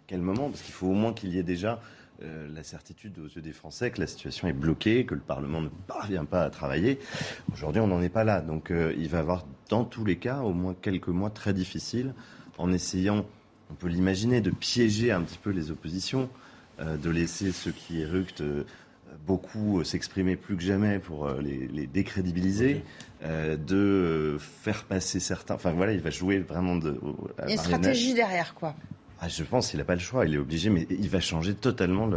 quel 0.08 0.22
moment? 0.22 0.50
Parce 0.50 0.62
qu'il 0.62 0.74
faut 0.74 0.88
au 0.88 0.94
moins 0.94 1.14
qu'il 1.14 1.34
y 1.34 1.40
ait 1.40 1.44
déjà 1.44 1.80
euh, 2.24 2.48
la 2.56 2.64
certitude 2.64 3.20
aux 3.20 3.28
yeux 3.28 3.42
des 3.42 3.52
Français 3.52 3.92
que 3.92 4.00
la 4.00 4.08
situation 4.08 4.48
est 4.48 4.54
bloquée, 4.54 5.06
que 5.06 5.16
le 5.16 5.22
Parlement 5.22 5.60
ne 5.60 5.68
parvient 5.68 6.24
pas 6.24 6.44
à 6.44 6.50
travailler. 6.50 6.98
Aujourd'hui, 7.52 7.82
on 7.82 7.88
n'en 7.88 8.02
est 8.02 8.10
pas 8.10 8.24
là. 8.24 8.40
Donc 8.40 8.72
euh, 8.72 8.94
il 8.98 9.10
va 9.10 9.18
y 9.18 9.20
avoir, 9.20 9.46
dans 9.70 9.84
tous 9.84 10.06
les 10.06 10.16
cas, 10.16 10.40
au 10.40 10.54
moins 10.54 10.74
quelques 10.82 11.10
mois 11.10 11.30
très 11.30 11.54
difficiles, 11.54 12.14
en 12.58 12.72
essayant, 12.72 13.26
on 13.70 13.74
peut 13.74 13.90
l'imaginer, 13.90 14.40
de 14.40 14.50
piéger 14.50 15.12
un 15.12 15.24
petit 15.24 15.38
peu 15.38 15.50
les 15.50 15.72
oppositions, 15.72 16.30
euh, 16.80 16.96
de 16.96 17.10
laisser 17.10 17.52
ceux 17.52 17.72
qui 17.72 18.00
éructent 18.00 18.44
beaucoup 19.28 19.84
s'exprimer 19.84 20.38
plus 20.38 20.56
que 20.56 20.64
jamais 20.64 21.00
pour 21.00 21.30
les, 21.30 21.88
décrédibiliser, 21.88 22.84
de 23.24 24.38
faire 24.40 24.84
passer 24.86 25.20
certains. 25.20 25.56
Enfin 25.56 25.72
voilà, 25.72 25.94
il 25.94 26.02
va 26.02 26.10
jouer 26.10 26.40
vraiment 26.40 26.76
de. 26.76 27.00
Il 27.44 27.46
y 27.46 27.52
a 27.52 27.54
une 27.54 27.58
stratégie 27.58 28.14
derrière, 28.14 28.54
quoi. 28.54 28.76
Ah, 29.22 29.30
je 29.30 29.44
pense 29.44 29.70
qu'il 29.70 29.80
n'a 29.80 29.86
pas 29.86 29.94
le 29.94 30.02
choix, 30.02 30.26
il 30.26 30.36
est 30.36 30.38
obligé, 30.38 30.70
mais 30.70 30.86
il 30.90 31.10
va 31.10 31.20
changer 31.20 31.54
totalement 31.54 32.10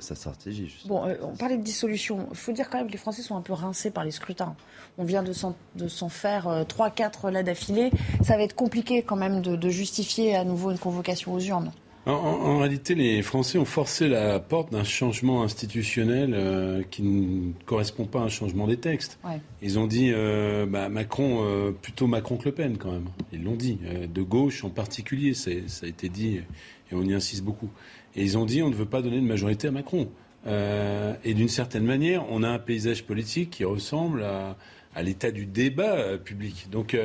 sa 0.00 0.14
stratégie. 0.14 0.72
Bon, 0.86 1.06
euh, 1.06 1.16
on 1.22 1.36
parlait 1.36 1.56
de 1.56 1.62
dissolution. 1.62 2.28
Il 2.30 2.36
faut 2.36 2.52
dire 2.52 2.70
quand 2.70 2.78
même 2.78 2.86
que 2.86 2.92
les 2.92 2.98
Français 2.98 3.22
sont 3.22 3.36
un 3.36 3.40
peu 3.40 3.52
rincés 3.52 3.90
par 3.90 4.04
les 4.04 4.12
scrutins. 4.12 4.54
On 4.96 5.04
vient 5.04 5.24
de 5.24 5.32
s'en 5.32 6.08
faire 6.08 6.48
euh, 6.48 6.64
trois, 6.64 6.90
4 6.90 7.30
là 7.30 7.42
d'affilée. 7.42 7.90
Ça 8.22 8.36
va 8.36 8.44
être 8.44 8.54
compliqué 8.54 9.02
quand 9.02 9.16
même 9.16 9.42
de 9.42 9.68
justifier 9.68 10.36
à 10.36 10.44
nouveau 10.44 10.70
une 10.70 10.78
convocation 10.78 11.34
aux 11.34 11.40
urnes. 11.40 11.72
En, 12.06 12.58
réalité, 12.58 12.94
les 12.94 13.22
Français 13.22 13.56
ont 13.56 13.64
forcé 13.64 14.08
la 14.08 14.38
porte 14.38 14.70
d'un 14.70 14.84
changement 14.84 15.42
institutionnel 15.42 16.34
euh, 16.34 16.82
qui 16.90 17.02
ne 17.02 17.52
correspond 17.64 18.04
pas 18.04 18.20
à 18.20 18.24
un 18.24 18.28
changement 18.28 18.66
des 18.66 18.76
textes. 18.76 19.18
Ils 19.62 19.78
ont 19.78 19.86
dit 19.86 20.10
euh, 20.12 20.66
bah, 20.66 20.90
Macron, 20.90 21.40
euh, 21.42 21.70
plutôt 21.70 22.06
Macron 22.06 22.36
que 22.36 22.44
Le 22.44 22.52
Pen 22.52 22.76
quand 22.76 22.92
même. 22.92 23.08
Ils 23.32 23.42
l'ont 23.42 23.56
dit. 23.56 23.78
de 24.12 24.22
gauche 24.22 24.64
en 24.64 24.70
particulier, 24.70 25.32
ça 25.32 25.50
a 25.50 25.86
été 25.86 26.10
dit 26.10 26.36
et 26.36 26.94
on 26.94 27.02
y 27.02 27.14
insiste 27.14 27.42
beaucoup. 27.42 27.70
Et 28.16 28.22
ils 28.22 28.36
ont 28.36 28.44
dit 28.44 28.62
on 28.62 28.68
ne 28.68 28.74
veut 28.74 28.84
pas 28.84 29.00
donner 29.00 29.20
de 29.20 29.26
majorité 29.26 29.68
à 29.68 29.70
Macron. 29.70 30.08
et 30.46 31.34
d'une 31.34 31.48
certaine 31.48 31.84
manière, 31.84 32.26
on 32.30 32.42
a 32.42 32.50
un 32.50 32.58
paysage 32.58 33.04
politique 33.04 33.48
qui 33.50 33.64
ressemble 33.64 34.24
à, 34.24 34.58
à 34.94 35.02
l'état 35.02 35.30
du 35.30 35.46
débat 35.46 36.18
public. 36.18 36.68
Donc, 36.70 36.98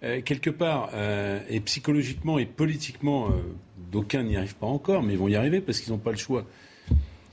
quelque 0.00 0.50
part, 0.50 0.90
et 1.48 1.60
psychologiquement 1.60 2.38
et 2.38 2.46
politiquement, 2.46 3.30
D'aucuns 3.92 4.22
n'y 4.22 4.36
arrivent 4.36 4.56
pas 4.56 4.66
encore, 4.66 5.02
mais 5.02 5.12
ils 5.12 5.18
vont 5.18 5.28
y 5.28 5.36
arriver 5.36 5.60
parce 5.60 5.80
qu'ils 5.80 5.92
n'ont 5.92 5.98
pas 5.98 6.12
le 6.12 6.16
choix. 6.16 6.46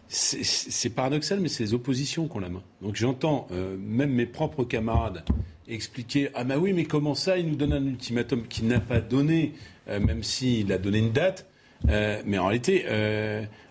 C'est 0.09 0.89
paradoxal, 0.89 1.39
mais 1.39 1.49
c'est 1.49 1.63
les 1.63 1.73
oppositions 1.73 2.27
qui 2.27 2.35
ont 2.35 2.39
la 2.39 2.49
main. 2.49 2.63
Donc 2.81 2.95
j'entends 2.95 3.47
euh, 3.51 3.77
même 3.79 4.11
mes 4.11 4.25
propres 4.25 4.63
camarades 4.63 5.23
expliquer 5.67 6.29
Ah, 6.33 6.43
bah 6.43 6.57
oui, 6.57 6.73
mais 6.73 6.85
comment 6.85 7.13
ça 7.13 7.37
Il 7.37 7.47
nous 7.47 7.55
donne 7.55 7.73
un 7.73 7.85
ultimatum 7.85 8.47
qu'il 8.47 8.67
n'a 8.67 8.79
pas 8.79 9.01
donné, 9.01 9.53
euh, 9.87 9.99
même 9.99 10.23
s'il 10.23 10.73
a 10.73 10.79
donné 10.79 10.97
une 10.97 11.11
date. 11.11 11.45
Euh, 11.89 12.21
mais 12.25 12.39
en 12.39 12.47
réalité, 12.47 12.85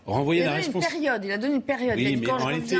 renvoyer 0.07 0.45
la 0.45 0.53
responsabilité. 0.53 1.11
Il 1.25 1.33
a 1.33 1.39
donné 1.39 1.57
une 1.57 1.63
période, 1.63 1.99
il 1.99 2.07
a 2.07 2.11
donné 2.11 2.13
une 2.13 2.21
période. 2.21 2.23
il 2.23 2.27
mais 2.27 2.43
en 2.43 2.47
réalité, 2.47 2.77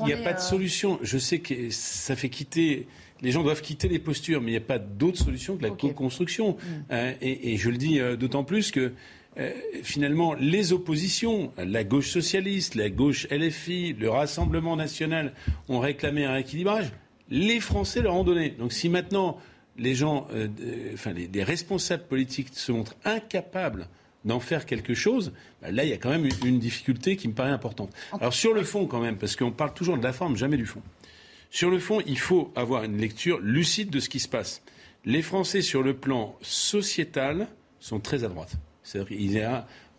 il 0.00 0.04
n'y 0.04 0.12
a 0.12 0.16
pas 0.24 0.34
de 0.34 0.40
solution. 0.40 0.98
Je 1.02 1.16
sais 1.16 1.38
que 1.38 1.70
ça 1.70 2.16
fait 2.16 2.28
quitter 2.28 2.86
les 3.20 3.32
gens 3.32 3.42
doivent 3.42 3.62
quitter 3.62 3.88
les 3.88 3.98
postures, 3.98 4.40
mais 4.40 4.48
il 4.48 4.54
n'y 4.54 4.58
a 4.58 4.60
pas 4.60 4.78
d'autre 4.78 5.18
solution 5.18 5.56
que 5.56 5.64
la 5.64 5.70
co-construction. 5.70 6.56
Mm. 6.90 6.94
et, 7.20 7.52
et, 7.52 7.56
je 7.56 7.70
le 7.70 7.76
dis 7.76 7.98
d'autant 8.16 8.44
plus 8.44 8.70
que 8.70 8.92
euh, 9.38 9.52
finalement, 9.82 10.34
les 10.34 10.72
oppositions, 10.72 11.52
la 11.56 11.84
gauche 11.84 12.10
socialiste, 12.10 12.74
la 12.74 12.90
gauche 12.90 13.26
LFI, 13.30 13.92
le 13.92 14.10
Rassemblement 14.10 14.74
national 14.76 15.32
ont 15.68 15.78
réclamé 15.78 16.24
un 16.24 16.32
rééquilibrage. 16.32 16.92
Les 17.30 17.60
Français 17.60 18.00
leur 18.00 18.14
ont 18.14 18.24
donné. 18.24 18.50
Donc 18.50 18.72
si 18.72 18.88
maintenant 18.88 19.38
les 19.76 19.94
gens, 19.94 20.26
euh, 20.32 20.48
enfin 20.94 21.12
les, 21.12 21.44
responsables 21.44 22.04
politiques 22.04 22.48
se 22.52 22.72
montrent 22.72 22.96
incapables 23.04 23.88
d'en 24.24 24.40
faire 24.40 24.66
quelque 24.66 24.94
chose, 24.94 25.32
bah, 25.62 25.70
là 25.70 25.84
il 25.84 25.90
y 25.90 25.92
a 25.92 25.98
quand 25.98 26.10
même 26.10 26.28
une, 26.44 26.58
difficulté 26.58 27.16
qui 27.16 27.28
me 27.28 27.34
paraît 27.34 27.50
importante. 27.50 27.94
Alors 28.12 28.34
sur 28.34 28.54
le 28.54 28.64
fond 28.64 28.86
quand 28.86 29.00
même, 29.00 29.18
parce 29.18 29.36
qu'on 29.36 29.52
parle 29.52 29.72
toujours 29.72 29.96
de 29.96 30.02
la 30.02 30.12
forme, 30.12 30.36
jamais 30.36 30.56
du 30.56 30.66
fond. 30.66 30.82
Sur 31.50 31.70
le 31.70 31.78
fond, 31.78 32.02
il 32.06 32.18
faut 32.18 32.52
avoir 32.56 32.84
une 32.84 32.98
lecture 32.98 33.38
lucide 33.40 33.90
de 33.90 34.00
ce 34.00 34.08
qui 34.08 34.20
se 34.20 34.28
passe. 34.28 34.62
Les 35.04 35.22
Français 35.22 35.62
sur 35.62 35.82
le 35.82 35.94
plan 35.94 36.36
sociétal 36.42 37.48
sont 37.78 38.00
très 38.00 38.24
à 38.24 38.28
droite. 38.28 38.58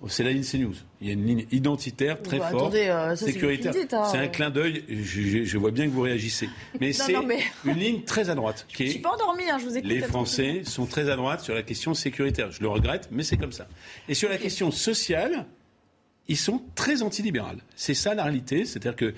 C'est 0.08 0.24
la 0.24 0.32
ligne 0.32 0.44
CNews. 0.44 0.76
Il 1.02 1.08
y 1.08 1.10
a 1.10 1.14
une 1.14 1.26
ligne 1.26 1.46
identitaire 1.52 2.22
très 2.22 2.40
bah, 2.40 2.50
forte, 2.52 2.74
euh, 2.74 3.16
sécuritaire. 3.16 3.74
Hein. 3.92 4.08
C'est 4.10 4.18
un 4.18 4.28
clin 4.28 4.50
d'œil. 4.50 4.84
Je, 4.90 5.58
vois 5.58 5.72
bien 5.72 5.86
que 5.86 5.92
vous 5.92 6.02
réagissez. 6.02 6.50
Mais 6.80 6.94
c'est 6.94 7.14
une 7.66 7.78
ligne 7.78 8.02
très 8.04 8.30
à 8.30 8.36
droite. 8.36 8.66
Qui 8.70 8.86
je 8.86 8.92
suis 8.92 9.00
pas 9.00 9.12
endormi, 9.12 9.44
hein, 9.50 9.58
je 9.60 9.66
vous 9.66 9.78
écoute. 9.78 9.90
Les 9.90 10.00
Français 10.00 10.62
sont 10.64 10.86
très 10.86 11.10
à 11.10 11.16
droite 11.16 11.42
sur 11.42 11.54
la 11.54 11.64
question 11.64 11.94
sécuritaire. 11.94 12.52
Je 12.52 12.62
le 12.62 12.70
regrette, 12.70 13.10
mais 13.12 13.24
c'est 13.24 13.38
comme 13.38 13.52
ça. 13.52 13.68
Et 14.08 14.14
sur 14.14 14.30
la 14.30 14.38
question 14.38 14.72
sociale, 14.72 15.46
ils 16.30 16.38
sont 16.38 16.62
très 16.76 17.02
antilibérales. 17.02 17.58
C'est 17.76 17.96
ça 17.96 18.14
la 18.14 18.24
réalité. 18.24 18.64
C'est-à-dire 18.64 18.96
que 18.96 19.14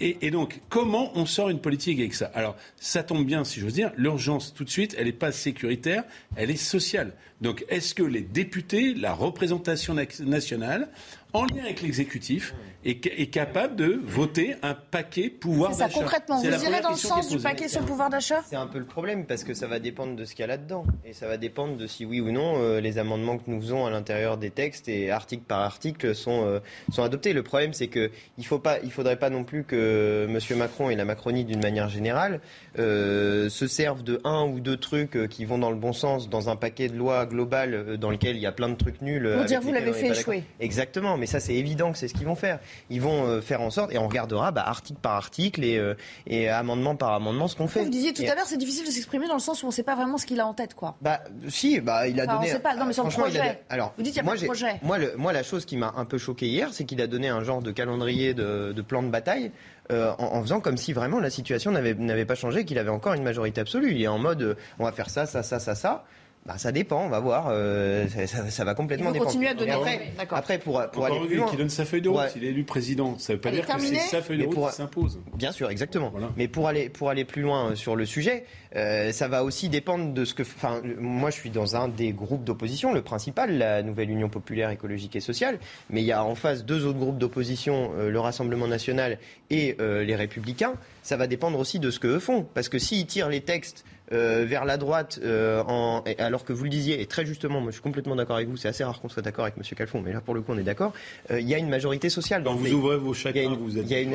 et, 0.00 0.30
donc 0.30 0.60
comment 0.70 1.10
on 1.14 1.26
sort 1.26 1.50
une 1.50 1.60
politique 1.60 1.98
avec 1.98 2.14
ça? 2.14 2.30
Alors 2.32 2.56
ça 2.76 3.02
tombe 3.02 3.26
bien, 3.26 3.44
si 3.44 3.60
j'ose 3.60 3.74
dire. 3.74 3.92
L'urgence 3.96 4.54
tout 4.54 4.64
de 4.64 4.70
suite, 4.70 4.94
elle 4.96 5.06
n'est 5.06 5.12
pas 5.12 5.32
sécuritaire, 5.32 6.04
elle 6.36 6.50
est 6.50 6.56
sociale. 6.56 7.12
Donc 7.40 7.64
est-ce 7.68 7.94
que 7.94 8.04
les 8.04 8.22
députés, 8.22 8.94
la 8.94 9.12
représentation 9.12 9.94
nationale, 10.20 10.88
en 11.34 11.44
lien 11.44 11.64
avec 11.64 11.82
l'exécutif, 11.82 12.54
est, 12.84 13.06
est, 13.06 13.26
capable 13.26 13.76
de 13.76 14.00
voter 14.04 14.54
un 14.62 14.74
paquet 14.74 15.30
pouvoir 15.30 15.70
d'achat. 15.70 15.88
C'est 15.88 15.94
ça, 15.94 16.00
concrètement. 16.00 16.40
Vous 16.40 16.46
irez 16.46 16.80
dans 16.80 16.90
le 16.90 16.96
sens 16.96 17.28
du 17.28 17.38
paquet 17.38 17.68
sur 17.68 17.80
le 17.80 17.86
pouvoir 17.86 18.10
d'achat? 18.10 18.42
C'est 18.46 18.56
un 18.56 18.66
peu 18.66 18.78
le 18.78 18.84
problème, 18.84 19.24
parce 19.24 19.44
que 19.44 19.54
ça 19.54 19.66
va 19.66 19.78
dépendre 19.78 20.16
de 20.16 20.24
ce 20.24 20.34
qu'il 20.34 20.42
y 20.42 20.44
a 20.44 20.48
là-dedans. 20.48 20.84
Et 21.04 21.12
ça 21.12 21.26
va 21.26 21.36
dépendre 21.36 21.76
de 21.76 21.86
si 21.86 22.04
oui 22.04 22.20
ou 22.20 22.30
non 22.30 22.54
euh, 22.58 22.80
les 22.80 22.98
amendements 22.98 23.38
que 23.38 23.50
nous 23.50 23.60
faisons 23.60 23.86
à 23.86 23.90
l'intérieur 23.90 24.36
des 24.36 24.50
textes 24.50 24.88
et 24.88 25.10
article 25.10 25.44
par 25.44 25.60
article 25.60 26.14
sont, 26.14 26.44
euh, 26.44 26.60
sont 26.92 27.02
adoptés. 27.02 27.32
Le 27.32 27.42
problème, 27.42 27.72
c'est 27.72 27.88
qu'il 27.88 28.10
ne 28.38 28.42
faudrait 28.44 29.18
pas 29.18 29.30
non 29.30 29.44
plus 29.44 29.64
que 29.64 30.26
M. 30.28 30.58
Macron 30.58 30.90
et 30.90 30.96
la 30.96 31.04
Macronie, 31.04 31.44
d'une 31.44 31.62
manière 31.62 31.88
générale, 31.88 32.40
euh, 32.78 33.48
se 33.48 33.66
servent 33.66 34.02
de 34.02 34.20
un 34.24 34.44
ou 34.44 34.60
deux 34.60 34.76
trucs 34.76 35.28
qui 35.28 35.44
vont 35.44 35.58
dans 35.58 35.70
le 35.70 35.76
bon 35.76 35.92
sens 35.92 36.28
dans 36.28 36.50
un 36.50 36.56
paquet 36.56 36.88
de 36.88 36.96
lois 36.96 37.24
globales 37.26 37.96
dans 37.96 38.10
lequel 38.10 38.36
il 38.36 38.42
y 38.42 38.46
a 38.46 38.52
plein 38.52 38.68
de 38.68 38.76
trucs 38.76 39.00
nuls. 39.00 39.32
Pour 39.36 39.44
dire 39.44 39.60
vous 39.60 39.72
l'avez 39.72 39.92
fait 39.92 40.10
échouer. 40.10 40.44
Exactement, 40.60 41.16
mais 41.16 41.23
ça 41.26 41.40
c'est 41.40 41.54
évident 41.54 41.92
que 41.92 41.98
c'est 41.98 42.08
ce 42.08 42.14
qu'ils 42.14 42.26
vont 42.26 42.34
faire. 42.34 42.58
Ils 42.90 43.00
vont 43.00 43.40
faire 43.40 43.60
en 43.60 43.70
sorte, 43.70 43.92
et 43.92 43.98
on 43.98 44.08
regardera 44.08 44.50
bah, 44.50 44.64
article 44.66 45.00
par 45.00 45.12
article 45.12 45.64
et, 45.64 45.80
et, 46.26 46.48
amendement 46.48 46.96
par 46.96 47.12
amendement 47.12 47.48
ce 47.48 47.56
qu'on 47.56 47.68
fait. 47.68 47.84
Vous 47.84 47.90
disiez 47.90 48.12
tout 48.12 48.22
à 48.22 48.34
l'heure 48.34 48.46
c'est 48.46 48.56
difficile 48.56 48.86
de 48.86 48.90
s'exprimer 48.90 49.26
dans 49.28 49.34
le 49.34 49.40
sens 49.40 49.62
où 49.62 49.66
on 49.66 49.68
ne 49.68 49.74
sait 49.74 49.82
pas 49.82 49.94
vraiment 49.94 50.18
ce 50.18 50.26
qu'il 50.26 50.40
a 50.40 50.46
en 50.46 50.54
tête. 50.54 50.74
quoi. 50.74 50.96
Bah 51.00 51.20
si, 51.48 51.80
bah, 51.80 52.08
il 52.08 52.20
a 52.20 52.26
donné... 52.26 52.48
On 52.48 52.52
sait 52.52 52.58
pas, 52.58 52.74
non 52.76 52.84
mais 52.86 52.92
sur 52.92 53.04
le 53.04 53.10
projet. 53.10 53.62
Alors, 53.68 53.92
vous 53.96 54.02
dites 54.02 54.14
qu'il 54.14 54.22
n'y 54.22 54.28
a 54.28 54.32
pas 54.32 54.38
de 54.38 54.44
projet. 54.44 54.80
Moi, 54.82 54.98
le... 54.98 55.14
moi 55.16 55.32
la 55.32 55.42
chose 55.42 55.64
qui 55.64 55.76
m'a 55.76 55.94
un 55.96 56.04
peu 56.04 56.18
choqué 56.18 56.46
hier, 56.46 56.68
c'est 56.72 56.84
qu'il 56.84 57.00
a 57.00 57.06
donné 57.06 57.28
un 57.28 57.42
genre 57.42 57.62
de 57.62 57.70
calendrier 57.70 58.34
de, 58.34 58.72
de 58.72 58.82
plan 58.82 59.02
de 59.02 59.08
bataille 59.08 59.50
euh, 59.92 60.12
en, 60.18 60.36
en, 60.36 60.42
faisant 60.42 60.60
comme 60.60 60.76
si 60.76 60.92
vraiment 60.92 61.20
la 61.20 61.30
situation 61.30 61.70
n'avait 61.70 62.24
pas 62.24 62.34
changé, 62.34 62.64
qu'il 62.64 62.78
avait 62.78 62.90
encore 62.90 63.12
une 63.14 63.22
majorité 63.22 63.60
absolue. 63.60 63.92
Il 63.92 64.02
est 64.02 64.08
en 64.08 64.18
mode 64.18 64.42
euh, 64.42 64.54
on 64.78 64.84
va 64.84 64.92
faire 64.92 65.10
ça, 65.10 65.26
ça, 65.26 65.42
ça, 65.42 65.58
ça, 65.58 65.74
ça. 65.74 66.04
Bah, 66.46 66.58
ça 66.58 66.72
dépend, 66.72 67.06
on 67.06 67.08
va 67.08 67.20
voir. 67.20 67.46
Euh, 67.48 68.06
ça, 68.08 68.26
ça, 68.26 68.50
ça, 68.50 68.64
va 68.64 68.74
complètement 68.74 69.12
dépendre. 69.12 69.30
Continuer 69.30 69.48
à 69.48 69.54
donner 69.54 69.72
après, 69.72 70.12
après, 70.30 70.58
pour, 70.58 70.82
pour 70.92 71.06
aller 71.06 71.18
plus 71.26 71.36
loin, 71.36 71.46
qui 71.48 71.56
donne 71.56 71.70
sa 71.70 71.86
feuille 71.86 72.02
de 72.02 72.10
route. 72.10 72.28
S'il 72.28 72.44
est 72.44 72.48
élu 72.48 72.64
président, 72.64 73.18
ça 73.18 73.32
ne 73.32 73.36
veut 73.36 73.40
pas 73.40 73.50
dire 73.50 73.66
que 73.66 73.80
c'est 73.80 73.96
sa 73.96 74.20
feuille 74.20 74.38
de 74.38 74.46
route 74.46 74.68
qui 74.68 74.76
s'impose. 74.76 75.20
Bien 75.34 75.52
sûr, 75.52 75.70
exactement. 75.70 76.10
Voilà. 76.10 76.28
Mais 76.36 76.46
pour 76.46 76.68
aller 76.68 76.90
pour 76.90 77.08
aller 77.08 77.24
plus 77.24 77.40
loin 77.40 77.74
sur 77.74 77.96
le 77.96 78.04
sujet, 78.04 78.44
euh, 78.76 79.10
ça 79.10 79.26
va 79.26 79.42
aussi 79.42 79.70
dépendre 79.70 80.12
de 80.12 80.24
ce 80.26 80.34
que. 80.34 80.42
Enfin, 80.42 80.82
moi, 80.98 81.30
je 81.30 81.36
suis 81.36 81.48
dans 81.48 81.76
un 81.76 81.88
des 81.88 82.12
groupes 82.12 82.44
d'opposition, 82.44 82.92
le 82.92 83.00
principal, 83.00 83.56
la 83.56 83.82
Nouvelle 83.82 84.10
Union 84.10 84.28
populaire 84.28 84.68
écologique 84.68 85.16
et 85.16 85.20
sociale. 85.20 85.58
Mais 85.88 86.02
il 86.02 86.06
y 86.06 86.12
a 86.12 86.22
en 86.24 86.34
face 86.34 86.66
deux 86.66 86.84
autres 86.84 86.98
groupes 86.98 87.18
d'opposition, 87.18 87.92
euh, 87.96 88.10
le 88.10 88.20
Rassemblement 88.20 88.68
national 88.68 89.18
et 89.48 89.76
euh, 89.80 90.04
les 90.04 90.14
Républicains. 90.14 90.74
Ça 91.02 91.16
va 91.16 91.26
dépendre 91.26 91.58
aussi 91.58 91.78
de 91.78 91.90
ce 91.90 92.00
qu'eux 92.00 92.18
font, 92.18 92.46
parce 92.54 92.68
que 92.68 92.78
s'ils 92.78 93.06
tirent 93.06 93.30
les 93.30 93.40
textes 93.40 93.84
euh, 94.12 94.44
vers 94.46 94.66
la 94.66 94.76
droite, 94.76 95.18
euh, 95.22 95.62
en, 95.66 96.04
alors 96.18 96.44
que 96.44 96.52
vous 96.52 96.64
le 96.64 96.70
disiez, 96.70 97.00
et 97.00 97.06
très 97.06 97.24
justement, 97.24 97.60
moi 97.60 97.70
je 97.70 97.76
suis 97.76 97.82
complètement 97.82 98.16
d'accord 98.16 98.36
avec 98.36 98.48
vous, 98.48 98.58
c'est 98.58 98.68
assez 98.68 98.84
rare 98.84 99.00
qu'on 99.00 99.08
soit 99.08 99.22
d'accord 99.22 99.44
avec 99.44 99.56
M. 99.56 99.62
Calfon, 99.76 100.02
mais 100.02 100.12
là 100.12 100.20
pour 100.20 100.34
le 100.34 100.42
coup 100.42 100.52
on 100.52 100.58
est 100.58 100.62
d'accord, 100.62 100.92
euh, 101.30 101.40
il 101.40 101.48
y 101.48 101.54
a 101.54 101.58
une 101.58 101.70
majorité 101.70 102.10
sociale. 102.10 102.42
Dans 102.42 102.54
vous 102.54 102.70
ouvrez 102.70 102.98
vos 102.98 103.14
chacun, 103.14 103.54
vous 103.58 103.78
êtes 103.78 103.84
Il 103.86 103.92
y 103.92 103.94
a 103.94 104.00
une, 104.00 104.12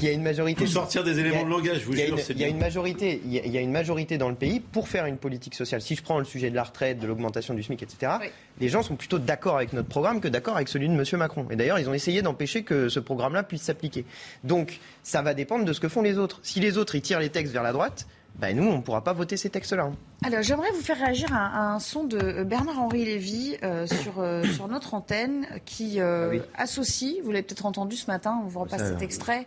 y 0.00 0.08
a 0.08 0.12
une 0.12 0.22
majorité. 0.22 0.64
Pour 0.64 0.72
sortir 0.72 1.02
des 1.02 1.18
éléments 1.18 1.44
de 1.44 1.48
langage, 1.48 1.80
je 1.80 1.84
vous 1.86 1.94
jure, 1.94 2.18
Il 2.28 2.38
y 2.38 2.44
a 2.44 2.48
une 2.48 2.58
majorité, 2.58 3.22
il 3.24 3.32
y 3.32 3.56
a 3.56 3.60
une 3.60 3.72
majorité 3.72 4.18
dans 4.18 4.28
le 4.28 4.34
pays 4.34 4.60
pour 4.60 4.88
faire 4.88 5.06
une 5.06 5.16
politique 5.16 5.54
sociale. 5.54 5.80
Si 5.80 5.94
je 5.94 6.02
prends 6.02 6.18
le 6.18 6.26
sujet 6.26 6.50
de 6.50 6.54
la 6.54 6.64
retraite, 6.64 6.98
de 6.98 7.06
l'augmentation 7.06 7.54
du 7.54 7.62
SMIC, 7.62 7.82
etc., 7.82 8.12
oui. 8.20 8.26
les 8.60 8.68
gens 8.68 8.82
sont 8.82 8.96
plutôt 8.96 9.18
d'accord 9.18 9.56
avec 9.56 9.72
notre 9.72 9.88
programme 9.88 10.20
que 10.20 10.28
d'accord 10.28 10.56
avec 10.56 10.68
celui 10.68 10.88
de 10.88 10.94
M. 10.94 11.04
Macron. 11.18 11.46
Et 11.50 11.56
d'ailleurs, 11.56 11.78
ils 11.78 11.88
ont 11.88 11.94
essayé 11.94 12.20
d'empêcher 12.20 12.64
que 12.64 12.90
ce 12.90 13.00
programme-là 13.00 13.44
puisse 13.44 13.62
s'appliquer. 13.62 14.04
Donc, 14.44 14.78
ça 15.02 15.22
va 15.22 15.32
dépendre 15.32 15.64
de 15.64 15.72
ce 15.72 15.80
que 15.80 15.88
font 15.88 16.02
les 16.02 16.18
autres. 16.18 16.40
Si 16.42 16.60
les 16.60 16.76
autres, 16.76 16.96
ils 16.96 17.02
tirent 17.02 17.20
les 17.20 17.30
textes 17.30 17.54
vers 17.54 17.62
la 17.62 17.72
droite, 17.72 18.06
ben 18.38 18.56
nous, 18.56 18.64
on 18.64 18.76
ne 18.76 18.82
pourra 18.82 19.02
pas 19.02 19.12
voter 19.12 19.36
ces 19.36 19.50
textes-là. 19.50 19.90
Alors, 20.24 20.42
j'aimerais 20.42 20.70
vous 20.70 20.80
faire 20.80 20.98
réagir 20.98 21.32
à, 21.32 21.46
à, 21.46 21.74
un 21.74 21.80
son 21.80 22.04
de 22.04 22.44
Bernard-Henri 22.44 23.04
Lévy 23.04 23.56
euh, 23.64 23.86
sur, 23.86 24.20
euh, 24.20 24.44
sur 24.54 24.68
notre 24.68 24.94
antenne 24.94 25.46
qui 25.64 26.00
euh, 26.00 26.26
ah 26.26 26.28
oui. 26.30 26.40
associe, 26.54 27.16
vous 27.24 27.32
l'avez 27.32 27.42
peut-être 27.42 27.66
entendu 27.66 27.96
ce 27.96 28.06
matin, 28.06 28.40
on 28.44 28.46
vous 28.46 28.60
repasse 28.60 28.80
Ça, 28.80 28.90
cet 28.90 29.02
extrait, 29.02 29.46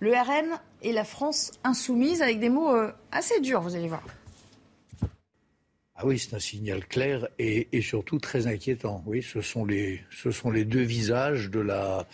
le 0.00 0.12
RN 0.12 0.58
et 0.82 0.92
la 0.92 1.04
France 1.04 1.52
insoumise 1.62 2.22
avec 2.22 2.40
des 2.40 2.48
mots 2.48 2.74
euh, 2.74 2.92
assez 3.12 3.40
durs, 3.40 3.60
vous 3.60 3.76
allez 3.76 3.88
voir. 3.88 4.02
Ah 5.96 6.04
oui, 6.04 6.18
c'est 6.18 6.34
un 6.34 6.40
signal 6.40 6.84
clair 6.86 7.28
et, 7.38 7.68
et, 7.70 7.80
surtout 7.80 8.18
très 8.18 8.48
inquiétant. 8.48 9.04
Oui, 9.06 9.22
ce 9.22 9.40
sont 9.40 9.64
les, 9.64 10.02
ce 10.10 10.32
sont 10.32 10.50
les 10.50 10.64
deux 10.64 10.82
visages 10.82 11.50
de 11.50 11.60
la, 11.60 12.08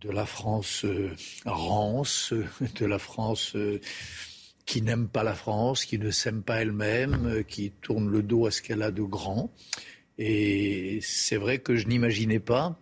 de 0.00 0.10
la 0.10 0.26
France 0.26 0.84
euh, 0.84 1.14
rance, 1.44 2.32
de 2.80 2.86
la 2.86 2.98
France 2.98 3.54
euh, 3.56 3.80
qui 4.66 4.82
n'aime 4.82 5.08
pas 5.08 5.22
la 5.22 5.34
France, 5.34 5.84
qui 5.84 5.98
ne 5.98 6.10
s'aime 6.10 6.42
pas 6.42 6.60
elle-même, 6.60 7.26
euh, 7.26 7.42
qui 7.42 7.70
tourne 7.70 8.10
le 8.10 8.22
dos 8.22 8.46
à 8.46 8.50
ce 8.50 8.60
qu'elle 8.60 8.82
a 8.82 8.90
de 8.90 9.02
grand. 9.02 9.50
Et 10.18 10.98
c'est 11.02 11.36
vrai 11.36 11.58
que 11.58 11.76
je 11.76 11.86
n'imaginais 11.86 12.40
pas, 12.40 12.78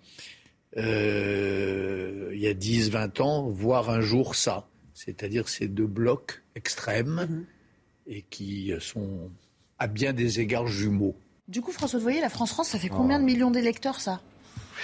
euh, 0.77 2.31
il 2.33 2.41
y 2.41 2.49
a 2.49 2.55
10, 2.55 2.91
20 2.91 3.21
ans, 3.21 3.49
voir 3.51 3.91
un 3.91 4.01
jour 4.01 4.35
ça. 4.35 4.67
C'est-à-dire 4.95 5.49
ces 5.49 5.69
deux 5.69 5.87
blocs 5.87 6.43
extrêmes 6.55 7.29
-hmm. 7.29 8.13
et 8.13 8.23
qui 8.23 8.73
sont 8.81 9.31
à 9.79 9.87
bien 9.87 10.13
des 10.13 10.41
égards 10.41 10.67
jumeaux. 10.67 11.17
Du 11.49 11.61
coup, 11.61 11.73
François, 11.73 11.99
vous 11.99 12.05
voyez, 12.05 12.21
la 12.21 12.31
France-France, 12.31 12.69
ça 12.69 12.79
fait 12.79 12.89
combien 12.89 13.19
de 13.19 13.25
millions 13.25 13.51
d'électeurs, 13.51 14.01
ça? 14.01 14.23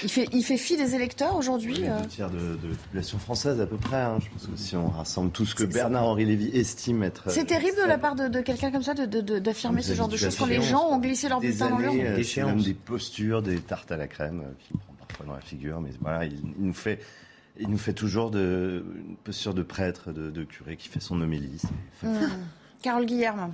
Il 0.02 0.08
fait, 0.10 0.28
il 0.32 0.42
fait 0.42 0.56
fi 0.56 0.76
des 0.76 0.94
électeurs 0.94 1.36
aujourd'hui 1.36 1.74
oui, 1.78 1.88
euh... 1.88 2.04
Tiers 2.06 2.30
de, 2.30 2.38
de, 2.38 2.68
la 2.68 2.76
population 2.76 3.18
française 3.18 3.60
à 3.60 3.66
peu 3.66 3.76
près. 3.76 4.00
Hein. 4.00 4.18
Je 4.20 4.28
pense 4.30 4.46
que 4.46 4.56
si 4.56 4.76
on 4.76 4.88
rassemble 4.88 5.30
tout 5.30 5.46
ce 5.46 5.54
que 5.54 5.64
Bernard-Henri 5.64 6.24
Lévy 6.24 6.50
estime 6.54 7.02
être... 7.02 7.30
C'est 7.30 7.44
terrible 7.44 7.76
de 7.76 7.86
la 7.86 7.98
part 7.98 8.14
de, 8.14 8.28
de 8.28 8.40
quelqu'un 8.40 8.70
comme 8.70 8.82
ça 8.82 8.94
d'affirmer 8.94 9.82
ce 9.82 9.94
genre 9.94 10.08
de 10.08 10.16
choses 10.16 10.36
quand 10.36 10.46
les 10.46 10.62
gens 10.62 10.88
ont 10.88 10.98
glissé 10.98 11.28
leur 11.28 11.40
bulletin 11.40 11.70
dans 11.70 11.78
l'urne. 11.78 11.98
Euh, 12.00 12.46
même 12.46 12.62
des 12.62 12.74
postures, 12.74 13.42
des 13.42 13.60
tartes 13.60 13.92
à 13.92 13.96
la 13.96 14.06
crème 14.06 14.42
euh, 14.44 14.52
qui 14.58 14.74
me 14.74 14.78
prend 14.78 14.94
parfois 15.06 15.26
dans 15.26 15.34
la 15.34 15.40
figure. 15.40 15.80
Mais 15.80 15.90
voilà, 16.00 16.24
il, 16.24 16.40
il 16.58 16.66
nous 16.66 16.74
fait... 16.74 17.00
Il 17.58 17.68
nous 17.68 17.78
fait 17.78 17.92
toujours 17.92 18.30
de, 18.30 18.84
une 19.06 19.16
posture 19.16 19.52
de 19.52 19.62
prêtre, 19.62 20.12
de, 20.12 20.30
de 20.30 20.44
curé 20.44 20.76
qui 20.76 20.88
fait 20.88 21.00
son 21.00 21.20
homélie. 21.20 21.60
Mmh. 22.02 22.08
Carole 22.82 23.06
Guillerme, 23.06 23.52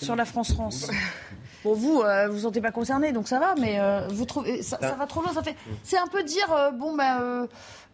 sur 0.00 0.16
la 0.16 0.24
France-France. 0.24 0.90
Bon, 1.62 1.74
vous, 1.74 2.00
euh, 2.00 2.26
vous 2.30 2.38
sentez 2.38 2.62
pas 2.62 2.70
concerné, 2.70 3.12
donc 3.12 3.28
ça 3.28 3.38
va, 3.38 3.54
mais 3.54 3.78
euh, 3.78 4.08
vous 4.08 4.24
trouvez 4.24 4.62
ça, 4.62 4.78
ça, 4.80 4.94
va 4.94 5.04
trop 5.04 5.20
loin. 5.20 5.34
Ça 5.34 5.42
fait, 5.42 5.54
c'est 5.82 5.98
un 5.98 6.06
peu 6.06 6.22
dire 6.22 6.50
euh, 6.50 6.70
bon 6.70 6.96
bah 6.96 7.20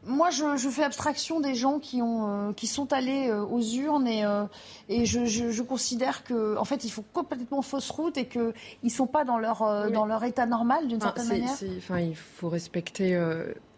moi, 0.07 0.31
je, 0.31 0.57
je, 0.57 0.69
fais 0.69 0.85
abstraction 0.85 1.41
des 1.41 1.55
gens 1.55 1.79
qui, 1.79 2.01
ont, 2.01 2.49
euh, 2.49 2.53
qui 2.53 2.67
sont 2.67 2.93
allés 2.93 3.29
euh, 3.29 3.45
aux 3.45 3.61
urnes 3.61 4.07
et, 4.07 4.25
euh, 4.25 4.45
et 4.89 5.05
je, 5.05 5.25
je, 5.25 5.51
je, 5.51 5.63
considère 5.63 6.25
qu'en 6.25 6.57
en 6.57 6.65
fait, 6.65 6.85
ils 6.85 6.91
font 6.91 7.05
complètement 7.13 7.61
fausse 7.61 7.91
route 7.91 8.17
et 8.17 8.27
qu'ils 8.27 8.53
ne 8.85 8.89
sont 8.89 9.07
pas 9.07 9.25
dans 9.25 9.39
leur, 9.39 9.63
oui. 9.63 9.93
dans 9.93 10.07
leur 10.07 10.23
état 10.25 10.47
normal 10.47 10.87
d'une 10.87 10.99
enfin, 10.99 11.13
certaine 11.17 11.41
manière. 11.41 11.57
Enfin, 11.79 12.01
il 12.01 12.15
faut 12.15 12.49
respecter 12.49 13.21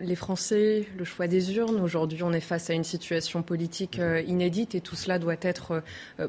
les 0.01 0.15
Français, 0.15 0.87
le 0.97 1.05
choix 1.05 1.27
des 1.27 1.57
urnes. 1.57 1.81
Aujourd'hui, 1.81 2.23
on 2.23 2.33
est 2.33 2.41
face 2.41 2.71
à 2.71 2.75
une 2.75 2.85
situation 2.85 3.43
politique 3.43 4.01
inédite 4.27 4.75
et 4.75 4.81
tout 4.81 4.97
cela 4.97 5.19
doit 5.19 5.37
être 5.41 5.83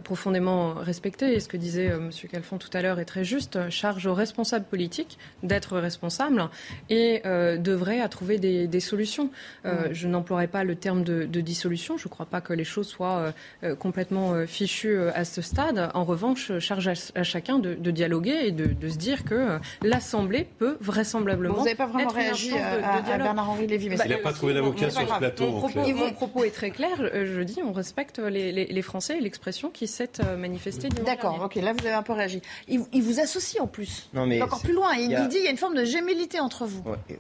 profondément 0.04 0.74
respecté. 0.74 1.34
Et 1.34 1.40
ce 1.40 1.48
que 1.48 1.58
disait 1.58 1.86
M. 1.86 2.10
Calfon 2.32 2.58
tout 2.58 2.70
à 2.74 2.82
l'heure 2.82 3.00
est 3.00 3.06
très 3.06 3.24
juste. 3.24 3.70
Charge 3.70 4.06
aux 4.08 4.14
responsables 4.14 4.66
politiques 4.66 5.18
d'être 5.44 5.78
responsables 5.78 6.50
et 6.90 7.22
devraient 7.26 8.02
à 8.02 8.10
trouver 8.10 8.38
des, 8.38 8.68
des 8.68 8.80
solutions. 8.80 9.30
Euh, 9.66 9.90
je 9.92 10.08
n'emploierai 10.08 10.48
pas 10.48 10.64
le 10.64 10.76
terme 10.76 11.04
de, 11.04 11.26
de 11.26 11.42
dissolution. 11.42 11.98
Je 11.98 12.08
ne 12.08 12.10
crois 12.10 12.26
pas 12.26 12.42
que 12.42 12.54
les 12.54 12.64
choses 12.64 12.88
soient 12.88 13.34
euh, 13.64 13.76
complètement 13.76 14.34
euh, 14.34 14.46
fichues 14.46 15.00
à 15.14 15.26
ce 15.26 15.42
stade. 15.42 15.90
En 15.94 16.04
revanche, 16.04 16.58
charge 16.60 16.88
à, 16.88 16.94
à 17.16 17.24
chacun 17.24 17.60
de, 17.60 17.74
de, 17.74 17.92
dialoguer 17.92 18.38
et 18.46 18.52
de, 18.52 18.66
de, 18.66 18.90
se 18.90 18.98
dire 18.98 19.24
que 19.24 19.60
l'Assemblée 19.82 20.48
peut 20.58 20.78
vraisemblablement. 20.82 21.56
Vous 21.56 21.64
n'avez 21.64 21.76
pas 21.76 21.88
vraiment 21.88 22.10
réagi 22.10 22.54
à, 22.58 22.96
à 22.96 23.34
Bernard-Henri 23.60 23.68
Lévy. 23.68 23.90
Mais 23.90 23.98
bah, 23.98 24.04
il 24.06 24.12
n'a 24.12 24.18
pas 24.18 24.34
trouvé 24.34 24.54
d'avocat 24.54 24.90
sur 24.90 25.02
ce 25.02 25.18
plateau. 25.18 25.48
Mon 25.48 25.60
propos, 25.60 25.94
mon 25.94 26.12
propos, 26.12 26.44
est 26.44 26.52
très 26.52 26.72
clair. 26.72 26.98
Je 27.14 27.42
dis, 27.42 27.60
on 27.64 27.72
respecte 27.72 28.20
les, 28.20 28.52
les, 28.52 28.66
les 28.66 28.82
Français 28.82 29.18
et 29.18 29.22
l'expression 29.22 29.70
qui 29.70 29.88
s'est 29.88 30.10
manifestée. 30.38 30.90
D'accord. 30.90 31.42
Ok. 31.44 31.56
Là, 31.56 31.74
vous 31.74 31.86
avez 31.86 31.96
un 31.96 32.04
peu 32.04 32.14
réagi. 32.14 32.42
Il, 32.68 32.82
il 32.94 33.04
vous 33.04 33.20
associe 33.20 33.62
en 33.62 33.68
plus. 33.68 34.10
Non, 34.14 34.26
mais 34.26 34.42
encore 34.42 34.62
plus 34.62 34.74
loin. 34.74 34.94
Il, 34.94 35.14
a... 35.16 35.24
il, 35.24 35.28
dit 35.28 35.38
il 35.38 35.44
y 35.44 35.48
a 35.48 35.52
une 35.52 35.58
forme 35.58 35.76
de 35.76 35.86
gémellité 35.86 36.40
entre 36.40 36.66
vous. 36.66 36.82
Ouais, 36.90 36.98
et, 37.10 37.20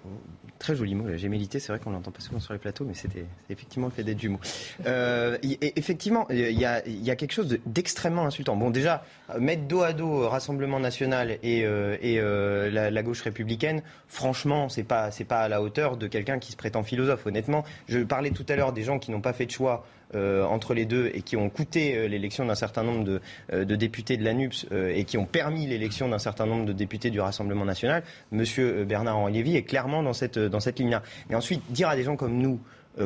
très 0.59 0.75
joli 0.75 0.93
mot, 0.93 1.07
la 1.07 1.17
gémellité. 1.17 1.59
C'est 1.59 1.71
vrai 1.71 1.79
qu'on 1.79 1.91
l'entend 1.91 2.11
pas 2.11 2.19
souvent 2.19 2.39
sur 2.39 2.53
les 2.53 2.59
plateaux, 2.59 2.85
mais 2.85 2.93
c'était 2.93 3.25
effectivement 3.49 3.87
le 3.87 3.93
fait 3.93 4.03
d'être 4.03 4.19
jumeaux. 4.19 4.39
Euh, 4.85 5.37
effectivement, 5.41 6.27
il 6.29 6.59
y 6.59 6.65
a, 6.65 6.81
quelque 7.15 7.31
chose 7.31 7.57
d'extrêmement 7.65 8.25
insultant. 8.25 8.55
Bon, 8.55 8.69
déjà, 8.69 9.03
mettre 9.39 9.63
dos 9.63 9.81
à 9.81 9.93
dos 9.93 10.27
Rassemblement 10.27 10.79
national 10.79 11.39
et, 11.41 11.63
euh, 11.63 11.95
euh, 12.03 12.91
la, 12.91 13.03
gauche 13.03 13.21
républicaine, 13.21 13.81
franchement, 14.07 14.69
c'est 14.69 14.83
pas 14.83 15.09
pas 15.27 15.41
à 15.41 15.47
la 15.47 15.61
hauteur 15.61 15.97
de 15.97 16.07
quelqu'un 16.07 16.39
qui 16.39 16.51
se 16.51 16.57
prétend 16.57 16.83
philosophe. 16.83 17.25
Honnêtement, 17.25 17.63
je 17.87 17.99
parlais 17.99 18.31
tout 18.31 18.45
à 18.49 18.55
l'heure 18.55 18.73
des 18.73 18.83
gens 18.83 18.99
qui 18.99 19.11
n'ont 19.11 19.21
pas 19.21 19.33
fait 19.33 19.45
de 19.45 19.51
choix. 19.51 19.85
Euh, 20.15 20.43
entre 20.43 20.73
les 20.73 20.85
deux 20.85 21.11
et 21.13 21.21
qui 21.21 21.37
ont 21.37 21.51
coûté 21.51 21.95
euh, 21.95 22.07
l'élection 22.07 22.43
d'un 22.43 22.55
certain 22.55 22.81
nombre 22.81 23.03
de, 23.03 23.21
euh, 23.53 23.63
députés 23.63 24.17
de 24.17 24.23
l'ANUPS 24.23 24.65
et 24.71 25.03
qui 25.03 25.19
ont 25.19 25.25
permis 25.25 25.67
l'élection 25.67 26.09
d'un 26.09 26.17
certain 26.17 26.47
nombre 26.47 26.65
de 26.65 26.73
députés 26.73 27.11
du 27.11 27.19
Rassemblement 27.19 27.63
national, 27.63 28.01
Monsieur 28.31 28.85
Bernard-Henri 28.85 29.33
Lévy 29.33 29.55
est 29.55 29.61
clairement 29.61 30.01
dans 30.01 30.13
cette, 30.13 30.39
dans 30.39 30.59
cette 30.59 30.79
ligne-là. 30.79 31.03
Mais 31.29 31.35
ensuite, 31.35 31.61
dire 31.71 31.89
à 31.89 31.95
des 31.95 32.03
gens 32.03 32.15
comme 32.15 32.37
nous, 32.37 32.59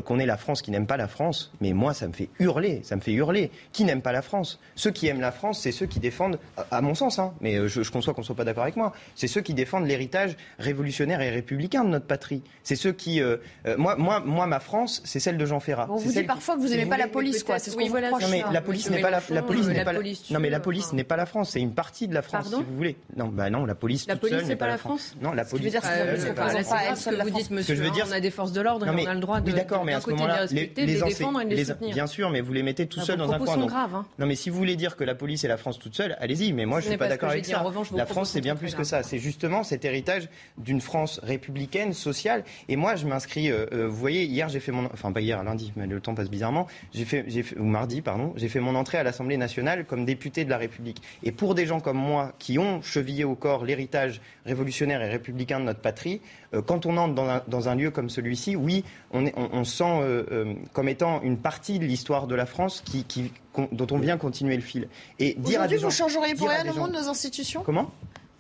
qu'on 0.06 0.20
est 0.20 0.26
la 0.26 0.38
France 0.38 0.62
qui 0.62 0.72
n'aime 0.72 0.88
pas 0.88 0.98
la 0.98 1.08
France, 1.08 1.52
mais 1.62 1.74
moi, 1.74 1.94
ça 1.94 2.08
me 2.08 2.14
fait 2.14 2.30
hurler, 2.40 2.82
ça 2.84 2.96
me 2.96 3.02
fait 3.02 3.12
hurler. 3.12 3.52
Qui 3.72 3.84
n'aime 3.84 4.02
pas 4.02 4.12
la 4.12 4.22
France? 4.22 4.60
Ceux 4.76 4.92
qui 4.92 5.08
aiment 5.08 5.22
la 5.22 5.32
France, 5.32 5.60
c'est 5.60 5.72
ceux 5.72 5.86
qui 5.86 6.00
défendent, 6.00 6.40
à 6.72 6.82
mon 6.82 6.96
sens, 6.96 7.20
hein, 7.20 7.34
mais 7.42 7.56
euh, 7.56 7.68
je, 7.68 7.90
conçois 7.92 8.14
qu'on 8.14 8.22
ne 8.22 8.26
soit 8.26 8.36
pas 8.36 8.46
d'accord 8.46 8.64
avec 8.64 8.76
moi, 8.76 8.94
c'est 9.16 9.28
ceux 9.28 9.42
qui 9.42 9.54
défendent 9.54 9.86
l'héritage 9.86 10.36
révolutionnaire 10.58 11.22
et 11.22 11.30
républicain 11.30 11.84
de 11.84 11.90
notre 11.90 12.06
patrie. 12.06 12.42
C'est 12.64 12.76
ceux 12.76 12.92
qui... 12.92 13.22
Euh, 13.22 13.38
moi, 13.78 13.96
moi, 13.96 14.20
moi, 14.20 14.48
ma 14.48 14.60
France, 14.60 15.02
c'est 15.06 15.20
celle 15.20 15.38
de 15.38 15.46
Jean 15.46 15.60
Ferrat. 15.60 15.88
On 15.90 15.96
vous 15.96 16.12
dit 16.12 16.24
parfois 16.24 16.56
que 16.56 16.62
vous 16.62 16.70
n'aimez 16.70 16.86
pas 16.86 16.98
la 16.98 17.08
police, 17.08 17.44
quoi. 17.44 17.60
C'est 17.60 17.72
ce 17.72 17.76
qu'on 17.76 17.88
Non, 17.88 18.28
mais 18.30 18.44
la 18.52 18.62
police 18.62 18.90
n'est 18.90 19.02
pas 19.02 19.10
la, 19.10 19.20
police 19.42 19.68
n'est 19.68 19.84
pas 19.84 19.94
la, 19.94 20.02
non, 20.32 20.40
mais 20.40 20.50
la 20.50 20.60
police 20.60 20.94
n'est 20.94 21.04
pas 21.04 21.16
la 21.16 21.26
France. 21.26 21.52
C'est 21.52 21.62
une 21.62 21.74
partie 21.74 22.08
de 22.08 22.14
la 22.14 22.22
France, 22.22 22.48
si 22.50 22.56
vous 22.56 22.76
voulez. 22.76 22.96
Non, 23.16 23.28
bah 23.28 23.50
non, 23.50 23.66
la 23.66 23.76
police. 23.76 24.08
La 24.08 24.16
police 24.16 24.46
n'est 24.46 24.56
pas 24.56 24.68
la 24.68 24.78
France. 24.78 25.16
Non, 25.22 25.32
la 25.34 25.46
police. 25.46 25.74
Ce 25.74 27.10
que 27.10 27.22
vous 27.24 27.30
dites, 27.30 27.52
monsieur. 27.52 27.82
On 28.06 28.12
a 28.12 28.20
des 28.20 28.32
forces 28.32 28.52
de 28.52 28.62
l'ordre, 28.62 28.86
on 28.90 29.06
a 29.06 29.14
le 29.14 29.20
droit 29.20 29.42
de. 29.42 29.52
D'accord, 29.74 29.86
mais 29.86 29.94
à 29.94 30.02
ce 30.02 30.10
moment-là, 30.12 30.46
les, 30.52 30.68
défendre 30.68 31.42
et 31.42 31.46
les, 31.46 31.66
soutenir. 31.66 31.94
Bien 31.94 32.08
sûr, 32.08 32.30
mais 32.30 32.42
vous 32.42 32.54
les 32.54 32.64
mettez 32.64 32.88
tout 32.88 33.02
seuls 33.02 33.18
dans 33.18 33.32
un 33.32 33.38
coin. 33.38 33.54
Sont 33.54 33.66
graves, 33.66 33.96
hein. 33.96 34.06
Non, 34.20 34.26
mais 34.26 34.36
si 34.36 34.50
vous 34.50 34.58
voulez 34.58 34.76
dire 34.76 34.96
que 34.96 35.04
la 35.04 35.16
police 35.16 35.44
et 35.44 35.48
la 35.48 35.58
France 35.58 35.80
toute 35.80 35.96
seule, 35.96 36.16
allez-y. 36.20 36.54
Mais 36.54 36.66
moi, 36.66 36.80
je 36.80 36.86
ne 36.86 36.92
suis 36.92 36.98
pas 36.98 37.08
d'accord 37.08 37.30
avec 37.30 37.46
ça. 37.46 37.64
la 37.96 38.06
France, 38.06 38.32
c'est 38.32 38.42
bien 38.42 38.56
plus 38.56 38.76
que 38.76 38.84
ça. 38.84 39.04
C'est 39.04 39.20
justement 39.20 39.64
cet 39.64 39.86
héritage 39.86 40.30
d'une 40.58 40.82
France 40.82 41.20
républicaine, 41.24 41.94
sociale. 41.94 42.44
Et 42.70 42.76
moi, 42.76 42.96
je 42.96 43.06
m'inscris. 43.06 43.52
Euh, 43.52 43.66
euh, 43.74 43.88
vous 43.88 43.96
voyez, 43.96 44.24
hier, 44.26 44.50
j'ai 44.50 44.60
fait 44.60 44.72
mon, 44.72 44.86
enfin 44.86 45.12
pas 45.12 45.22
hier, 45.22 45.44
lundi, 45.44 45.74
mais 45.76 45.88
le 45.88 46.00
temps 46.00 46.16
passe 46.16 46.30
bizarrement. 46.30 46.68
J'ai 46.94 47.06
fait, 47.06 47.26
ou 47.58 47.64
mardi, 47.64 48.02
pardon, 48.02 48.34
j'ai 48.36 48.50
fait 48.50 48.60
mon 48.60 48.76
entrée 48.76 48.98
à 48.98 49.04
l'Assemblée 49.04 49.38
nationale 49.38 49.86
comme 49.86 50.06
député 50.06 50.46
de 50.46 50.50
la 50.50 50.58
République. 50.58 51.02
Et 51.24 51.32
pour 51.32 51.56
des 51.56 51.66
gens 51.66 51.80
comme 51.80 51.98
moi 51.98 52.34
qui 52.40 52.60
ont 52.60 52.82
chevillé 52.82 53.24
au 53.24 53.36
corps 53.36 53.66
l'héritage 53.66 54.22
révolutionnaire 54.46 55.02
et 55.02 55.10
républicain 55.10 55.60
de 55.60 55.66
notre 55.66 55.80
patrie, 55.80 56.22
quand 56.62 56.86
on 56.86 56.98
entre 56.98 57.44
dans 57.48 57.70
un, 57.70 57.76
lieu 57.76 57.92
comme 57.92 58.10
celui-ci, 58.10 58.56
oui, 58.56 58.84
on, 59.12 59.26
on, 59.36 59.64
sent 59.64 59.84
euh, 59.84 60.24
euh, 60.32 60.54
comme 60.74 60.88
étant 60.88 61.22
une 61.22 61.38
partie 61.38 61.80
de 61.80 61.86
l'histoire 61.86 62.28
de 62.28 62.36
la 62.36 62.46
France 62.46 62.82
qui, 62.82 63.32
dont 63.72 63.88
on 63.92 63.98
vient 63.98 64.18
continuer 64.18 64.56
le 64.56 64.62
fil. 64.62 64.88
Et 65.20 65.34
dire 65.36 65.62
à 65.62 65.68
des 65.68 65.78
gens, 65.78 65.88
vous 65.88 65.94
changeriez 65.94 66.36
pour 66.36 66.50
rien 66.50 66.70
au 66.70 66.76
monde 66.76 66.92
nos 66.92 67.08
institutions? 67.10 67.64
Comment? 67.64 67.92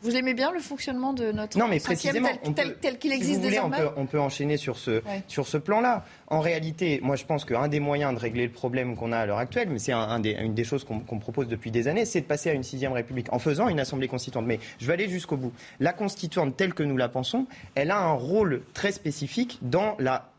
Vous 0.04 0.16
aimez 0.16 0.34
bien 0.34 0.51
le 0.51 0.60
fonctionnement 0.60 1.14
de 1.14 1.32
notre 1.32 1.58
non, 1.58 1.68
mais 1.68 1.80
précisément, 1.80 2.30
tel, 2.56 2.97
qu'il 2.97 3.12
existe 3.12 3.41
désormais 3.41 3.78
on 3.95 4.06
peut, 4.06 4.20
enchaîner 4.20 4.58
sur 4.58 4.78
ce, 4.78 5.01
sur 5.28 5.47
ce 5.47 5.58
plan-là. 5.58 6.06
En 6.28 6.39
réalité, 6.39 6.99
moi 7.01 7.16
je 7.16 7.26
pense 7.26 7.45
qu'un 7.45 7.68
des 7.68 7.80
moyens 7.80 8.14
de 8.14 8.20
régler 8.20 8.45
le 8.45 8.51
problème 8.51 8.95
qu'on 8.95 9.12
a 9.12 9.18
à 9.18 9.26
l'heure 9.26 9.38
actuelle, 9.38 9.70
mais 9.70 9.80
c'est 9.80 9.93
un, 9.93 10.22
une 10.22 10.54
des 10.54 10.64
choses 10.64 10.84
qu'on 10.84 11.20
propose 11.20 11.47
depuis 11.47 11.72
des 11.72 11.88
années, 11.88 12.06
c'est 12.06 12.22
de 12.22 12.26
passer 12.26 12.49
à 12.49 12.54
une 12.54 12.64
sixième 12.64 12.91
république 12.91 13.32
en 13.32 13.39
faisant 13.39 13.70
une 13.70 13.80
assemblée 13.80 14.08
constituante. 14.08 14.45
Mais 14.45 14.60
je 14.80 14.86
vais 14.86 14.93
aller 14.93 15.08
jusqu'au 15.08 15.38
bout. 15.38 15.54
La 15.80 15.93
constituante 15.93 16.56
telle 16.58 16.74
que 16.74 16.84
nous 16.84 16.97
la 16.97 17.10
pensons, 17.10 17.47
elle 17.76 17.91
a 17.91 17.99
un 17.99 18.14
rôle 18.14 18.62
très 18.74 18.91
spécifique 18.91 19.60
dans 19.62 19.95
la 19.99 20.30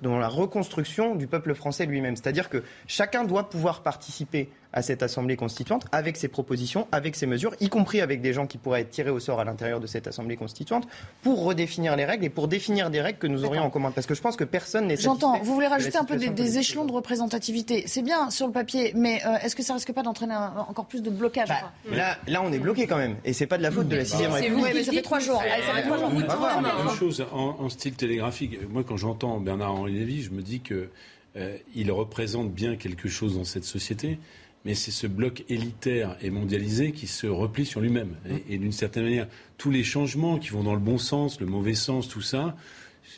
dans 0.00 0.18
la 0.18 0.28
reconstruction 0.28 1.14
du 1.14 1.26
peuple 1.26 1.54
français 1.54 1.84
lui-même. 1.84 2.16
C'est-à-dire 2.16 2.48
que 2.48 2.62
chacun 2.86 3.24
doit 3.24 3.50
pouvoir 3.50 3.82
participer 3.82 4.48
à 4.72 4.82
cette 4.82 5.02
Assemblée 5.02 5.36
constituante 5.36 5.84
avec 5.92 6.16
ses 6.16 6.28
propositions, 6.28 6.86
avec 6.92 7.16
ses 7.16 7.26
mesures, 7.26 7.54
y 7.60 7.68
compris 7.68 8.00
avec 8.00 8.20
des 8.20 8.32
gens 8.32 8.46
qui 8.46 8.58
pourraient 8.58 8.82
être 8.82 8.90
tirés 8.90 9.10
au 9.10 9.20
sort 9.20 9.40
à 9.40 9.44
l'intérieur 9.44 9.80
de 9.80 9.86
cette 9.86 10.06
Assemblée 10.06 10.36
constituante, 10.36 10.86
pour 11.22 11.44
redéfinir 11.44 11.96
les 11.96 12.04
règles 12.04 12.24
et 12.24 12.30
pour 12.30 12.48
définir 12.48 12.90
des 12.90 13.00
règles 13.00 13.18
que 13.18 13.26
nous 13.26 13.44
aurions 13.44 13.62
en 13.62 13.70
commun. 13.70 13.90
Parce 13.90 14.06
que 14.06 14.14
je 14.14 14.20
pense 14.20 14.36
que 14.36 14.44
personne 14.44 14.86
n'est 14.86 14.96
J'entends. 14.96 15.38
Vous 15.42 15.54
voulez 15.54 15.66
rajouter 15.66 15.98
un 15.98 16.04
peu 16.04 16.16
des, 16.16 16.58
échelons 16.58 16.84
de 16.84 16.92
représentativité. 16.92 17.84
C'est 17.86 18.02
bien 18.02 18.30
sur 18.30 18.46
le 18.46 18.52
papier, 18.52 18.92
mais 18.94 19.20
euh, 19.24 19.36
est-ce 19.42 19.56
que 19.56 19.62
ça 19.62 19.74
risque 19.74 19.92
pas 19.92 20.02
d'entraîner 20.02 20.34
encore 20.34 20.86
plus 20.86 21.02
de 21.02 21.10
blocage 21.10 21.48
bah, 21.48 21.72
là, 21.90 22.18
là, 22.26 22.42
on 22.42 22.52
est 22.52 22.58
bloqué 22.58 22.86
quand 22.86 22.96
même. 22.96 23.16
Et 23.24 23.32
c'est 23.32 23.46
pas 23.46 23.58
de 23.58 23.62
la 23.62 23.70
faute 23.70 23.88
de 23.88 23.96
la 23.96 24.04
sixième 24.04 24.32
République. 24.32 24.64
Oui, 24.64 24.70
mais 24.74 24.84
ça 24.84 24.92
fait 24.92 25.02
trois 25.02 25.20
jours. 25.20 25.42
ça 25.42 25.74
fait 25.74 25.82
trois 25.82 25.98
jours. 25.98 26.10
Une 26.10 26.98
chose 26.98 27.24
en, 27.32 27.68
style 27.68 27.94
télégraphique. 27.94 28.58
Moi, 28.68 28.84
quand 28.84 28.96
j'entends 28.96 29.38
Bernard-Henri 29.40 29.92
Lévy, 29.92 30.22
je 30.22 30.30
me 30.30 30.42
dis 30.42 30.60
que 30.60 30.90
euh, 31.36 31.56
il 31.74 31.92
représente 31.92 32.52
bien 32.52 32.76
quelque 32.76 33.08
chose 33.08 33.36
dans 33.36 33.44
cette 33.44 33.64
société 33.64 34.18
mais 34.64 34.74
c'est 34.74 34.90
ce 34.90 35.06
bloc 35.06 35.44
élitaire 35.48 36.16
et 36.20 36.30
mondialisé 36.30 36.92
qui 36.92 37.06
se 37.06 37.26
replie 37.26 37.64
sur 37.64 37.80
lui-même. 37.80 38.14
Et, 38.48 38.58
d'une 38.58 38.72
certaine 38.72 39.04
manière, 39.04 39.26
tous 39.56 39.70
les 39.70 39.82
changements 39.82 40.38
qui 40.38 40.50
vont 40.50 40.62
dans 40.62 40.74
le 40.74 40.80
bon 40.80 40.98
sens, 40.98 41.40
le 41.40 41.46
mauvais 41.46 41.74
sens, 41.74 42.08
tout 42.08 42.20
ça, 42.20 42.56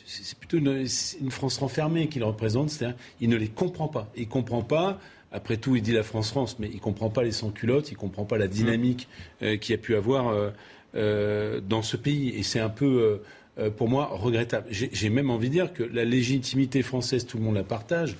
c'est 0.05 0.37
plutôt 0.37 0.57
une, 0.57 0.87
France 1.29 1.57
renfermée 1.57 2.07
qu'il 2.07 2.23
représente. 2.23 2.69
C'est-à-dire, 2.69 2.97
il 3.19 3.29
ne 3.29 3.35
les 3.35 3.49
comprend 3.49 3.89
pas. 3.89 4.09
Il 4.15 4.27
comprend 4.27 4.61
pas. 4.61 4.99
Après 5.31 5.57
tout, 5.57 5.75
il 5.75 5.81
dit 5.81 5.91
la 5.91 6.03
France-France, 6.03 6.57
mais 6.59 6.69
il 6.71 6.79
comprend 6.79 7.09
pas 7.09 7.23
les 7.23 7.31
sans-culottes, 7.31 7.91
il 7.91 7.97
comprend 7.97 8.23
pas 8.23 8.37
la 8.37 8.47
dynamique 8.47 9.09
euh, 9.41 9.57
qu'il 9.57 9.73
y 9.73 9.75
a 9.75 9.81
pu 9.81 9.95
avoir 9.95 10.27
euh, 10.27 10.51
euh, 10.95 11.59
dans 11.59 11.81
ce 11.81 11.97
pays. 11.97 12.29
Et 12.29 12.43
c'est 12.43 12.59
un 12.59 12.69
peu, 12.69 13.21
pour 13.75 13.89
moi, 13.89 14.09
regrettable. 14.13 14.67
J'ai 14.71 15.09
même 15.09 15.29
envie 15.29 15.49
de 15.49 15.53
dire 15.53 15.73
que 15.73 15.83
la 15.83 16.05
légitimité 16.05 16.83
française, 16.83 17.25
tout 17.25 17.37
le 17.37 17.43
monde 17.43 17.55
la 17.55 17.63
partage. 17.63 18.15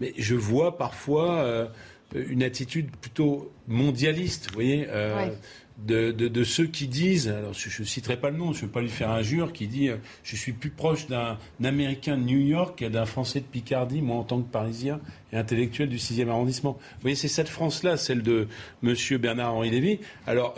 Mais 0.00 0.12
je 0.18 0.34
vois 0.34 0.76
parfois 0.76 1.38
euh, 1.38 1.66
une 2.14 2.42
attitude 2.42 2.90
plutôt 3.00 3.52
mondialiste, 3.66 4.48
vous 4.48 4.54
voyez, 4.54 4.86
euh, 4.90 5.28
de, 5.78 6.44
ceux 6.44 6.66
qui 6.66 6.86
disent, 6.88 7.28
alors 7.28 7.52
je 7.52 7.82
ne 7.82 7.86
citerai 7.86 8.16
pas 8.18 8.30
le 8.30 8.36
nom, 8.36 8.52
je 8.52 8.62
ne 8.62 8.66
veux 8.66 8.72
pas 8.72 8.80
lui 8.80 8.88
faire 8.88 9.10
injure, 9.10 9.52
qui 9.52 9.66
dit 9.66 9.88
euh, 9.88 9.96
je 10.22 10.36
suis 10.36 10.52
plus 10.52 10.70
proche 10.70 11.06
d'un 11.08 11.38
Américain 11.62 12.16
de 12.16 12.22
New 12.22 12.38
York 12.38 12.78
qu'un 12.78 13.06
Français 13.06 13.40
de 13.40 13.46
Picardie, 13.46 14.00
moi 14.00 14.16
en 14.16 14.24
tant 14.24 14.40
que 14.40 14.50
Parisien 14.50 15.00
et 15.32 15.36
intellectuel 15.36 15.88
du 15.88 15.96
6e 15.96 16.28
arrondissement. 16.28 16.72
Vous 16.72 17.02
voyez, 17.02 17.16
c'est 17.16 17.28
cette 17.28 17.48
France-là, 17.48 17.96
celle 17.96 18.22
de 18.22 18.48
M. 18.82 18.94
Bernard-Henri 19.18 19.70
Lévy. 19.70 19.98
Alors, 20.26 20.54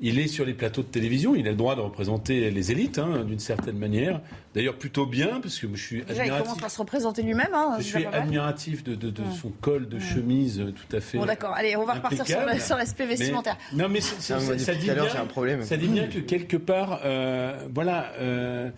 il 0.00 0.18
est 0.18 0.28
sur 0.28 0.44
les 0.46 0.54
plateaux 0.54 0.82
de 0.82 0.86
télévision, 0.86 1.34
il 1.34 1.46
a 1.46 1.50
le 1.50 1.56
droit 1.56 1.76
de 1.76 1.82
représenter 1.82 2.50
les 2.50 2.72
élites, 2.72 2.98
hein, 2.98 3.24
d'une 3.24 3.38
certaine 3.38 3.76
manière. 3.76 4.20
D'ailleurs, 4.54 4.76
plutôt 4.76 5.04
bien, 5.04 5.40
parce 5.40 5.58
que 5.58 5.68
je 5.74 5.82
suis 5.82 6.02
Déjà, 6.02 6.24
il 6.24 6.30
commence 6.30 6.58
par 6.58 6.70
se 6.70 6.78
représenter 6.78 7.22
lui-même. 7.22 7.52
Hein, 7.54 7.76
je 7.78 7.84
suis 7.84 8.06
admiratif 8.06 8.82
de, 8.82 9.12
son 9.40 9.50
col 9.60 9.88
de 9.88 9.98
chemise 9.98 10.60
euh, 10.60 10.72
tout 10.72 10.96
à 10.96 11.00
fait. 11.00 11.18
Bon, 11.18 11.26
d'accord. 11.26 11.52
Allez, 11.54 11.76
on 11.76 11.84
va 11.84 11.94
repartir 11.94 12.26
sur 12.26 12.76
l'aspect 12.76 13.06
vestimentaire. 13.06 13.56
non, 13.74 13.88
mais 13.88 14.00
ça, 14.00 14.38
dit 14.74 14.90
bien, 14.90 15.04
un 15.20 15.26
problème. 15.26 15.62
ça 15.64 15.76
dit 15.76 15.88
bien 15.88 16.06
que 16.08 16.18
quelque 16.18 16.56
part, 16.56 17.00
euh, 17.04 17.66
voilà. 17.72 18.12
Euh, 18.18 18.70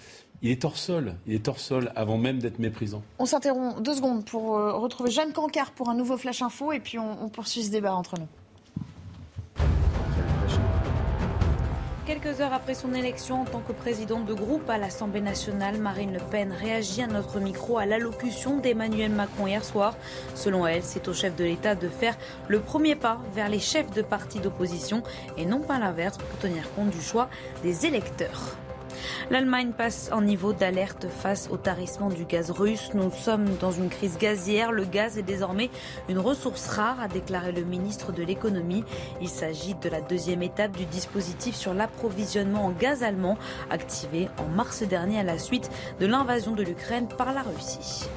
il 0.44 0.50
est 0.50 0.64
hors 0.64 0.76
sol, 0.76 1.14
il 1.28 1.34
est 1.34 1.46
hors 1.46 1.60
sol 1.60 1.92
avant 1.94 2.18
même 2.18 2.40
d'être 2.40 2.58
méprisant. 2.58 3.04
On 3.20 3.26
s'interrompt 3.26 3.80
deux 3.80 3.94
secondes 3.94 4.24
pour 4.24 4.56
retrouver 4.56 5.12
Jeanne 5.12 5.32
Cancard 5.32 5.70
pour 5.70 5.88
un 5.88 5.94
nouveau 5.94 6.16
Flash 6.16 6.42
Info 6.42 6.72
et 6.72 6.80
puis 6.80 6.98
on 6.98 7.28
poursuit 7.28 7.62
ce 7.62 7.70
débat 7.70 7.94
entre 7.94 8.18
nous. 8.18 8.26
Quelques 12.04 12.40
heures 12.40 12.52
après 12.52 12.74
son 12.74 12.94
élection 12.94 13.42
en 13.42 13.44
tant 13.44 13.60
que 13.60 13.72
présidente 13.72 14.26
de 14.26 14.34
groupe 14.34 14.68
à 14.68 14.76
l'Assemblée 14.76 15.20
nationale, 15.20 15.78
Marine 15.78 16.12
Le 16.12 16.18
Pen 16.18 16.50
réagit 16.50 17.00
à 17.00 17.06
notre 17.06 17.38
micro 17.38 17.78
à 17.78 17.86
l'allocution 17.86 18.56
d'Emmanuel 18.56 19.12
Macron 19.12 19.46
hier 19.46 19.64
soir. 19.64 19.94
Selon 20.34 20.66
elle, 20.66 20.82
c'est 20.82 21.06
au 21.06 21.14
chef 21.14 21.36
de 21.36 21.44
l'État 21.44 21.76
de 21.76 21.88
faire 21.88 22.18
le 22.48 22.58
premier 22.58 22.96
pas 22.96 23.20
vers 23.36 23.48
les 23.48 23.60
chefs 23.60 23.92
de 23.92 24.02
partis 24.02 24.40
d'opposition 24.40 25.04
et 25.38 25.46
non 25.46 25.60
pas 25.60 25.78
l'inverse 25.78 26.18
pour 26.18 26.38
tenir 26.40 26.64
compte 26.74 26.90
du 26.90 27.00
choix 27.00 27.28
des 27.62 27.86
électeurs. 27.86 28.56
L'Allemagne 29.30 29.72
passe 29.72 30.10
en 30.12 30.20
niveau 30.20 30.52
d'alerte 30.52 31.06
face 31.08 31.48
au 31.50 31.56
tarissement 31.56 32.08
du 32.08 32.24
gaz 32.24 32.50
russe. 32.50 32.90
Nous 32.94 33.10
sommes 33.10 33.56
dans 33.60 33.70
une 33.70 33.88
crise 33.88 34.18
gazière. 34.18 34.72
Le 34.72 34.84
gaz 34.84 35.18
est 35.18 35.22
désormais 35.22 35.70
une 36.08 36.18
ressource 36.18 36.68
rare, 36.68 37.00
a 37.00 37.08
déclaré 37.08 37.52
le 37.52 37.62
ministre 37.62 38.12
de 38.12 38.22
l'économie. 38.22 38.84
Il 39.20 39.28
s'agit 39.28 39.74
de 39.74 39.88
la 39.88 40.00
deuxième 40.00 40.42
étape 40.42 40.76
du 40.76 40.84
dispositif 40.86 41.54
sur 41.54 41.74
l'approvisionnement 41.74 42.66
en 42.66 42.70
gaz 42.70 43.02
allemand, 43.02 43.38
activé 43.70 44.28
en 44.38 44.48
mars 44.48 44.82
dernier 44.82 45.20
à 45.20 45.24
la 45.24 45.38
suite 45.38 45.70
de 46.00 46.06
l'invasion 46.06 46.52
de 46.52 46.62
l'Ukraine 46.62 47.08
par 47.08 47.32
la 47.32 47.42
Russie. 47.42 48.08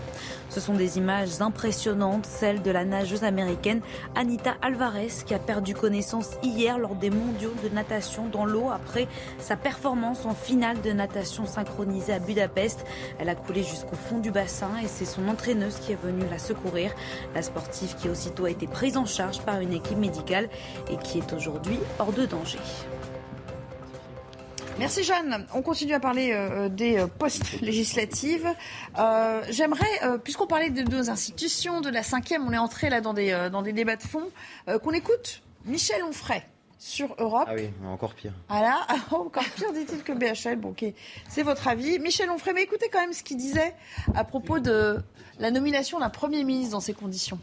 Ce 0.55 0.61
sont 0.61 0.73
des 0.73 0.97
images 0.97 1.41
impressionnantes, 1.41 2.25
celles 2.25 2.61
de 2.61 2.71
la 2.71 2.85
nageuse 2.85 3.25
américaine 3.25 3.81
Anita 4.15 4.55
Alvarez 4.61 5.11
qui 5.25 5.33
a 5.33 5.37
perdu 5.37 5.73
connaissance 5.73 6.29
hier 6.43 6.79
lors 6.79 6.95
des 6.95 7.09
mondiaux 7.09 7.53
de 7.61 7.67
natation 7.67 8.29
dans 8.29 8.45
l'eau 8.45 8.69
après 8.71 9.09
sa 9.37 9.57
performance 9.57 10.25
en 10.25 10.33
finale 10.33 10.79
de 10.79 10.93
natation 10.93 11.45
synchronisée 11.45 12.13
à 12.13 12.19
Budapest. 12.19 12.85
Elle 13.19 13.27
a 13.27 13.35
coulé 13.35 13.63
jusqu'au 13.63 13.97
fond 13.97 14.19
du 14.19 14.31
bassin 14.31 14.71
et 14.81 14.87
c'est 14.87 15.03
son 15.03 15.27
entraîneuse 15.27 15.75
qui 15.79 15.91
est 15.91 16.01
venue 16.01 16.23
la 16.31 16.39
secourir. 16.39 16.95
La 17.33 17.41
sportive 17.41 17.93
qui 17.97 18.07
aussitôt 18.07 18.45
a 18.45 18.49
été 18.49 18.65
prise 18.65 18.95
en 18.95 19.05
charge 19.05 19.41
par 19.41 19.59
une 19.59 19.73
équipe 19.73 19.97
médicale 19.97 20.47
et 20.89 20.95
qui 20.95 21.17
est 21.17 21.33
aujourd'hui 21.33 21.79
hors 21.99 22.13
de 22.13 22.25
danger. 22.25 22.59
Merci 24.77 25.03
Jeanne. 25.03 25.47
On 25.53 25.61
continue 25.61 25.93
à 25.93 26.01
parler 26.01 26.31
euh, 26.33 26.67
des 26.67 26.97
euh, 26.97 27.07
postes 27.07 27.61
législatives. 27.61 28.47
Euh, 28.99 29.41
j'aimerais, 29.49 30.19
puisqu'on 30.23 30.47
parlait 30.47 30.69
de 30.69 30.83
nos 30.83 31.09
institutions, 31.09 31.79
de 31.79 31.89
la 31.89 32.03
cinquième, 32.03 32.45
on 32.45 32.51
est 32.51 32.57
entré 32.57 32.89
là 32.89 32.99
dans 32.99 33.13
des, 33.13 33.49
dans 33.51 33.61
des 33.61 33.71
débats 33.71 33.95
de 33.95 34.03
fond, 34.03 34.29
qu'on 34.83 34.91
écoute 34.91 35.41
Michel 35.65 36.03
Onfray 36.03 36.43
sur 36.77 37.15
Europe. 37.19 37.47
Ah 37.47 37.53
oui, 37.55 37.69
encore 37.85 38.13
pire. 38.13 38.33
Ah 38.49 38.61
là, 38.61 38.87
encore 39.11 39.45
pire 39.55 39.71
dit-il 39.71 40.03
que 40.03 40.11
BHL. 40.11 40.57
Bon, 40.57 40.69
ok, 40.69 40.85
c'est 41.29 41.43
votre 41.43 41.67
avis. 41.67 41.99
Michel 41.99 42.29
Onfray, 42.29 42.53
mais 42.53 42.63
écoutez 42.63 42.89
quand 42.91 42.99
même 42.99 43.13
ce 43.13 43.23
qu'il 43.23 43.37
disait 43.37 43.73
à 44.13 44.23
propos 44.25 44.59
de 44.59 44.97
la 45.39 45.51
nomination 45.51 45.99
d'un 45.99 46.09
Premier 46.09 46.43
ministre 46.43 46.73
dans 46.73 46.81
ces 46.81 46.93
conditions. 46.93 47.39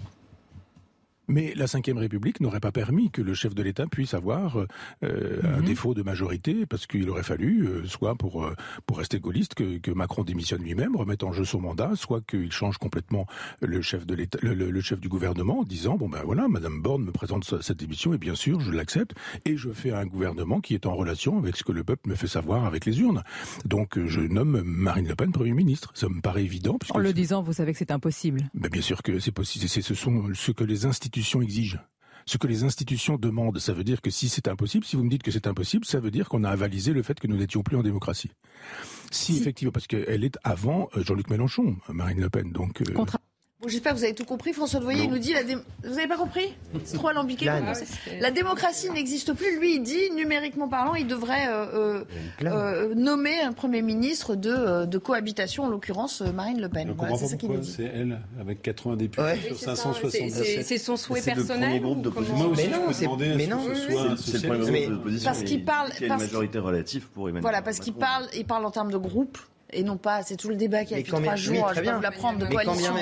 Mais 1.29 1.53
la 1.57 1.67
Ve 1.67 1.97
République 1.97 2.41
n'aurait 2.41 2.61
pas 2.61 2.73
permis 2.73 3.11
que 3.11 3.23
le 3.23 3.33
chef 3.35 3.55
de 3.55 3.63
l'État 3.63 3.87
puisse 3.87 4.13
avoir 4.15 4.57
euh, 5.03 5.41
un 5.45 5.59
Mhm. 5.61 5.65
défaut 5.65 5.95
de 5.95 6.03
majorité, 6.03 6.67
parce 6.67 6.87
qu'il 6.87 7.09
aurait 7.11 7.23
fallu, 7.23 7.65
euh, 7.67 7.87
soit 7.87 8.15
pour, 8.17 8.45
euh, 8.45 8.55
pour 8.87 8.99
rester 8.99 9.21
gaulliste, 9.21 9.55
que, 9.55 9.79
que 9.79 9.91
Macron 9.91 10.25
démissionne 10.25 10.63
lui-même, 10.63 10.97
remette 10.97 11.23
en 11.23 11.33
jeu 11.33 11.45
son 11.45 11.61
mandat, 11.61 11.93
soit 11.95 12.21
qu'il 12.27 12.51
change 12.51 12.79
complètement 12.79 13.27
le 13.61 13.81
chef, 13.83 14.05
de 14.07 14.15
l'État, 14.15 14.39
le, 14.43 14.81
chef 14.81 15.01
du 15.01 15.09
gouvernement 15.09 15.61
en 15.61 15.65
disant, 15.65 15.97
bon 15.97 16.09
ben 16.09 16.23
voilà, 16.25 16.49
Madame 16.49 16.83
Borne 16.83 17.05
me 17.05 17.13
présente 17.13 17.45
ce- 17.45 17.63
cette 17.63 17.79
démission, 17.79 18.13
et 18.15 18.19
bien 18.19 18.35
sûr, 18.35 18.61
je 18.61 18.73
l'accepte, 18.73 19.13
et 19.45 19.57
je 19.57 19.71
fais 19.71 19.93
un 19.93 20.07
gouvernement 20.07 20.61
qui 20.61 20.75
est 20.75 20.87
en 20.87 20.95
relation 20.95 21.39
avec 21.39 21.57
ce 21.57 21.63
que 21.63 21.73
le 21.73 21.85
peuple 21.85 22.09
me 22.11 22.15
fait 22.17 22.27
savoir 22.27 22.65
avec 22.65 22.85
les 22.85 23.01
urnes. 23.01 23.23
Donc 23.65 23.97
euh, 23.97 24.07
je 24.09 24.21
nomme 24.21 24.63
Marine 24.65 25.07
Le 25.07 25.15
Pen 25.15 25.31
Premier 25.31 25.53
ministre. 25.53 25.93
Ça 25.95 26.09
me 26.09 26.21
paraît 26.21 26.43
évident. 26.45 26.79
En 26.91 26.99
le 26.99 27.13
disant, 27.13 27.43
vous 27.43 27.53
savez 27.53 27.73
que 27.73 27.79
c'est 27.79 27.93
impossible. 27.93 28.41
ben, 28.55 28.69
bien 28.69 28.83
sûr 28.83 29.03
que 29.03 29.21
c'est 29.21 29.31
possible. 29.33 29.69
C'est 29.69 29.83
ce 29.83 29.95
sont 29.95 30.25
ce 30.35 30.51
que 30.51 30.65
les 30.65 30.85
institutions 30.87 31.12
exigent. 31.43 31.79
Ce 32.25 32.39
que 32.39 32.47
les 32.47 32.63
institutions 32.63 33.17
demandent, 33.17 33.59
ça 33.59 33.73
veut 33.73 33.83
dire 33.83 34.01
que 34.01 34.11
si 34.11 34.29
c'est 34.29 34.47
impossible, 34.47 34.85
si 34.85 34.95
vous 34.95 35.03
me 35.03 35.11
dites 35.11 35.25
que 35.25 35.33
c'est 35.33 35.49
impossible, 35.49 35.85
ça 35.85 35.99
veut 35.99 36.13
dire 36.13 36.29
qu'on 36.29 36.45
a 36.45 36.51
avalisé 36.51 36.93
le 36.93 37.03
fait 37.03 37.19
que 37.19 37.27
nous 37.27 37.37
n'étions 37.37 37.63
plus 37.65 37.77
en 37.77 37.83
démocratie. 37.83 38.31
Si, 39.11 39.39
effectivement, 39.39 39.73
parce 39.73 39.89
qu'elle 39.89 40.23
est 40.23 40.39
avant 40.45 40.89
euh, 40.97 41.03
Jean-Luc 41.03 41.29
Mélenchon, 41.31 41.77
Marine 41.89 42.21
Le 42.21 42.31
Pen, 42.31 42.53
donc. 42.53 42.81
euh, 42.83 42.95
Bon, 43.63 43.69
J'espère 43.69 43.93
que 43.93 43.99
vous 43.99 44.05
avez 44.05 44.15
tout 44.15 44.25
compris. 44.25 44.53
François 44.53 44.81
de 44.81 44.85
Voyer 44.85 45.05
Non. 45.07 45.13
nous 45.13 45.19
dit 45.19 45.33
la 45.33 45.45
dé- 45.45 45.55
Vous 45.85 45.95
n'avez 45.95 46.09
pas 46.09 46.17
compris 46.17 46.53
C'est 46.85 46.97
trop 46.97 47.09
alambiqué. 47.09 47.45
Là, 47.45 47.61
non. 47.61 47.73
La 48.21 48.33
démocratie 48.33 48.91
n'existe 48.91 49.33
plus. 49.35 49.57
Lui, 49.61 49.77
il 49.77 49.83
dit, 49.85 50.11
numériquement 50.17 50.67
parlant, 50.67 50.97
il 50.97 51.07
devrait 51.07 51.47
euh, 51.49 51.67
euh, 51.73 52.05
euh, 52.45 52.95
nommer 52.97 53.41
un 53.41 53.53
Premier 53.53 53.83
ministre 53.83 54.35
de, 54.35 54.85
de 54.85 54.99
cohabitation, 54.99 55.63
en 55.65 55.69
l'occurrence 55.69 56.23
Marine 56.23 56.61
Le 56.61 56.69
Pen. 56.69 56.89
Je 56.89 56.93
Voilà, 56.95 57.13
comprends 57.13 57.17
c'est 57.17 57.23
pas 57.25 57.31
ça 57.31 57.37
qu'il 57.37 57.49
nous 57.51 57.55
pourquoi 57.55 57.71
dit. 57.71 57.75
c'est 57.77 57.85
elle, 58.01 58.19
avec 58.41 58.63
80 58.63 58.97
députés 58.97 59.23
Ouais. 59.23 59.37
sur 59.37 59.51
Oui, 59.53 59.57
c'est 59.61 59.65
ça, 59.67 59.77
577. 59.77 60.65
c'est- 60.65 60.79
son 60.79 60.97
souhait 60.97 61.21
le 61.21 61.25
personnel 61.25 61.81
premier 61.81 61.81
groupe 61.81 62.05
Moi 62.37 62.47
aussi, 62.49 62.63
Mais 62.67 62.73
je 62.75 62.77
non, 62.81 62.87
peux 62.89 62.93
c'est- 62.93 63.05
demander 63.05 63.31
à 63.31 63.35
mais 63.37 63.45
ce 63.45 63.51
non, 63.51 63.65
que 63.69 63.75
ce 63.75 63.81
soit 63.93 64.17
c'est 64.19 64.43
le 64.43 64.49
premier 64.59 64.71
Mais- 64.73 64.83
groupe 64.87 64.95
d'opposition. 64.97 65.25
parce 65.31 65.43
qu'il 65.45 65.65
parle- 65.65 65.91
il 65.91 66.01
y 66.01 66.03
a 66.03 66.07
une 66.07 66.09
parce- 66.09 66.23
majorité 66.23 66.59
relative 66.59 67.07
pour 67.15 67.25
Emmanuel 67.29 67.43
Voilà, 67.43 67.63
parce 67.63 67.79
qu'il 67.79 67.93
parle, 67.95 68.27
il 68.37 68.45
parle 68.45 68.65
en 68.67 68.71
termes 68.73 68.91
de 68.91 68.99
groupe. 68.99 69.39
Et 69.75 69.83
non 69.83 69.97
pas, 69.97 70.23
c'est 70.23 70.37
tout 70.37 70.49
le 70.49 70.57
débat 70.57 70.85
qui 70.85 70.95
a 70.95 70.99
depuis 70.99 71.11
trois 71.13 71.35
jours, 71.37 71.57
oui, 71.69 71.73
je 71.77 71.81
vais 71.81 71.93
vous 71.93 72.01
l'apprendre, 72.01 72.39
de 72.39 72.47
coalition. 72.47 72.95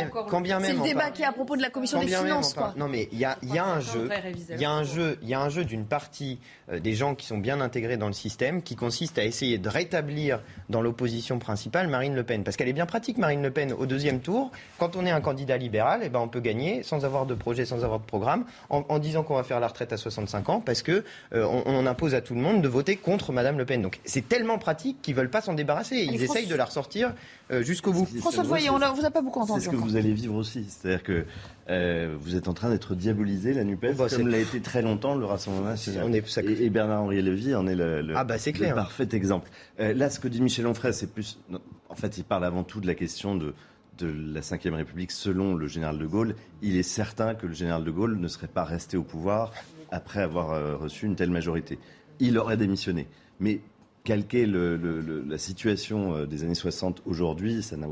C'est 0.61 0.73
le 0.73 0.83
débat 0.83 1.11
qui 1.11 1.23
est 1.23 1.27
à 1.27 1.33
propos 1.33 1.57
de 1.57 1.63
la 1.63 1.71
commission 1.71 1.99
Quand 1.99 2.05
des 2.07 2.15
finances, 2.15 2.55
quoi. 2.55 2.75
Non, 2.77 2.89
mais 2.89 3.09
il 3.13 3.19
y 3.19 3.25
a, 3.25 3.39
il 3.43 3.53
y 3.55 3.59
a 3.59 3.65
un 3.65 3.81
jeu, 3.81 4.09
il 4.51 4.61
y 4.61 4.65
a 4.65 4.71
un 4.71 4.85
jeu, 4.85 5.19
il 5.23 5.29
y 5.29 5.35
a 5.35 5.41
un 5.41 5.49
jeu 5.49 5.65
d'une 5.65 5.85
partie 5.85 6.39
euh, 6.71 6.79
des 6.79 6.95
gens 6.95 7.15
qui 7.15 7.27
sont 7.27 7.39
bien 7.39 7.61
intégrés 7.61 7.97
dans 7.97 8.07
le 8.07 8.13
système, 8.13 8.63
qui 8.63 8.77
consiste 8.77 9.19
à 9.19 9.25
essayer 9.25 9.59
de 9.59 9.69
rétablir 9.69 10.41
dans 10.69 10.81
l'opposition 10.81 11.39
principale 11.39 11.89
Marine 11.89 12.15
Le 12.15 12.23
Pen, 12.23 12.45
parce 12.45 12.57
qu'elle 12.57 12.69
est 12.69 12.73
bien 12.73 12.87
pratique, 12.87 13.19
Marine 13.19 13.43
Le 13.43 13.51
Pen, 13.51 13.73
au 13.73 13.87
deuxième 13.87 14.21
tour. 14.21 14.53
Quand 14.79 14.95
on 14.95 15.05
est 15.05 15.11
un 15.11 15.21
candidat 15.21 15.57
libéral, 15.57 16.03
eh 16.05 16.09
ben 16.09 16.21
on 16.21 16.29
peut 16.29 16.41
gagner 16.41 16.83
sans 16.85 17.05
avoir 17.05 17.27
de 17.27 17.35
projet, 17.35 17.65
sans 17.65 17.83
avoir 17.85 17.99
de 17.99 18.05
programme, 18.07 18.45
en, 18.69 18.85
en 18.89 18.99
disant 19.01 19.25
qu'on 19.25 19.35
va 19.35 19.43
faire 19.43 19.59
la 19.61 19.67
retraite 19.67 19.93
à 19.93 19.97
65 19.97 20.49
ans, 20.49 20.61
parce 20.61 20.83
que 20.83 21.05
euh, 21.35 21.45
on, 21.45 21.63
on 21.67 21.87
impose 21.87 22.15
à 22.15 22.21
tout 22.21 22.35
le 22.35 22.41
monde 22.41 22.63
de 22.63 22.69
voter 22.69 22.97
contre 22.97 23.33
Madame 23.33 23.59
Le 23.59 23.65
Pen. 23.65 23.83
Donc 23.83 23.99
c'est 24.05 24.29
tellement 24.29 24.59
pratique 24.59 25.03
qu'ils 25.03 25.15
veulent 25.17 25.31
pas 25.31 25.41
s'en 25.41 25.55
débarrasser. 25.55 25.97
Ils 25.97 26.23
essayent 26.23 26.47
de 26.47 26.60
la 26.61 26.67
ressortir 26.67 27.15
euh, 27.51 27.63
jusqu'au 27.63 27.93
bout. 27.93 28.07
François 28.07 28.43
de 28.45 28.49
Voyer, 28.49 28.71
on 28.71 28.79
ne 28.79 28.85
vous 28.87 29.05
a 29.05 29.11
pas 29.11 29.23
beaucoup 29.23 29.41
C'est 29.41 29.51
entendu. 29.51 29.65
ce 29.65 29.69
que 29.71 29.77
encore. 29.77 29.89
vous 29.89 29.97
allez 29.97 30.13
vivre 30.13 30.35
aussi. 30.37 30.65
C'est-à-dire 30.69 31.03
que 31.03 31.25
euh, 31.69 32.15
vous 32.21 32.37
êtes 32.37 32.47
en 32.49 32.55
train 32.55 32.71
d'être 32.71 32.95
diabolisé, 32.95 33.53
la 33.53 33.65
NUPES, 33.65 33.97
bah, 33.97 34.09
c'est- 34.09 34.17
comme 34.17 34.29
l'a 34.29 34.39
été 34.39 34.61
très 34.61 34.83
longtemps 34.83 35.15
le 35.15 35.25
Rassemblement 35.25 35.65
national. 35.71 36.05
On 36.07 36.13
est- 36.13 36.39
et, 36.39 36.65
et 36.65 36.71
Bernard-Henri 36.71 37.21
Lévy 37.23 37.55
en 37.55 37.67
est 37.67 37.75
le, 37.75 38.03
le- 38.03 38.15
Ah 38.17 38.25
bah, 38.25 38.39
c'est 38.39 38.57
le 38.57 38.75
parfait 38.75 39.09
exemple. 39.13 39.51
Euh, 39.81 39.93
là, 39.95 40.11
ce 40.11 40.21
que 40.21 40.29
dit 40.29 40.41
Michel 40.41 40.67
Onfray, 40.67 40.93
c'est 40.95 41.13
plus... 41.13 41.39
non, 41.49 41.61
en 41.89 41.95
fait, 41.97 42.19
il 42.19 42.25
parle 42.25 42.45
avant 42.45 42.63
tout 42.63 42.81
de 42.81 42.87
la 42.87 42.95
question 42.95 43.35
de, 43.35 43.55
de 43.99 44.07
la 44.07 44.41
Ve 44.41 44.75
République 44.75 45.11
selon 45.11 45.55
le 45.55 45.67
général 45.67 45.99
de 45.99 46.07
Gaulle. 46.07 46.35
Il 46.63 46.77
est 46.77 46.83
certain 46.83 47.35
que 47.35 47.47
le 47.47 47.55
général 47.55 47.85
de 47.85 47.91
Gaulle 47.91 48.17
ne 48.19 48.29
serait 48.29 48.47
pas 48.49 48.65
resté 48.65 48.97
au 48.97 49.03
pouvoir 49.03 49.53
après 49.91 50.21
avoir 50.23 50.79
reçu 50.79 51.07
une 51.07 51.17
telle 51.17 51.31
majorité. 51.31 51.79
Il 52.21 52.39
aurait 52.39 52.57
démissionné. 52.57 53.09
Mais 53.41 53.61
calquer 54.05 54.47
le- 54.47 54.77
le- 54.77 55.01
le- 55.01 55.23
la 55.23 55.39
situation 55.39 56.15
euh, 56.15 56.27
des 56.27 56.43
années 56.45 56.55
60 56.55 57.03
aujourd'hui, 57.07 57.63
ça 57.63 57.77
n'a 57.77 57.87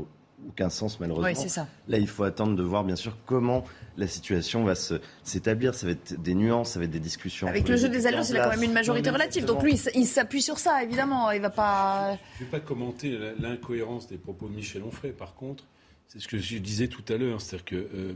aucun 0.47 0.69
sens 0.69 0.99
malheureusement. 0.99 1.27
Oui, 1.29 1.35
c'est 1.35 1.49
ça. 1.49 1.67
Là, 1.87 1.97
il 1.97 2.07
faut 2.07 2.23
attendre 2.23 2.55
de 2.55 2.63
voir 2.63 2.83
bien 2.83 2.95
sûr 2.95 3.17
comment 3.25 3.63
la 3.97 4.07
situation 4.07 4.63
va 4.63 4.73
s'établir. 5.23 5.75
Ça 5.75 5.85
va 5.85 5.91
être 5.91 6.19
des 6.21 6.33
nuances, 6.33 6.71
ça 6.71 6.79
va 6.79 6.85
être 6.85 6.91
des 6.91 6.99
discussions. 6.99 7.47
Avec 7.47 7.67
le 7.67 7.75
jeu 7.75 7.89
des 7.89 8.07
alliances, 8.07 8.29
il 8.29 8.37
a 8.37 8.43
quand 8.45 8.49
même 8.51 8.63
une 8.63 8.73
majorité 8.73 9.09
Non, 9.09 9.15
relative. 9.15 9.45
Donc 9.45 9.61
lui, 9.63 9.79
il 9.95 10.05
s'appuie 10.05 10.41
sur 10.41 10.57
ça, 10.57 10.81
évidemment. 10.83 11.29
Il 11.31 11.41
va 11.41 11.49
pas. 11.49 12.17
Je 12.37 12.43
ne 12.43 12.49
vais 12.49 12.51
pas 12.57 12.65
commenter 12.65 13.19
l'incohérence 13.39 14.07
des 14.07 14.17
propos 14.17 14.47
de 14.47 14.53
Michel 14.55 14.83
Onfray. 14.83 15.11
Par 15.11 15.35
contre, 15.35 15.65
c'est 16.07 16.19
ce 16.19 16.27
que 16.27 16.37
je 16.39 16.57
disais 16.57 16.87
tout 16.87 17.03
à 17.13 17.17
l'heure. 17.17 17.41
C'est-à-dire 17.41 17.65
que 17.65 17.75
euh, 17.75 18.13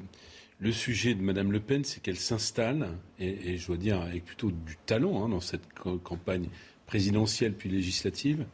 le 0.59 0.71
sujet 0.71 1.13
de 1.15 1.21
Mme 1.21 1.51
Le 1.51 1.59
Pen, 1.59 1.83
c'est 1.83 2.01
qu'elle 2.01 2.15
s'installe, 2.17 2.87
et, 3.19 3.51
et 3.53 3.57
je 3.57 3.67
dois 3.67 3.77
dire 3.77 4.01
avec 4.01 4.23
plutôt 4.23 4.49
du 4.49 4.77
talent 4.85 5.25
hein, 5.25 5.29
dans 5.29 5.41
cette 5.41 5.63
ca- 5.83 5.91
campagne 6.03 6.47
présidentielle 6.93 7.53
puis 7.53 7.71
législative, 7.71 8.45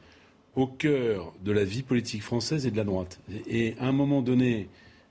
au 0.55 0.65
cœur 0.65 1.33
de 1.43 1.51
la 1.51 1.65
vie 1.65 1.83
politique 1.83 2.23
française 2.23 2.65
et 2.65 2.71
de 2.71 2.77
la 2.77 2.85
droite. 2.85 3.19
Et, 3.49 3.75
à 3.81 3.87
un 3.87 3.91
moment 3.91 4.21
donné, 4.21 4.69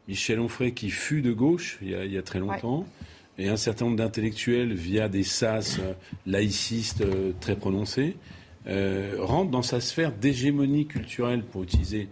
Michel 0.09 0.41
Onfray, 0.41 0.73
qui 0.73 0.89
fut 0.89 1.21
de 1.21 1.35
gauche 1.35 1.79
il 1.83 1.91
y 1.91 1.95
a, 1.95 2.07
il 2.07 2.13
y 2.13 2.17
a 2.17 2.23
très 2.23 2.39
longtemps, 2.39 2.87
et 3.37 3.51
un 3.51 3.59
certain 3.59 3.85
nombre 3.85 3.99
d'intellectuels, 3.99 4.73
via 4.73 5.11
des 5.11 5.25
sas 5.25 5.79
euh, 5.79 5.93
laïcistes 6.25 7.03
euh, 7.03 7.33
très 7.39 7.55
prononcés, 7.55 8.17
euh, 8.67 9.17
rentrent 9.19 9.51
dans 9.51 9.61
sa 9.61 9.83
sphère 9.83 10.11
d'hégémonie 10.11 10.87
culturelle, 10.87 11.43
pour 11.45 11.65
utiliser 11.65 12.09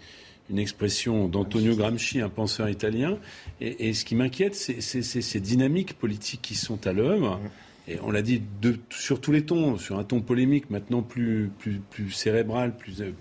une 0.51 0.59
expression 0.59 1.29
d'Antonio 1.29 1.75
Gramsci, 1.77 2.21
un 2.21 2.29
penseur 2.29 2.69
italien. 2.69 3.17
Et, 3.62 3.89
et 3.89 3.95
ce 3.95 4.05
qui 4.05 4.17
m'inquiète, 4.17 4.55
c'est 4.55 4.83
ces 5.03 5.41
dynamiques 5.41 5.95
politiques 5.95 6.43
qui 6.43 6.57
sont 6.57 6.87
à 6.87 6.93
l'œuvre. 6.93 7.41
Et 7.89 7.99
on 8.03 8.11
l'a 8.11 8.22
dit 8.22 8.43
sur 8.91 9.20
tous 9.20 9.32
les 9.32 9.45
tons, 9.45 9.78
sur 9.78 9.99
un 9.99 10.05
ton 10.05 10.20
polémique, 10.20 10.70
maintenant 10.70 11.03
plus, 11.03 11.51
plus, 11.59 11.80
plus 11.91 12.11
cérébral, 12.11 12.76
plus. 12.76 13.01
euh, 13.01 13.12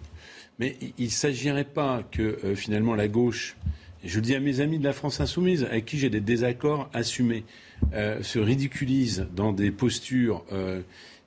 mais 0.58 0.78
il 0.98 1.06
ne 1.06 1.10
s'agirait 1.10 1.66
pas 1.66 2.04
que 2.12 2.40
euh, 2.44 2.56
finalement 2.56 2.96
la 2.96 3.08
gauche, 3.08 3.58
je 4.04 4.16
le 4.16 4.22
dis 4.22 4.36
à 4.36 4.40
mes 4.40 4.62
amis 4.62 4.80
de 4.80 4.84
la 4.84 4.94
France 4.94 5.20
insoumise, 5.20 5.64
avec 5.64 5.86
qui 5.86 5.98
j'ai 5.98 6.10
des 6.10 6.22
désaccords 6.22 6.90
assumés, 6.94 7.44
euh, 7.94 8.24
se 8.24 8.40
ridiculise 8.40 9.28
dans 9.36 9.52
des 9.52 9.72
postures 9.72 10.44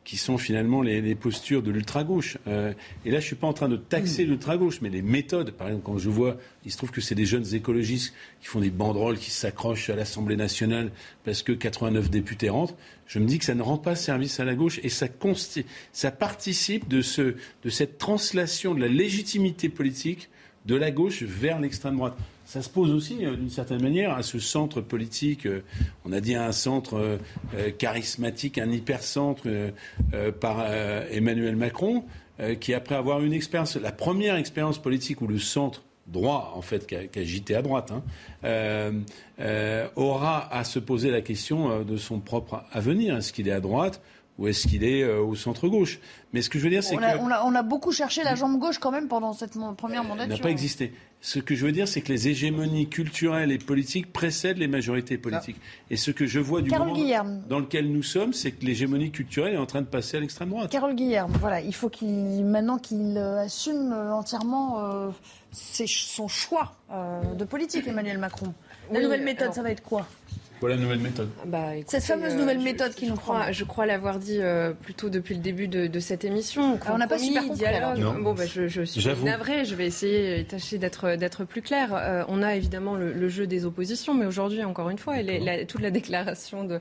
qui 0.09 0.17
sont 0.17 0.39
finalement 0.39 0.81
les, 0.81 1.03
les 1.03 1.15
postures 1.15 1.63
de 1.63 1.71
l'ultra-gauche. 1.71 2.39
Euh, 2.47 2.73
et 3.05 3.11
là, 3.11 3.21
je 3.21 3.27
suis 3.27 3.37
pas 3.37 3.47
en 3.47 3.53
train 3.53 3.69
de 3.69 3.77
taxer 3.77 4.25
l'ultra-gauche, 4.25 4.81
mais 4.81 4.89
les 4.89 5.03
méthodes, 5.03 5.51
par 5.51 5.67
exemple, 5.69 5.85
quand 5.85 5.99
je 5.99 6.09
vois, 6.09 6.39
il 6.65 6.73
se 6.73 6.79
trouve 6.79 6.91
que 6.91 7.03
c'est 7.03 7.15
des 7.15 7.27
jeunes 7.27 7.45
écologistes 7.55 8.15
qui 8.41 8.47
font 8.47 8.61
des 8.61 8.71
banderoles, 8.71 9.19
qui 9.19 9.31
s'accrochent 9.31 9.91
à 9.91 9.97
l'Assemblée 9.97 10.37
nationale 10.37 10.93
parce 11.27 11.43
que 11.43 11.53
89 11.53 12.09
députés 12.09 12.49
rentrent, 12.49 12.75
je 13.07 13.19
me 13.19 13.27
dis 13.27 13.39
que 13.39 13.45
ça 13.45 13.55
ne 13.55 13.61
rend 13.61 13.77
pas 13.77 13.97
service 13.97 14.41
à 14.41 14.47
la 14.47 14.55
gauche 14.55 14.81
et 14.83 14.89
ça, 14.89 15.09
consti- 15.09 15.67
ça 15.93 16.11
participe 16.11 16.89
de, 16.89 17.03
ce, 17.03 17.35
de 17.63 17.69
cette 17.69 17.99
translation 17.99 18.75
de 18.75 18.81
la 18.81 18.89
légitimité 18.89 19.69
politique 19.69 20.31
de 20.65 20.75
la 20.75 20.91
gauche 20.91 21.23
vers 21.23 21.61
l'extrême 21.61 21.97
droite. 21.97 22.17
Ça 22.49 22.63
se 22.63 22.71
pose 22.71 22.93
aussi, 22.93 23.27
euh, 23.27 23.37
d'une 23.37 23.51
certaine 23.51 23.83
manière, 23.83 24.15
à 24.15 24.23
ce 24.23 24.39
centre 24.39 24.81
politique. 24.81 25.45
euh, 25.45 25.61
on 26.07 26.13
a 26.13 26.21
dit 26.23 26.35
un 26.35 26.53
centre 26.53 26.95
euh, 26.95 27.71
charismatique, 27.77 28.57
un 28.57 28.73
hypercentre 28.73 29.43
par 30.41 30.65
Emmanuel 31.11 31.57
Macron, 31.57 32.05
qui 32.61 32.73
après 32.73 32.95
avoir 32.95 33.21
une 33.21 33.35
expérience, 33.35 33.77
la 33.77 33.93
première 33.93 34.37
expérience 34.37 34.79
politique 34.79 35.21
où 35.21 35.27
le 35.27 35.39
centre 35.39 35.83
droit, 36.07 36.55
en 36.57 36.63
fait, 36.63 36.87
qui 36.87 36.97
a, 36.97 37.05
qui 37.05 37.19
a 37.19 37.25
gité 37.25 37.55
à 37.55 37.63
droite, 37.63 37.93
hein, 37.93 39.03
aura 39.97 40.53
à 40.55 40.65
se 40.65 40.79
poser 40.79 41.11
la 41.11 41.21
question 41.21 41.83
de 41.85 41.97
son 41.97 42.21
propre 42.21 42.65
avenir. 42.73 43.17
Est-ce 43.17 43.33
qu'il 43.33 43.49
est 43.49 43.53
à 43.53 43.61
droite? 43.61 44.01
Ou 44.39 44.47
est-ce 44.49 44.68
qu'il 44.68 44.84
est 44.84 45.03
euh, 45.03 45.20
au 45.20 45.34
centre-gauche 45.34 45.99
Mais 46.32 46.43
ce 46.43 46.49
que 46.51 46.59
je 46.59 46.64
veux 46.64 46.70
dire, 46.70 46.82
c'est 46.84 46.95
On 46.95 46.99
que... 46.99 47.05
a, 47.05 47.18
on, 47.20 47.28
a, 47.30 47.43
on 47.45 47.55
a 47.55 47.62
beaucoup 47.62 47.91
cherché 47.93 48.22
la 48.22 48.34
jambe 48.36 48.59
gauche 48.59 48.78
quand 48.78 48.91
même 48.93 49.09
pendant 49.09 49.32
cette 49.32 49.59
première 49.76 50.05
mandature. 50.05 50.36
n'a 50.36 50.41
pas 50.43 50.51
existé. 50.51 50.93
Ce 51.20 51.41
que 51.41 51.57
je 51.57 51.66
veux 51.66 51.72
dire, 51.72 51.89
c'est 51.89 52.01
que 52.01 52.12
les 52.12 52.28
hégémonies 52.28 52.89
culturelles 52.89 53.51
et 53.51 53.59
politiques 53.59 54.12
précèdent 54.12 54.59
les 54.59 54.68
majorités 54.68 55.18
politiques. 55.18 55.57
Et 55.91 55.97
ce 55.97 56.12
que 56.12 56.26
je 56.26 56.39
vois 56.39 56.62
du 56.62 56.70
Carole 56.70 56.89
moment 56.89 57.01
Guillerme. 57.01 57.43
dans 57.49 57.59
lequel 57.59 57.91
nous 57.91 58.05
sommes, 58.05 58.32
c'est 58.32 58.53
que 58.53 58.64
l'hégémonie 58.64 59.11
culturelle 59.11 59.55
est 59.55 59.59
en 59.59 59.66
train 59.66 59.80
de 59.80 59.86
passer 59.89 60.18
à 60.18 60.20
l'extrême 60.20 60.51
droite. 60.51 60.70
Carole 60.70 60.95
Guillerme, 60.95 61.32
voilà, 61.41 61.61
il 61.61 61.74
faut 61.74 61.89
qu'il 61.89 62.45
maintenant 62.45 62.78
qu'il 62.78 63.16
euh, 63.16 63.41
assume 63.41 63.93
euh, 63.93 64.12
entièrement 64.14 64.78
euh, 64.84 65.09
ses- 65.51 65.89
son 65.89 66.28
choix 66.28 66.76
euh, 66.93 67.20
de 67.34 67.45
politique, 67.45 67.89
Emmanuel 67.89 68.18
Macron. 68.18 68.55
La 68.93 68.99
Oui, 68.99 69.05
nouvelle 69.05 69.24
méthode, 69.24 69.43
alors- 69.43 69.55
ça 69.55 69.62
va 69.64 69.72
être 69.72 69.82
quoi? 69.82 70.07
Voilà 70.61 70.77
la 70.77 70.83
nouvelle 70.83 70.99
méthode. 71.01 71.29
Bah, 71.47 71.77
écoutez, 71.77 72.01
Cette 72.01 72.05
fameuse 72.05 72.35
euh, 72.35 72.39
nouvelle 72.39 72.59
méthode 72.61 72.95
qui 72.95 73.07
nous 73.07 73.15
crois- 73.15 73.53
Je 73.53 73.65
crois 73.65 73.87
l'avoir 73.87 74.19
dit 74.19 74.39
euh, 74.41 74.73
plutôt 74.73 75.09
depuis 75.09 75.35
le 75.35 75.41
début 75.41 75.69
de, 75.69 75.87
de 75.87 76.01
cette 76.01 76.25
émission. 76.25 76.79
Ah, 76.85 76.93
on 76.95 76.99
n'a 76.99 77.07
pas 77.07 77.19
super 77.19 77.43
compris, 77.43 77.59
dialogue. 77.59 77.99
Non. 77.99 78.15
Bon, 78.21 78.35
bah, 78.35 78.45
je, 78.47 78.67
je 78.69 78.83
suis 78.83 79.01
navrée. 79.25 79.65
Je 79.65 79.75
vais 79.75 79.87
essayer 79.87 80.41
et 80.41 80.45
tâcher 80.45 80.79
d'être 80.79 81.17
d'être 81.17 81.45
plus 81.45 81.63
clair. 81.63 81.91
Euh, 81.95 82.25
on 82.29 82.43
a 82.43 82.55
évidemment 82.57 82.95
le, 82.97 83.13
le 83.13 83.29
jeu 83.29 83.47
des 83.47 83.65
oppositions, 83.65 84.15
mais 84.15 84.27
aujourd'hui, 84.27 84.65
encore 84.65 84.91
une 84.91 84.99
fois, 84.99 85.19
elle 85.19 85.31
est- 85.31 85.39
la- 85.41 85.65
toute 85.65 85.81
la 85.81 85.91
déclaration 85.91 86.65
de- 86.65 86.81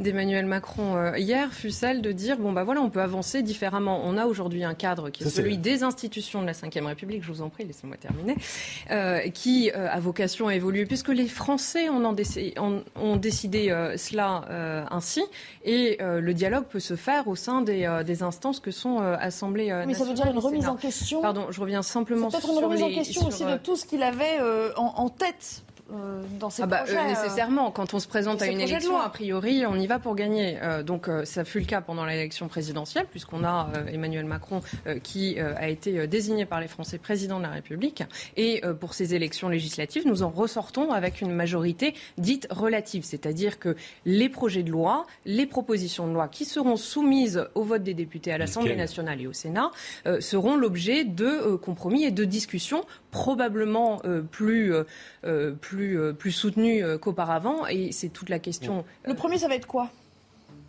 d'Emmanuel 0.00 0.46
Macron 0.46 0.96
euh, 0.96 1.18
hier 1.18 1.52
fut 1.52 1.70
celle 1.70 2.02
de 2.02 2.12
dire 2.12 2.38
bon 2.38 2.52
bah 2.52 2.64
voilà, 2.64 2.80
on 2.80 2.90
peut 2.90 3.02
avancer 3.02 3.42
différemment. 3.42 4.00
On 4.04 4.16
a 4.16 4.26
aujourd'hui 4.26 4.64
un 4.64 4.74
cadre 4.74 5.10
qui 5.10 5.22
est 5.22 5.26
Ça, 5.28 5.32
celui 5.36 5.58
des 5.58 5.82
institutions 5.82 6.40
de 6.40 6.46
la 6.46 6.52
Ve 6.52 6.86
République. 6.86 7.22
Je 7.22 7.28
vous 7.32 7.42
en 7.42 7.48
prie, 7.50 7.64
laissez-moi 7.64 7.96
terminer. 7.96 8.36
euh, 8.90 9.20
qui 9.30 9.70
euh, 9.74 9.88
a 9.90 10.00
vocation 10.00 10.48
à 10.48 10.54
évoluer, 10.54 10.86
puisque 10.86 11.08
les 11.08 11.26
Français 11.28 11.88
ont, 11.88 12.04
en 12.04 12.14
ont- 12.60 12.84
ont 12.96 13.16
décidé 13.18 13.68
cela 13.96 14.86
ainsi. 14.90 15.22
Et 15.64 15.98
le 16.00 16.32
dialogue 16.32 16.64
peut 16.64 16.80
se 16.80 16.96
faire 16.96 17.28
au 17.28 17.36
sein 17.36 17.62
des, 17.62 18.22
instances 18.22 18.60
que 18.60 18.70
sont 18.70 18.98
assemblées 18.98 19.72
Mais 19.86 19.94
ça 19.94 20.04
veut 20.04 20.14
dire 20.14 20.26
une 20.26 20.38
remise 20.38 20.68
en 20.68 20.76
question. 20.76 21.20
Pardon, 21.20 21.46
je 21.50 21.60
reviens 21.60 21.82
simplement 21.82 22.30
sur 22.30 22.40
Peut-être 22.40 22.52
une 22.58 22.64
remise 22.64 22.82
en 22.82 22.90
question 22.90 23.26
aussi 23.26 23.44
de 23.44 23.56
tout 23.56 23.76
ce 23.76 23.86
qu'il 23.86 24.02
avait 24.02 24.38
en, 24.76 25.08
tête 25.08 25.62
euh, 25.90 26.22
dans 26.38 26.50
ces 26.50 26.62
ah 26.62 26.66
bah, 26.66 26.78
projets. 26.78 26.98
Euh, 26.98 27.08
nécessairement, 27.08 27.70
quand 27.70 27.94
on 27.94 27.98
se 27.98 28.08
présente 28.08 28.42
à 28.42 28.46
une 28.46 28.60
élection, 28.60 28.98
a 28.98 29.08
priori, 29.08 29.64
on 29.66 29.76
y 29.76 29.86
va 29.86 29.98
pour 29.98 30.14
gagner. 30.14 30.58
Euh, 30.62 30.82
donc 30.82 31.08
ça 31.24 31.44
fut 31.44 31.60
le 31.60 31.64
cas 31.64 31.80
pendant 31.80 32.04
l'élection 32.04 32.48
présidentielle, 32.48 33.06
puisqu'on 33.10 33.42
a 33.42 33.70
Emmanuel 33.90 34.24
Macron 34.24 34.60
qui 35.02 35.38
a 35.40 35.68
été 35.68 36.06
désigné 36.06 36.44
par 36.44 36.60
les 36.60 36.68
Français 36.68 36.98
président 36.98 37.38
de 37.38 37.44
la 37.44 37.50
République. 37.50 38.02
Et 38.36 38.62
pour 38.80 38.94
ces 38.94 39.14
élections 39.14 39.48
législatives, 39.48 40.06
nous 40.06 40.22
en 40.22 40.30
ressortons 40.30 40.92
avec 40.92 41.20
une 41.20 41.32
majorité 41.32 41.94
dite 42.18 42.46
relative, 42.50 43.04
c'est-à-dire 43.04 43.58
que 43.58 43.76
les 44.04 44.28
projets 44.28 44.62
de 44.62 44.70
loi, 44.70 45.06
les 45.24 45.46
propositions 45.46 46.06
de 46.06 46.12
loi 46.12 46.28
qui 46.28 46.44
seront 46.44 46.76
soumises 46.76 47.46
au 47.54 47.62
vote 47.62 47.82
des 47.82 47.94
députés 47.94 48.32
à 48.32 48.38
l'Assemblée 48.38 48.76
nationale 48.76 49.20
et 49.20 49.26
au 49.26 49.32
Sénat 49.32 49.70
seront 50.20 50.56
l'objet 50.56 51.04
de 51.04 51.56
compromis 51.56 52.04
et 52.04 52.10
de 52.10 52.24
discussions 52.24 52.84
probablement 53.10 54.00
plus, 54.30 54.72
plus 55.60 55.78
plus, 55.78 55.98
euh, 55.98 56.30
soutenu 56.30 56.82
euh, 56.82 56.98
qu'auparavant. 56.98 57.66
Et 57.66 57.92
c'est 57.92 58.08
toute 58.08 58.28
la 58.28 58.38
question. 58.38 58.84
Le 59.04 59.14
premier, 59.14 59.38
ça 59.38 59.48
va 59.48 59.54
être 59.54 59.66
quoi? 59.66 59.90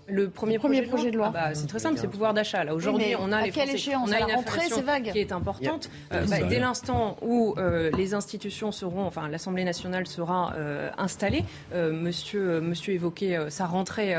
Le 0.10 0.30
premier, 0.30 0.58
projet, 0.58 1.12
de 1.12 1.18
loi, 1.18 1.28
ah 1.30 1.50
bah, 1.50 1.50
c'est 1.54 1.68
très 1.68 1.80
simple, 1.80 1.98
c'est 1.98 2.08
pouvoir 2.08 2.34
d'achat. 2.34 2.64
Là 2.64 2.74
aujourd'hui, 2.74 3.16
on 3.20 3.32
a 3.32 3.42
les 3.42 3.52
Français, 3.52 3.96
on 3.96 4.12
a 4.12 4.20
une 4.20 4.32
inflation 4.32 4.84
qui 5.12 5.20
est 5.20 5.32
importante. 5.32 5.90
Euh, 6.14 6.26
bah, 6.28 6.42
dès 6.48 6.60
l'instant 6.60 7.18
où 7.22 7.56
euh, 7.58 7.92
les 7.92 8.14
institutions 8.14 8.72
seront, 8.72 9.06
enfin 9.06 9.28
l'Assemblée 9.28 9.64
nationale 9.64 10.08
sera 10.08 10.54
euh, 10.56 10.90
installée, 10.98 11.44
Monsieur, 11.74 12.62
Monsieur 12.62 12.94
évoquait 12.94 13.38
sa 13.50 13.66
rentrée 13.66 14.16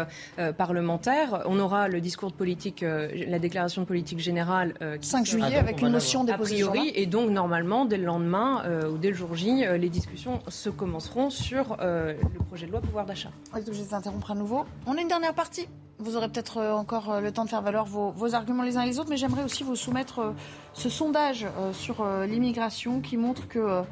parlementaire. 0.57 1.43
On 1.47 1.59
aura 1.59 1.88
le 1.88 2.01
discours 2.01 2.30
de 2.30 2.36
politique, 2.36 2.84
la 2.84 3.38
déclaration 3.38 3.82
de 3.82 3.86
politique 3.86 4.18
générale. 4.18 4.74
Qui 5.01 5.09
5 5.09 5.26
juillet 5.26 5.57
avec 5.57 5.80
une 5.80 5.91
motion 5.91 6.26
A 6.28 6.38
priori, 6.38 6.93
et 6.95 7.07
donc 7.07 7.30
normalement 7.30 7.84
dès 7.84 7.97
le 7.97 8.05
lendemain 8.05 8.62
ou 8.91 8.99
dès 8.99 9.09
le 9.09 9.14
jour 9.14 9.34
J, 9.34 9.64
les 9.78 9.88
discussions 9.88 10.41
se 10.49 10.70
commenceront 10.70 11.30
sur 11.30 11.76
le 11.80 12.45
projet 12.47 12.66
de 12.66 12.72
loi 12.72 12.80
pouvoir 12.80 13.07
d'achat. 13.07 13.30
Je 13.55 13.70
vais 13.70 13.95
interrompre 13.95 14.30
à 14.30 14.34
nouveau? 14.34 14.64
On 14.86 14.97
a 14.97 15.01
une 15.01 15.09
dernière 15.09 15.34
partie. 15.34 15.66
Vous 16.01 16.16
aurez 16.16 16.28
peut-être 16.28 16.57
euh, 16.57 16.72
encore 16.72 17.11
euh, 17.11 17.20
le 17.20 17.31
temps 17.31 17.45
de 17.45 17.51
faire 17.51 17.61
valoir 17.61 17.85
vos, 17.85 18.35
arguments 18.35 18.62
les 18.62 18.78
uns 18.78 18.87
les 18.87 18.99
autres, 18.99 19.11
mais 19.11 19.18
j'aimerais 19.18 19.45
aussi 19.45 19.64
vous 19.64 19.76
soumettre 19.76 20.18
euh, 20.20 20.33
ce 20.72 20.89
sondage 20.89 21.47
sur 21.72 22.07
l'immigration 22.26 23.01
qui 23.01 23.16
montre 23.16 23.49
que 23.49 23.83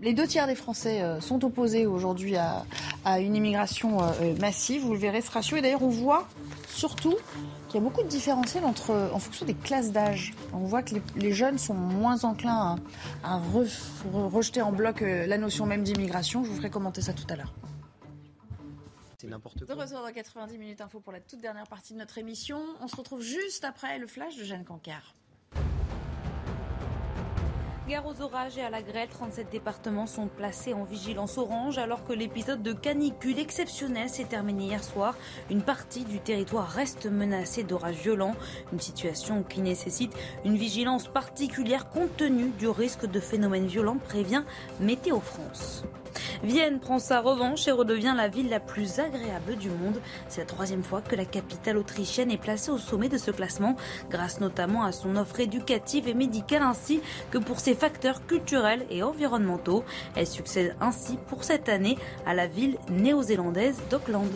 les 0.00 0.14
deux 0.14 0.26
tiers 0.26 0.46
des 0.46 0.54
Français 0.54 1.02
sont 1.20 1.44
opposés 1.44 1.86
aujourd'hui 1.86 2.36
à, 2.36 2.64
une 3.18 3.34
immigration 3.34 3.98
massive. 4.40 4.82
Vous 4.82 4.92
le 4.92 4.98
verrez, 4.98 5.20
ce 5.20 5.30
ratio. 5.30 5.56
Et 5.56 5.60
d'ailleurs, 5.60 5.82
on 5.82 5.88
voit 5.88 6.28
surtout 6.68 7.16
qu'il 7.68 7.80
y 7.80 7.84
a 7.84 7.86
beaucoup 7.86 8.02
de 8.02 8.08
différentiels 8.08 8.64
entre, 8.64 9.10
en 9.12 9.18
fonction 9.18 9.44
des 9.44 9.54
classes 9.54 9.90
d'âge. 9.90 10.32
On 10.54 10.58
voit 10.58 10.82
que 10.82 10.94
les, 11.16 11.32
jeunes 11.32 11.58
sont 11.58 11.74
moins 11.74 12.24
enclins 12.24 12.76
à, 13.24 13.40
rejeter 14.32 14.62
en 14.62 14.72
bloc 14.72 15.02
la 15.02 15.38
notion 15.38 15.66
même 15.66 15.82
d'immigration. 15.82 16.44
Je 16.44 16.50
vous 16.50 16.56
ferai 16.56 16.70
commenter 16.70 17.02
ça 17.02 17.12
tout 17.12 17.26
à 17.28 17.36
l'heure. 17.36 17.52
C'est 19.20 19.26
n'importe 19.26 19.64
quoi. 19.64 19.74
De 19.74 19.80
retour 19.80 20.00
dans 20.00 20.12
90 20.12 20.58
minutes 20.58 20.80
info 20.80 21.00
pour 21.00 21.12
la 21.12 21.18
toute 21.18 21.40
dernière 21.40 21.66
partie 21.66 21.92
de 21.92 21.98
notre 21.98 22.18
émission. 22.18 22.62
On 22.80 22.86
se 22.86 22.94
retrouve 22.94 23.20
juste 23.20 23.64
après 23.64 23.98
le 23.98 24.06
flash 24.06 24.36
de 24.36 24.44
Jeanne 24.44 24.64
Cancard. 24.64 25.14
Gare 27.88 28.06
aux 28.06 28.20
orages 28.20 28.56
et 28.58 28.62
à 28.62 28.70
la 28.70 28.82
grêle, 28.82 29.08
37 29.08 29.50
départements 29.50 30.06
sont 30.06 30.28
placés 30.28 30.72
en 30.74 30.84
vigilance 30.84 31.36
orange 31.36 31.78
alors 31.78 32.04
que 32.04 32.12
l'épisode 32.12 32.62
de 32.62 32.72
canicule 32.72 33.38
exceptionnel 33.38 34.08
s'est 34.08 34.26
terminé 34.26 34.66
hier 34.66 34.84
soir. 34.84 35.16
Une 35.50 35.62
partie 35.62 36.04
du 36.04 36.20
territoire 36.20 36.68
reste 36.68 37.06
menacée 37.06 37.64
d'orages 37.64 37.96
violents, 37.96 38.36
une 38.72 38.80
situation 38.80 39.42
qui 39.42 39.62
nécessite 39.62 40.12
une 40.44 40.56
vigilance 40.56 41.08
particulière 41.08 41.88
compte 41.88 42.14
tenu 42.16 42.50
du 42.50 42.68
risque 42.68 43.06
de 43.06 43.18
phénomènes 43.18 43.66
violents, 43.66 43.96
prévient 43.96 44.44
Météo 44.80 45.18
France. 45.18 45.82
Vienne 46.42 46.78
prend 46.78 46.98
sa 46.98 47.20
revanche 47.20 47.66
et 47.66 47.72
redevient 47.72 48.14
la 48.16 48.28
ville 48.28 48.48
la 48.48 48.60
plus 48.60 49.00
agréable 49.00 49.56
du 49.56 49.70
monde. 49.70 50.00
C'est 50.28 50.40
la 50.40 50.46
troisième 50.46 50.84
fois 50.84 51.02
que 51.02 51.16
la 51.16 51.24
capitale 51.24 51.76
autrichienne 51.76 52.30
est 52.30 52.36
placée 52.36 52.70
au 52.70 52.78
sommet 52.78 53.08
de 53.08 53.18
ce 53.18 53.30
classement, 53.30 53.76
grâce 54.10 54.40
notamment 54.40 54.84
à 54.84 54.92
son 54.92 55.16
offre 55.16 55.40
éducative 55.40 56.08
et 56.08 56.14
médicale 56.14 56.62
ainsi 56.62 57.00
que 57.30 57.38
pour 57.38 57.60
ses 57.60 57.74
facteurs 57.74 58.24
culturels 58.26 58.86
et 58.90 59.02
environnementaux. 59.02 59.84
Elle 60.14 60.26
succède 60.26 60.76
ainsi 60.80 61.18
pour 61.28 61.44
cette 61.44 61.68
année 61.68 61.98
à 62.26 62.34
la 62.34 62.46
ville 62.46 62.78
néo-zélandaise 62.88 63.78
d'Auckland. 63.90 64.28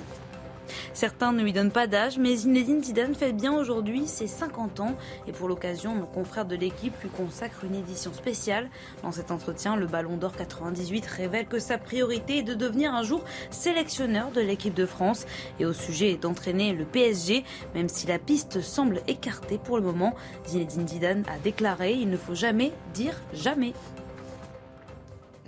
Certains 0.94 1.32
ne 1.32 1.42
lui 1.42 1.52
donnent 1.52 1.70
pas 1.70 1.86
d'âge, 1.86 2.18
mais 2.18 2.36
Zinedine 2.36 2.82
Zidane 2.82 3.14
fait 3.14 3.32
bien 3.32 3.52
aujourd'hui 3.52 4.06
ses 4.06 4.26
50 4.26 4.80
ans. 4.80 4.94
Et 5.26 5.32
pour 5.32 5.48
l'occasion, 5.48 5.94
nos 5.94 6.06
confrères 6.06 6.44
de 6.44 6.56
l'équipe 6.56 6.94
lui 7.02 7.08
consacrent 7.08 7.64
une 7.64 7.74
édition 7.74 8.12
spéciale. 8.12 8.70
Dans 9.02 9.12
cet 9.12 9.30
entretien, 9.30 9.76
le 9.76 9.86
Ballon 9.86 10.16
d'Or 10.16 10.36
98 10.36 11.06
révèle 11.06 11.46
que 11.46 11.58
sa 11.58 11.78
priorité 11.78 12.38
est 12.38 12.42
de 12.42 12.54
devenir 12.54 12.94
un 12.94 13.02
jour 13.02 13.24
sélectionneur 13.50 14.30
de 14.30 14.40
l'équipe 14.40 14.74
de 14.74 14.86
France. 14.86 15.26
Et 15.60 15.66
au 15.66 15.72
sujet 15.72 16.16
d'entraîner 16.16 16.72
le 16.72 16.84
PSG, 16.84 17.44
même 17.74 17.88
si 17.88 18.06
la 18.06 18.18
piste 18.18 18.60
semble 18.60 19.00
écartée 19.06 19.58
pour 19.58 19.76
le 19.76 19.82
moment, 19.82 20.14
Zinedine 20.46 20.88
Zidane 20.88 21.24
a 21.28 21.38
déclaré 21.38 21.92
il 21.92 22.10
ne 22.10 22.16
faut 22.16 22.34
jamais 22.34 22.72
dire 22.94 23.14
jamais 23.32 23.72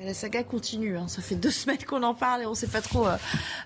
la 0.05 0.15
saga 0.15 0.45
continue. 0.45 0.97
Hein. 0.97 1.09
Ça 1.09 1.23
fait 1.23 1.35
deux 1.35 1.51
semaines 1.63 1.83
qu'on 1.85 2.03
en 2.03 2.15
parle 2.15 2.43
et 2.43 2.47
on 2.47 2.51
ne 2.51 2.55
sait 2.55 2.69
pas 2.69 2.81
trop 2.81 3.07
euh, 3.07 3.17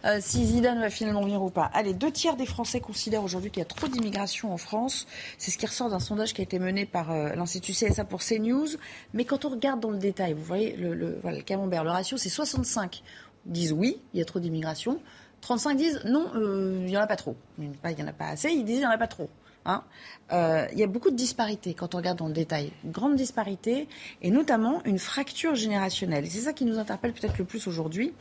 euh, 0.05 0.19
si 0.21 0.45
Zidane 0.47 0.81
va 0.81 0.91
finalement 0.91 1.23
venir 1.23 1.43
ou 1.43 1.51
pas. 1.51 1.71
Allez, 1.75 1.95
deux 1.95 2.11
tiers 2.11 2.37
des 2.37 2.47
Français 2.47 2.81
considèrent 2.81 3.23
aujourd'hui 3.23 3.51
qu'il 3.51 3.61
y 3.61 3.63
a 3.63 3.67
trop 3.67 3.89
d'immigration 3.89 4.53
en 4.53 4.57
France. 4.57 5.07
C'est 5.37 5.51
ce 5.51 5.59
qui 5.59 5.67
ressort 5.67 5.91
d'un 5.91 6.01
sondage 6.01 6.33
qui 6.33 6.41
a 6.41 6.45
été 6.45 6.59
mené 6.59 6.87
par 6.87 7.11
euh, 7.11 7.35
l'Institut 7.35 7.73
CSA 7.73 8.05
pour 8.05 8.21
CNews. 8.21 8.69
Mais 9.15 9.25
quand 9.25 9.45
on 9.45 9.51
regarde 9.51 9.81
dans 9.81 9.91
le 9.91 9.99
détail, 9.99 10.33
vous 10.33 10.45
voyez 10.45 10.77
le, 10.77 10.95
le, 10.95 11.43
camembert, 11.43 11.85
le 11.85 11.91
ratio, 11.91 12.17
c'est 12.17 12.29
65 12.29 13.03
disent 13.47 13.73
oui, 13.73 14.01
il 14.13 14.19
y 14.19 14.23
a 14.23 14.25
trop 14.25 14.41
d'immigration. 14.41 15.01
35 15.41 15.77
disent 15.77 16.01
non, 16.05 16.31
il 16.35 16.87
n'y 16.87 16.97
en 16.97 17.01
a 17.01 17.07
pas 17.07 17.17
trop. 17.17 17.37
Il 17.59 17.71
n'y 17.71 18.03
en 18.03 18.07
a 18.07 18.13
pas 18.13 18.27
assez, 18.27 18.51
ils 18.51 18.65
disent 18.65 18.77
il 18.77 18.81
n'y 18.81 18.87
en 18.87 18.91
a 18.91 18.99
pas 18.99 19.07
trop. 19.07 19.31
Hein. 19.69 19.85
Euh, 20.33 20.67
il 20.73 20.79
y 20.79 20.83
a 20.83 20.87
beaucoup 20.87 21.11
de 21.11 21.17
disparités 21.17 21.75
quand 21.75 21.95
on 21.95 21.99
regarde 21.99 22.19
dans 22.19 22.27
le 22.27 22.33
détail. 22.33 22.73
Grande 22.87 23.17
disparité 23.17 23.87
et 24.23 24.31
notamment 24.31 24.83
une 24.85 24.99
fracture 24.99 25.55
générationnelle. 25.55 26.27
c'est 26.29 26.41
ça 26.41 26.53
qui 26.55 26.65
nous 26.65 26.79
interpelle 26.79 27.13
peut-être 27.13 27.39
le 27.39 27.45
plus 27.45 27.67
aujourd'hui. 27.67 28.15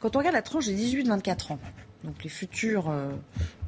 Quand 0.00 0.16
on 0.16 0.18
regarde 0.18 0.34
la 0.34 0.42
tranche 0.42 0.66
des 0.66 0.74
18-24 0.74 1.52
ans, 1.52 1.58
donc 2.02 2.24
les 2.24 2.30
futurs, 2.30 2.90
euh, 2.90 3.12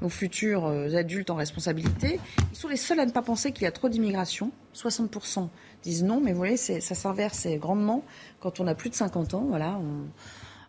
nos 0.01 0.09
futurs 0.09 0.67
euh, 0.67 0.97
adultes 0.97 1.31
en 1.31 1.37
responsabilité, 1.37 2.19
ils 2.51 2.57
sont 2.57 2.69
les 2.69 2.77
seuls 2.77 2.99
à 2.99 3.07
ne 3.07 3.13
pas 3.13 3.23
penser 3.23 3.53
qu'il 3.53 3.65
y 3.65 3.67
a 3.67 3.73
trop 3.73 3.89
d'immigration. 3.89 4.51
60% 4.75 5.49
disent 5.85 6.03
non, 6.03 6.21
mais 6.21 6.33
vous 6.33 6.39
voyez, 6.39 6.57
ça 6.57 6.81
s'inverse 6.81 7.47
grandement 7.59 8.03
quand 8.41 8.59
on 8.59 8.67
a 8.67 8.75
plus 8.75 8.91
de 8.91 8.95
50 8.95 9.35
ans. 9.35 9.45
Voilà, 9.49 9.79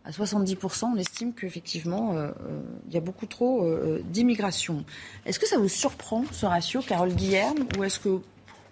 à 0.06 0.12
70%, 0.12 0.86
on 0.94 0.98
estime 0.98 1.34
qu'effectivement, 1.34 2.14
euh, 2.14 2.28
euh, 2.28 2.62
il 2.88 2.94
y 2.94 2.98
a 2.98 3.02
beaucoup 3.02 3.26
trop 3.26 3.64
euh, 3.64 4.02
d'immigration. 4.06 4.84
Est-ce 5.26 5.40
que 5.40 5.48
ça 5.48 5.58
vous 5.58 5.70
surprend, 5.70 6.26
ce 6.32 6.46
ratio, 6.46 6.82
Carole 6.82 7.14
Guillerme, 7.14 7.68
ou 7.78 7.84
est-ce 7.84 8.00
que, 8.00 8.20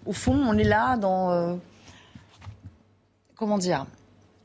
au 0.05 0.13
fond, 0.13 0.33
on 0.33 0.57
est 0.57 0.65
là 0.65 0.97
dans... 0.97 1.59
comment 3.35 3.57
dire 3.57 3.85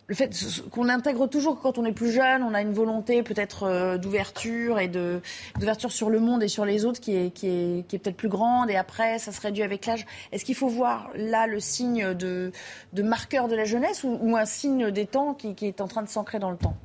le 0.09 0.15
fait 0.15 0.31
qu'on 0.71 0.89
intègre 0.89 1.27
toujours 1.27 1.61
quand 1.61 1.79
on 1.79 1.85
est 1.85 1.93
plus 1.93 2.13
jeune, 2.13 2.43
on 2.43 2.55
a 2.55 2.63
une 2.63 2.73
volonté 2.73 3.23
peut-être 3.23 3.65
euh, 3.65 3.99
d'ouverture 3.99 4.79
et 4.79 4.89
de 4.89 5.21
d'ouverture 5.59 5.91
sur 5.91 6.11
le 6.11 6.21
monde 6.21 6.43
et 6.43 6.49
sur 6.49 6.65
les 6.65 6.85
autres 6.85 7.01
qui 7.01 7.17
est 7.17 7.31
qui 7.31 7.49
est, 7.49 7.89
qui 7.89 7.97
est 7.97 7.99
peut-être 7.99 8.17
plus 8.17 8.29
grande. 8.29 8.71
Et 8.71 8.77
après 8.77 9.19
ça 9.19 9.33
se 9.33 9.41
réduit 9.41 9.63
avec 9.63 9.87
l'âge. 9.87 10.07
Est-ce 10.31 10.45
qu'il 10.45 10.55
faut 10.55 10.69
voir 10.69 11.11
là 11.17 11.47
le 11.47 11.59
signe 11.61 12.15
de, 12.15 12.53
de 12.93 13.03
marqueur 13.03 13.49
de 13.49 13.57
la 13.57 13.65
jeunesse 13.65 14.05
ou, 14.05 14.37
un 14.37 14.45
signe 14.45 14.91
des 14.91 15.07
temps 15.07 15.33
qui, 15.35 15.55
qui 15.55 15.67
est 15.67 15.81
en 15.81 15.89
train 15.89 16.03
de 16.03 16.09
s'ancrer 16.09 16.39
dans 16.39 16.51
le 16.51 16.59
temps? 16.59 16.77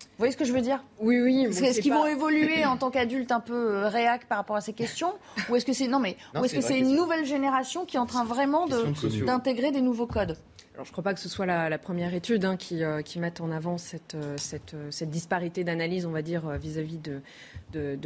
Vous 0.00 0.22
voyez 0.22 0.32
ce 0.32 0.38
que 0.38 0.46
je 0.46 0.52
veux 0.54 0.62
dire? 0.62 0.82
Oui, 0.98 1.20
oui. 1.20 1.44
Est-ce 1.44 1.82
qu'ils 1.82 1.92
vont 1.92 2.06
évoluer 2.06 2.64
en 2.64 2.78
tant 2.78 2.90
qu'adultes 2.90 3.32
un 3.32 3.40
peu 3.40 3.52
euh, 3.52 3.88
réac 3.88 4.26
par 4.26 4.38
rapport 4.38 4.56
à 4.56 4.62
ces 4.62 4.72
questions? 4.72 5.12
Ou 5.50 5.56
est-ce 5.56 5.66
que 5.66 5.74
c'est 5.74 5.88
non 5.88 5.98
mais 5.98 6.16
est-ce 6.42 6.54
que 6.54 6.62
c'est 6.62 6.78
une 6.78 6.96
nouvelle 6.96 7.26
génération 7.26 7.84
qui 7.84 7.96
est 7.96 8.00
en 8.00 8.06
train 8.06 8.24
vraiment 8.24 8.66
d'intégrer 8.66 9.70
des 9.70 9.82
nouveaux 9.82 10.06
codes? 10.06 10.36
Alors, 10.76 10.84
je 10.84 10.90
ne 10.90 10.92
crois 10.92 11.04
pas 11.04 11.14
que 11.14 11.20
ce 11.20 11.30
soit 11.30 11.46
la, 11.46 11.78
première 11.78 12.12
étude 12.12 12.44
hein, 12.44 12.58
qui, 12.58 12.84
euh, 12.84 13.00
qui 13.00 13.18
mette 13.18 13.40
en 13.40 13.50
avant 13.50 13.78
cette, 13.78 14.14
euh, 14.14 14.36
euh, 14.74 14.90
cette 14.90 15.08
disparité 15.08 15.64
d'analyse, 15.64 16.04
on 16.04 16.10
va 16.10 16.20
dire, 16.20 16.50
vis-à-vis 16.50 16.98
de, 16.98 17.22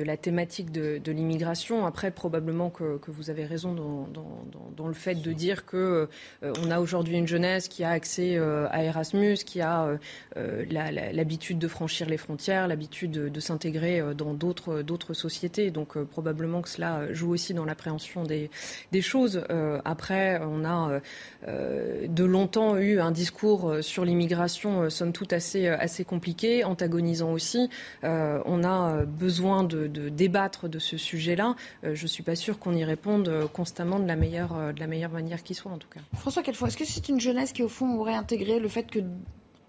la 0.05 0.17
thématique 0.17 0.71
de, 0.71 1.11
l'immigration. 1.11 1.85
Après, 1.85 2.13
probablement 2.13 2.71
que, 2.71 3.01
vous 3.09 3.29
avez 3.29 3.45
raison 3.45 3.75
dans, 3.75 4.87
le 4.87 4.95
fait 4.95 5.17
de 5.17 5.33
dire 5.33 5.67
que 5.67 6.09
on 6.43 6.71
a 6.71 6.79
aujourd'hui 6.79 7.17
une 7.17 7.27
jeunesse 7.27 7.67
qui 7.67 7.83
a 7.83 7.91
accès 7.91 8.39
à 8.39 8.85
Erasmus, 8.85 9.39
qui 9.45 9.61
a 9.61 9.99
l'habitude 10.37 11.59
de 11.59 11.69
franchir 11.69 12.09
les 12.09 12.17
frontières, 12.17 12.69
l'habitude 12.69 13.11
de, 13.11 13.41
s'intégrer 13.41 14.03
dans 14.15 14.33
d'autres 14.35 15.15
sociétés. 15.15 15.73
Donc, 15.73 15.99
probablement 16.05 16.63
que 16.63 16.69
cela 16.69 17.13
joue 17.13 17.33
aussi 17.33 17.53
dans 17.53 17.65
l'appréhension 17.65 18.23
des 18.23 19.03
choses. 19.03 19.43
après, 19.85 20.41
on 20.43 20.65
a 20.65 21.01
de 21.47 22.25
longtemps 22.25 22.60
longtemps 22.61 22.77
eu 22.79 23.01
un 23.01 23.11
discours 23.11 23.77
sur 23.81 24.05
l'immigration, 24.05 24.91
somme 24.91 25.13
toute 25.13 25.33
assez, 25.33 25.69
assez 25.69 26.05
compliqué, 26.05 26.65
antagonisant 26.65 27.33
aussi. 27.33 27.69
on 28.03 28.65
a 28.65 29.05
besoin 29.05 29.65
de, 29.65 29.87
débattre 30.09 30.69
de 30.69 30.79
ce 30.79 30.97
sujet-là. 30.97 31.55
je 31.83 32.03
ne 32.03 32.09
suis 32.09 32.23
pas 32.23 32.37
sûre 32.37 32.59
qu'on 32.59 32.75
y 32.75 32.85
réponde 32.85 33.49
constamment 33.53 33.99
de 33.99 34.07
la 34.07 34.17
meilleure, 34.17 34.73
de 34.75 34.81
la 34.81 34.87
meilleure 34.87 35.11
manière 35.11 35.43
qui 35.43 35.55
soit, 35.55 35.73
en 35.73 35.79
tout 35.79 35.89
cas. 35.89 36.01
François 36.15 36.43
Quelfoy, 36.43 36.69
est-ce 36.69 36.77
que 36.77 36.85
c'est 36.85 37.09
une 37.09 37.21
jeunesse 37.21 37.53
qui, 37.53 37.63
au 37.63 37.69
fond, 37.69 37.99
aurait 37.99 38.15
intégré 38.15 38.59
le 38.59 38.69
fait 38.69 38.85
que 38.85 39.01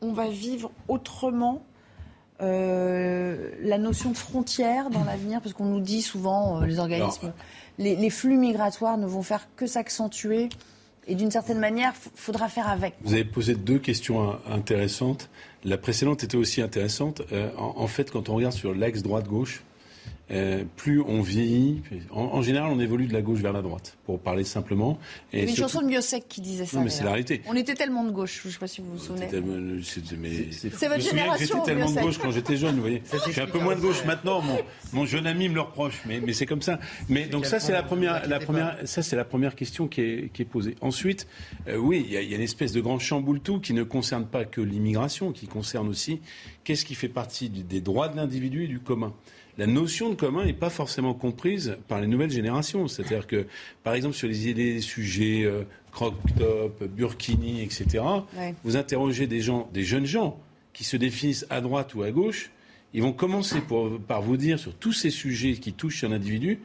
on 0.02 0.14
va 0.14 0.28
vivre 0.28 0.72
autrement 0.88 1.64
euh, 2.42 3.52
la 3.62 3.78
notion 3.78 4.12
de 4.12 4.18
frontière 4.18 4.90
dans 4.90 5.04
l'avenir? 5.04 5.42
Parce 5.42 5.54
qu'on 5.54 5.66
nous 5.66 5.80
dit 5.80 6.02
souvent, 6.02 6.62
euh, 6.62 6.66
les 6.66 6.80
organismes, 6.80 7.34
les, 7.78 8.10
flux 8.10 8.38
migratoires 8.38 8.98
ne 8.98 9.06
vont 9.06 9.22
faire 9.22 9.48
que 9.56 9.68
s'accentuer. 9.68 10.50
Et 11.12 11.16
d'une 11.16 11.30
certaine 11.30 11.60
manière, 11.60 11.94
faudra 12.16 12.48
faire 12.48 12.70
avec. 12.70 12.94
Vous 13.02 13.12
avez 13.12 13.26
posé 13.26 13.54
deux 13.54 13.80
questions 13.80 14.40
intéressantes. 14.50 15.30
La 15.66 15.78
précédente 15.78 16.24
était 16.24 16.38
aussi 16.38 16.62
intéressante. 16.62 17.22
Euh, 17.34 17.50
en, 17.58 17.86
fait, 17.88 18.10
quand 18.10 18.30
on 18.30 18.36
regarde 18.36 18.54
sur 18.54 18.74
l'axe 18.74 19.04
droite-gauche, 19.04 19.62
euh, 20.32 20.64
plus 20.78 21.02
on 21.02 21.22
vieillit, 21.22 21.82
en, 22.12 22.42
général, 22.42 22.72
on 22.72 22.80
évolue 22.80 23.08
de 23.08 23.14
la 23.14 23.22
gauche 23.22 23.40
vers 23.40 23.52
la 23.52 23.62
droite, 23.62 23.98
pour 24.06 24.20
parler 24.20 24.44
simplement. 24.44 24.98
Il 25.34 25.40
y 25.40 25.42
avait 25.42 25.52
une 25.52 25.58
chanson 25.58 25.82
de 25.82 25.88
Miossec 25.88 26.26
qui 26.28 26.42
disait 26.42 26.66
ça. 26.66 26.78
Non, 26.78 26.84
mais 26.84 26.90
c'est 26.90 27.04
la 27.04 27.12
réalité. 27.12 27.42
On 27.48 27.56
était 27.56 27.74
tellement 27.74 28.06
de 28.06 28.12
gauche, 28.12 28.42
je 28.44 28.48
ne 28.48 28.54
sais 28.54 28.60
pas 28.60 28.68
si 28.68 28.82
vous 28.82 28.94
vous 28.94 28.98
souvenez. 28.98 29.28
C'est 29.82 30.88
votre 30.88 31.02
génération. 31.02 31.56
J'étais 31.56 31.66
tellement 31.66 31.92
de 31.92 32.00
gauche 32.00 32.18
quand 32.18 32.32
j'étais 32.32 32.56
jeune, 32.58 32.76
vous 32.76 32.82
voyez. 32.82 33.04
Je 33.26 33.32
suis 33.32 33.42
un 33.42 33.48
peu 33.48 33.60
moins 33.60 33.76
de 33.76 33.82
gauche 33.82 34.04
maintenant. 34.06 34.42
Mon, 34.42 34.58
mon 34.94 35.06
jeune 35.06 35.28
ami 35.28 35.50
me 35.50 35.56
le 35.56 35.62
reproche, 35.62 36.02
mais, 36.06 36.20
mais 36.20 36.34
c'est 36.34 36.46
comme 36.46 36.62
ça. 36.62 36.80
Mais 37.10 37.26
donc 37.26 37.46
ça, 37.46 37.60
c'est 37.60 37.74
la 37.74 37.84
première, 37.84 38.28
la 38.28 38.40
première, 38.40 38.78
ça 38.86 39.04
c'est 39.04 39.16
la 39.16 39.26
première 39.26 39.56
question 39.56 39.88
qui 39.88 40.02
est, 40.02 40.34
qui 40.34 40.42
est 40.42 40.46
posée. 40.46 40.76
Ensuite, 40.82 41.28
euh, 41.68 41.78
oui, 41.78 42.06
il 42.08 42.12
y, 42.12 42.26
y, 42.26 42.34
a 42.34 42.36
une 42.36 42.42
espèce 42.42 42.72
de 42.72 42.82
grand 42.82 43.00
chamboule-tout 43.00 43.60
qui 43.60 43.74
ne 43.74 43.84
concerne 43.84 44.26
pas 44.26 44.46
que 44.46 44.62
l'immigration, 44.62 45.32
qui 45.32 45.48
concerne 45.48 45.88
aussi 45.88 46.22
qu'est-ce 46.64 46.86
qui 46.86 46.96
fait 46.96 47.10
partie 47.10 47.50
des 47.50 47.82
droits 47.82 48.08
de 48.08 48.16
l'individu 48.16 48.64
et 48.64 48.68
du 48.68 48.80
commun 48.80 49.14
la 49.58 49.68
notion 49.68 50.10
de 50.10 50.16
commun 50.16 50.46
n'est 50.46 50.54
pas 50.54 50.70
forcément 50.70 51.14
comprise 51.14 51.78
par 51.88 52.02
les 52.02 52.08
nouvelles 52.08 52.32
générations. 52.32 52.88
C'est-à-dire 52.88 53.28
que, 53.28 53.48
par 53.84 53.94
exemple, 53.94 54.16
sur 54.16 54.28
les 54.28 54.48
idées, 54.48 54.74
des 54.74 54.82
sujets 54.82 55.44
euh, 55.44 55.64
croc-top, 55.92 56.84
burkini, 56.86 57.62
etc., 57.62 58.04
vous 58.64 58.78
interrogez 58.78 59.28
des 59.28 59.42
gens, 59.42 59.70
des 59.74 59.84
jeunes 59.84 60.06
gens 60.06 60.40
qui 60.74 60.84
se 60.84 60.98
définissent 60.98 61.46
à 61.50 61.62
droite 61.62 61.94
ou 61.96 62.04
à 62.04 62.12
gauche, 62.12 62.52
ils 62.94 63.02
vont 63.02 63.14
commencer 63.14 63.60
par 64.08 64.22
vous 64.22 64.38
dire 64.38 64.60
sur 64.60 64.74
tous 64.74 64.94
ces 64.94 65.10
sujets 65.10 65.54
qui 65.54 65.74
touchent 65.74 66.04
un 66.04 66.12
individu, 66.12 66.60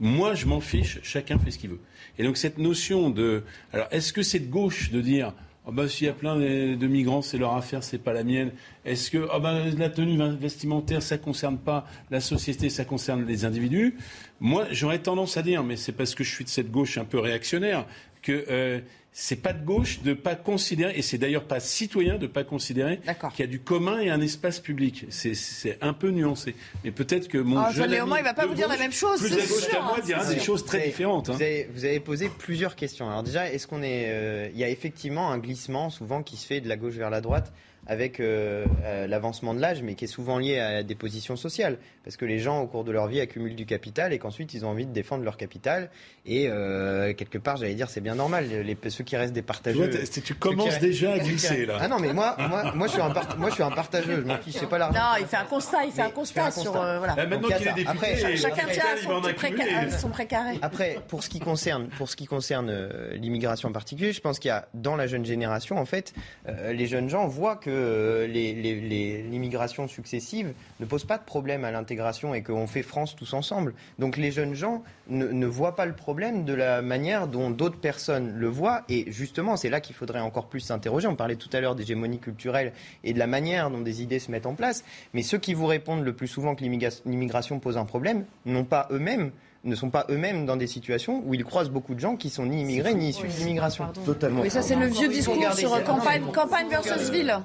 moi 0.00 0.34
je 0.34 0.46
m'en 0.46 0.60
fiche, 0.60 1.00
chacun 1.02 1.38
fait 1.38 1.50
ce 1.50 1.58
qu'il 1.58 1.70
veut. 1.70 1.80
Et 2.18 2.24
donc 2.24 2.36
cette 2.36 2.58
notion 2.58 3.10
de... 3.10 3.42
Alors 3.72 3.88
est-ce 3.90 4.12
que 4.12 4.22
c'est 4.22 4.38
de 4.38 4.50
gauche 4.50 4.90
de 4.90 5.00
dire 5.00 5.34
Oh 5.70 5.72
bah, 5.72 5.86
s'il 5.86 6.06
y 6.06 6.10
a 6.10 6.14
plein 6.14 6.34
de, 6.34 6.86
migrants, 6.86 7.20
c'est 7.20 7.36
leur 7.36 7.54
affaire, 7.54 7.84
c'est 7.84 7.98
pas 7.98 8.14
la 8.14 8.24
mienne. 8.24 8.52
Est-ce 8.86 9.10
que 9.10 9.18
oh 9.18 9.38
bah, 9.38 9.52
la 9.76 9.90
tenue 9.90 10.16
vestimentaire, 10.38 11.02
ça 11.02 11.18
concerne 11.18 11.58
pas 11.58 11.86
la 12.10 12.22
société, 12.22 12.70
ça 12.70 12.86
concerne 12.86 13.26
les 13.26 13.44
individus? 13.44 13.98
Moi, 14.40 14.64
j'aurais 14.70 15.00
tendance 15.00 15.36
à 15.36 15.42
dire, 15.42 15.62
mais 15.62 15.76
c'est 15.76 15.92
parce 15.92 16.14
que 16.14 16.24
je 16.24 16.32
suis 16.32 16.44
de 16.44 16.48
cette 16.48 16.70
gauche 16.70 16.96
un 16.96 17.04
peu 17.04 17.18
réactionnaire, 17.18 17.84
que 18.22 18.46
euh, 18.48 18.80
c'est 19.12 19.42
pas 19.42 19.52
de 19.52 19.64
gauche 19.64 20.00
de 20.02 20.12
pas 20.14 20.36
considérer, 20.36 20.96
et 20.96 21.02
c'est 21.02 21.18
d'ailleurs 21.18 21.44
pas 21.44 21.60
citoyen 21.60 22.18
de 22.18 22.26
pas 22.26 22.44
considérer 22.44 23.00
qu'il 23.34 23.40
y 23.40 23.42
a 23.42 23.50
du 23.50 23.60
commun 23.60 23.98
et 23.98 24.10
un 24.10 24.20
espace 24.20 24.60
public. 24.60 25.06
C'est 25.10 25.78
un 25.80 25.92
peu 25.92 26.10
nuancé. 26.10 26.54
Mais 26.84 26.92
peut-être 26.92 27.28
que 27.28 27.38
mon 27.38 27.58
ah, 27.58 27.72
jeune 27.72 27.92
ami 27.92 28.12
il 28.18 28.24
va 28.24 28.34
pas 28.34 28.46
vous 28.46 28.54
dire 28.54 28.68
la 28.68 28.76
même 28.76 28.92
chose. 28.92 29.20
Plus 29.20 29.32
à 29.32 29.46
gauche 29.46 29.68
qu'à 29.68 29.82
moi 29.82 30.00
dira 30.00 30.24
des 30.24 30.38
choses 30.38 30.64
très 30.64 30.86
différentes. 30.86 31.30
Hein. 31.30 31.38
Vous, 31.72 31.84
avez, 31.84 32.00
posé 32.00 32.28
plusieurs 32.28 32.76
questions. 32.76 33.08
Alors 33.08 33.22
déjà, 33.22 33.50
est-ce 33.50 33.66
qu'on 33.66 33.82
est, 33.82 34.06
euh, 34.08 34.50
il 34.52 34.58
y 34.58 34.64
a 34.64 34.68
effectivement 34.68 35.30
un 35.30 35.38
glissement 35.38 35.90
souvent 35.90 36.22
qui 36.22 36.36
se 36.36 36.46
fait 36.46 36.60
de 36.60 36.68
la 36.68 36.76
gauche 36.76 36.94
vers 36.94 37.10
la 37.10 37.20
droite 37.20 37.52
avec 37.88 38.20
euh, 38.20 38.66
euh, 38.84 39.06
l'avancement 39.06 39.54
de 39.54 39.60
l'âge, 39.60 39.82
mais 39.82 39.94
qui 39.94 40.04
est 40.04 40.08
souvent 40.08 40.38
lié 40.38 40.58
à 40.58 40.82
des 40.82 40.94
positions 40.94 41.36
sociales. 41.36 41.78
Parce 42.04 42.18
que 42.18 42.26
les 42.26 42.38
gens, 42.38 42.60
au 42.60 42.66
cours 42.66 42.84
de 42.84 42.92
leur 42.92 43.06
vie, 43.08 43.20
accumulent 43.20 43.56
du 43.56 43.64
capital 43.64 44.12
et 44.12 44.18
qu'ensuite, 44.18 44.52
ils 44.52 44.66
ont 44.66 44.68
envie 44.68 44.86
de 44.86 44.92
défendre 44.92 45.24
leur 45.24 45.38
capital. 45.38 45.90
Et 46.26 46.48
euh, 46.48 47.14
quelque 47.14 47.38
part, 47.38 47.56
j'allais 47.56 47.74
dire, 47.74 47.88
c'est 47.88 48.02
bien 48.02 48.14
normal. 48.14 48.46
Les, 48.46 48.76
ceux 48.90 49.04
qui 49.04 49.16
restent 49.16 49.32
des 49.32 49.42
partageux. 49.42 49.90
Tu, 50.12 50.20
tu 50.20 50.34
commences 50.34 50.78
déjà 50.78 51.14
à 51.14 51.18
glisser, 51.18 51.64
là. 51.64 51.78
Ah 51.80 51.88
non, 51.88 51.98
mais 51.98 52.12
moi, 52.12 52.36
moi, 52.48 52.72
moi, 52.74 52.86
je, 52.86 52.92
suis 52.92 53.00
un 53.00 53.12
moi 53.38 53.48
je 53.48 53.54
suis 53.54 53.62
un 53.62 53.70
partageux. 53.70 54.16
Je 54.16 54.26
m'en 54.26 54.36
fiche, 54.36 54.56
c'est 54.58 54.68
pas 54.68 54.78
l'argent. 54.78 54.98
Non, 54.98 55.20
il 55.20 55.26
fait 55.26 55.36
un 55.36 55.44
constat. 55.44 55.84
Il 55.86 55.92
fait 55.92 56.02
un 56.02 56.10
constat, 56.10 56.50
sur. 56.50 56.72
voilà. 56.72 57.14
Bah, 57.14 57.26
maintenant 57.26 57.48
qu'il 57.48 57.68
est 57.68 57.72
député, 57.72 57.88
après, 57.88 58.36
chacun 58.36 58.66
tient 58.66 58.96
son, 59.02 59.98
son 59.98 60.08
précaré. 60.10 60.58
Après, 60.60 60.98
pour 61.08 61.24
ce 61.24 61.30
qui 61.30 61.40
concerne, 61.40 61.88
pour 61.88 62.10
ce 62.10 62.16
qui 62.16 62.26
concerne 62.26 62.70
l'immigration 63.12 63.70
en 63.70 63.72
particulier, 63.72 64.12
je 64.12 64.20
pense 64.20 64.38
qu'il 64.38 64.50
y 64.50 64.52
a, 64.52 64.68
dans 64.74 64.96
la 64.96 65.06
jeune 65.06 65.24
génération, 65.24 65.78
en 65.78 65.86
fait, 65.86 66.12
les 66.46 66.86
jeunes 66.86 67.08
gens 67.08 67.26
voient 67.26 67.56
que 67.56 67.77
les 67.78 69.28
l'immigration 69.48 69.88
successive 69.88 70.52
ne 70.80 70.86
pose 70.86 71.04
pas 71.04 71.18
de 71.18 71.24
problème 71.24 71.64
à 71.64 71.70
l'intégration 71.70 72.34
et 72.34 72.42
qu'on 72.42 72.66
fait 72.66 72.82
France 72.82 73.16
tous 73.16 73.32
ensemble. 73.34 73.74
Donc 73.98 74.16
les 74.16 74.30
jeunes 74.30 74.54
gens 74.54 74.82
ne, 75.08 75.46
voient 75.46 75.76
pas 75.76 75.86
le 75.86 75.94
problème 75.94 76.44
de 76.44 76.52
la 76.52 76.82
manière 76.82 77.28
dont 77.28 77.50
d'autres 77.50 77.78
personnes 77.78 78.32
le 78.32 78.48
voient. 78.48 78.82
Et 78.88 79.10
justement, 79.10 79.56
c'est 79.56 79.70
là 79.70 79.80
qu'il 79.80 79.96
faudrait 79.96 80.20
encore 80.20 80.46
plus 80.46 80.60
s'interroger. 80.60 81.08
On 81.08 81.16
parlait 81.16 81.36
tout 81.36 81.50
à 81.52 81.60
l'heure 81.60 81.74
d'hégémonie 81.74 82.18
culturelle 82.18 82.72
et 83.04 83.12
de 83.12 83.18
la 83.18 83.26
manière 83.26 83.70
dont 83.70 83.80
des 83.80 84.02
idées 84.02 84.18
se 84.18 84.30
mettent 84.30 84.46
en 84.46 84.54
place. 84.54 84.84
Mais 85.14 85.22
ceux 85.22 85.38
qui 85.38 85.54
vous 85.54 85.66
répondent 85.66 86.04
le 86.04 86.12
plus 86.12 86.28
souvent 86.28 86.54
que 86.54 86.62
l'immigration 86.62 87.58
pose 87.58 87.76
un 87.76 87.84
problème 87.84 88.24
n'ont 88.44 88.64
pas 88.64 88.88
eux-mêmes 88.90 89.30
ne 89.64 89.74
sont 89.74 89.90
pas 89.90 90.06
eux-mêmes 90.08 90.46
dans 90.46 90.56
des 90.56 90.66
situations 90.66 91.22
où 91.26 91.34
ils 91.34 91.44
croisent 91.44 91.70
beaucoup 91.70 91.94
de 91.94 92.00
gens 92.00 92.16
qui 92.16 92.30
sont 92.30 92.46
ni 92.46 92.62
immigrés 92.62 92.94
ni 92.94 93.10
issus 93.10 93.26
de 93.26 93.32
l'immigration. 93.38 93.86
Totalement. 94.04 94.42
Oui, 94.42 94.50
ça 94.50 94.62
c'est 94.62 94.76
le 94.76 94.86
vieux 94.86 95.08
discours 95.08 95.52
sur 95.54 95.82
campagne, 95.84 96.22
campagne 96.32 96.68
versus 96.68 97.10
ville. 97.10 97.38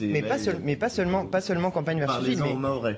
Mais, 0.00 0.22
pas 0.22 0.36
mais 0.62 0.76
pas 0.76 0.88
seulement, 0.88 1.26
pas 1.26 1.40
seulement 1.40 1.70
campagne 1.70 2.00
versus 2.00 2.26
ville. 2.26 2.42
Mais... 2.42 2.96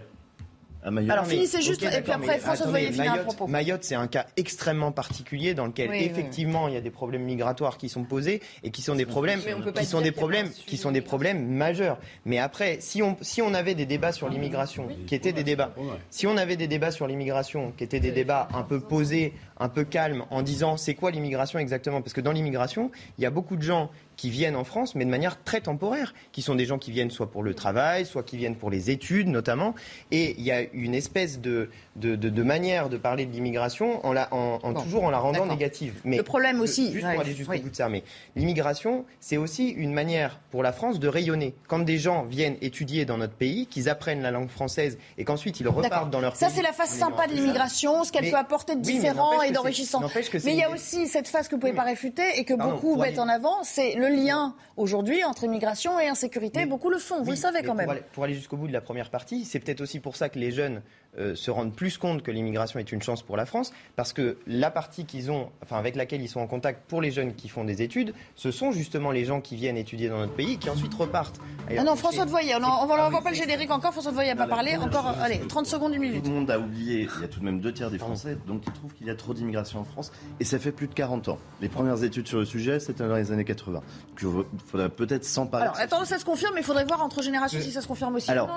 Alors 0.86 1.26
finissez 1.26 1.62
juste, 1.62 1.82
et 1.82 2.00
puis 2.00 2.12
après 2.12 2.38
François 2.38 2.68
Voyer 2.68 2.92
finir 2.92 3.12
Mayotte, 3.12 3.26
propos. 3.26 3.46
Mayotte, 3.48 3.84
c'est 3.84 3.94
un 3.96 4.06
cas 4.06 4.26
extrêmement 4.36 4.92
particulier 4.92 5.54
dans 5.54 5.66
lequel 5.66 5.92
effectivement 5.94 6.68
il 6.68 6.74
y 6.74 6.76
a 6.76 6.80
des 6.80 6.90
problèmes 6.90 7.24
migratoires 7.24 7.76
qui 7.76 7.88
sont 7.88 8.04
posés 8.04 8.40
et 8.62 8.70
qui 8.70 8.82
sont 8.82 8.94
des 8.94 9.06
problèmes, 9.06 9.40
qui 9.74 9.84
sont 9.84 10.00
des 10.00 10.12
problèmes, 10.12 10.48
qui 10.50 10.76
sont 10.76 10.92
des 10.92 11.00
problèmes 11.00 11.46
majeurs. 11.48 11.98
Mais 12.24 12.38
après, 12.38 12.78
si 12.80 13.02
on, 13.02 13.16
si 13.20 13.42
on 13.42 13.52
avait 13.54 13.74
des 13.74 13.86
débats 13.86 14.12
sur 14.12 14.28
l'immigration, 14.28 14.88
qui 15.06 15.14
étaient 15.14 15.32
des 15.32 15.44
débats, 15.44 15.74
si 16.10 16.26
on 16.26 16.36
avait 16.36 16.56
des 16.56 16.68
débats 16.68 16.92
sur 16.92 17.06
l'immigration, 17.06 17.72
qui 17.76 17.84
étaient 17.84 18.00
des 18.00 18.12
débats 18.12 18.48
un 18.54 18.62
peu 18.62 18.80
posés, 18.80 19.32
un 19.58 19.68
peu 19.68 19.84
calmes, 19.84 20.24
en 20.30 20.42
disant 20.42 20.76
c'est 20.76 20.94
quoi 20.94 21.10
l'immigration 21.10 21.58
exactement, 21.58 22.00
parce 22.00 22.12
que 22.12 22.20
dans 22.20 22.32
l'immigration, 22.32 22.90
il 23.18 23.24
y 23.24 23.26
a 23.26 23.30
beaucoup 23.30 23.56
de 23.56 23.62
gens 23.62 23.90
qui 24.16 24.30
viennent 24.30 24.56
en 24.56 24.64
France, 24.64 24.94
mais 24.94 25.04
de 25.04 25.10
manière 25.10 25.42
très 25.44 25.60
temporaire, 25.60 26.14
qui 26.32 26.42
sont 26.42 26.54
des 26.54 26.64
gens 26.64 26.78
qui 26.78 26.90
viennent 26.90 27.10
soit 27.10 27.30
pour 27.30 27.42
le 27.42 27.54
travail, 27.54 28.06
soit 28.06 28.22
qui 28.22 28.36
viennent 28.36 28.56
pour 28.56 28.70
les 28.70 28.90
études 28.90 29.28
notamment. 29.28 29.74
Et 30.10 30.34
il 30.38 30.44
y 30.44 30.50
a 30.50 30.62
une 30.72 30.94
espèce 30.94 31.40
de, 31.40 31.68
de, 31.96 32.14
de, 32.16 32.42
manière 32.42 32.88
de 32.88 32.96
parler 32.96 33.26
de 33.26 33.32
l'immigration 33.32 34.04
en, 34.04 34.12
la, 34.12 34.32
en, 34.32 34.74
toujours 34.74 35.04
en 35.04 35.10
la 35.10 35.18
rendant 35.18 35.46
négative. 35.46 36.00
Mais 36.04 36.18
le 36.18 36.22
problème 36.22 36.60
aussi, 36.60 36.92
juste 36.92 37.06
pour 37.06 37.20
aller 37.20 37.34
jusqu'au 37.34 37.58
bout 37.58 37.70
de 37.70 37.76
ça, 37.76 37.88
mais 37.88 38.02
l'immigration, 38.36 39.04
c'est 39.20 39.36
aussi 39.36 39.68
une 39.68 39.92
manière 39.92 40.40
pour 40.50 40.62
la 40.62 40.72
France 40.72 41.00
de 41.00 41.08
rayonner. 41.08 41.54
Quand 41.68 41.78
des 41.78 41.98
gens 41.98 42.24
viennent 42.24 42.56
étudier 42.60 43.04
dans 43.04 43.18
notre 43.18 43.34
pays, 43.34 43.66
qu'ils 43.66 43.88
apprennent 43.88 44.22
la 44.22 44.30
langue 44.30 44.48
française 44.48 44.98
et 45.18 45.24
qu'ensuite 45.24 45.60
ils 45.60 45.68
repartent 45.68 46.10
dans 46.10 46.20
leur 46.20 46.32
pays. 46.32 46.40
Ça, 46.40 46.50
c'est 46.50 46.62
la 46.62 46.72
face 46.72 46.90
sympa 46.90 47.26
de 47.26 47.32
l'immigration, 47.32 48.04
ce 48.04 48.12
qu'elle 48.12 48.30
peut 48.30 48.36
apporter 48.36 48.76
de 48.76 48.80
différent 48.80 49.42
et 49.42 49.50
d'enrichissant. 49.50 50.00
Mais 50.44 50.52
il 50.52 50.58
y 50.58 50.62
a 50.62 50.70
aussi 50.70 51.06
cette 51.06 51.28
face 51.28 51.48
que 51.48 51.54
vous 51.54 51.56
ne 51.56 51.62
pouvez 51.62 51.72
pas 51.72 51.82
réfuter 51.82 52.22
et 52.36 52.44
que 52.44 52.54
beaucoup 52.54 52.96
mettent 52.96 53.18
en 53.18 53.28
avant, 53.28 53.62
c'est 53.62 53.94
le 53.94 54.08
lien 54.08 54.54
aujourd'hui 54.76 55.24
entre 55.24 55.44
immigration 55.44 55.98
et 55.98 56.08
insécurité. 56.08 56.66
beaucoup 56.66 56.90
le 56.90 56.98
font, 56.98 57.22
vous 57.22 57.30
le 57.30 57.36
savez 57.36 57.62
quand 57.62 57.74
même. 57.74 57.88
pour 58.12 58.24
aller 58.24 58.34
jusqu'au 58.34 58.56
bout 58.56 58.68
de 58.68 58.72
la 58.72 58.80
première 58.80 59.10
partie, 59.10 59.44
c'est 59.44 59.58
peut-être 59.58 59.80
aussi 59.80 60.00
pour 60.00 60.16
ça 60.16 60.28
que 60.28 60.38
les 60.38 60.50
jeunes 60.50 60.82
euh, 61.18 61.34
se 61.34 61.50
rendent 61.50 61.74
plus 61.74 61.98
compte 61.98 62.22
que 62.22 62.30
l'immigration 62.30 62.78
est 62.78 62.92
une 62.92 63.02
chance 63.02 63.22
pour 63.22 63.36
la 63.36 63.46
France, 63.46 63.72
parce 63.96 64.12
que 64.12 64.38
la 64.46 64.70
partie 64.70 65.04
qu'ils 65.04 65.30
ont, 65.30 65.50
enfin 65.62 65.78
avec 65.78 65.96
laquelle 65.96 66.22
ils 66.22 66.28
sont 66.28 66.40
en 66.40 66.46
contact 66.46 66.88
pour 66.88 67.00
les 67.00 67.10
jeunes 67.10 67.34
qui 67.34 67.48
font 67.48 67.64
des 67.64 67.82
études, 67.82 68.14
ce 68.34 68.50
sont 68.50 68.72
justement 68.72 69.10
les 69.10 69.24
gens 69.24 69.40
qui 69.40 69.56
viennent 69.56 69.76
étudier 69.76 70.08
dans 70.08 70.18
notre 70.18 70.34
pays, 70.34 70.58
qui 70.58 70.70
ensuite 70.70 70.94
repartent. 70.94 71.40
Ah 71.70 71.82
non, 71.82 71.96
François 71.96 72.24
de 72.24 72.30
Voyer, 72.30 72.54
on 72.54 72.60
ne 72.60 73.12
va 73.12 73.20
pas 73.20 73.30
le 73.30 73.36
générique 73.36 73.70
encore, 73.70 73.92
François 73.92 74.10
de 74.10 74.16
Voyer 74.16 74.34
n'a 74.34 74.36
pas 74.36 74.46
parlé, 74.46 74.76
encore, 74.76 75.14
allez, 75.20 75.40
30 75.40 75.66
secondes, 75.66 75.94
une 75.94 76.00
minute. 76.00 76.22
Tout 76.22 76.30
le 76.30 76.36
monde 76.36 76.50
a 76.50 76.58
oublié, 76.58 77.08
il 77.16 77.22
y 77.22 77.24
a 77.24 77.28
tout 77.28 77.40
de 77.40 77.44
même 77.44 77.60
deux 77.60 77.72
tiers 77.72 77.90
des 77.90 77.98
Français, 77.98 78.36
donc 78.46 78.62
ils 78.66 78.72
trouvent 78.72 78.94
qu'il 78.94 79.06
y 79.06 79.10
a 79.10 79.14
trop 79.14 79.34
d'immigration 79.34 79.80
en 79.80 79.84
France, 79.84 80.12
et 80.40 80.44
ça 80.44 80.58
fait 80.58 80.72
plus 80.72 80.86
de 80.86 80.94
40 80.94 81.28
ans. 81.28 81.38
Les 81.60 81.68
premières 81.68 82.02
études 82.02 82.28
sur 82.28 82.38
le 82.38 82.44
sujet, 82.44 82.80
c'était 82.80 83.06
dans 83.06 83.16
les 83.16 83.32
années 83.32 83.44
80. 83.44 83.80
Donc 83.80 84.42
il 84.52 84.60
faudrait 84.66 84.88
peut-être 84.88 85.24
s'emparer. 85.24 85.64
Alors, 85.64 85.78
attends, 85.78 86.04
ça 86.04 86.18
se 86.18 86.24
confirme, 86.24 86.54
mais 86.54 86.60
il 86.60 86.64
faudrait 86.64 86.84
voir 86.84 87.02
entre 87.02 87.22
générations 87.22 87.60
si 87.60 87.72
ça 87.72 87.80
se 87.80 87.88
confirme 87.88 88.16
aussi. 88.16 88.30
Alors, 88.30 88.50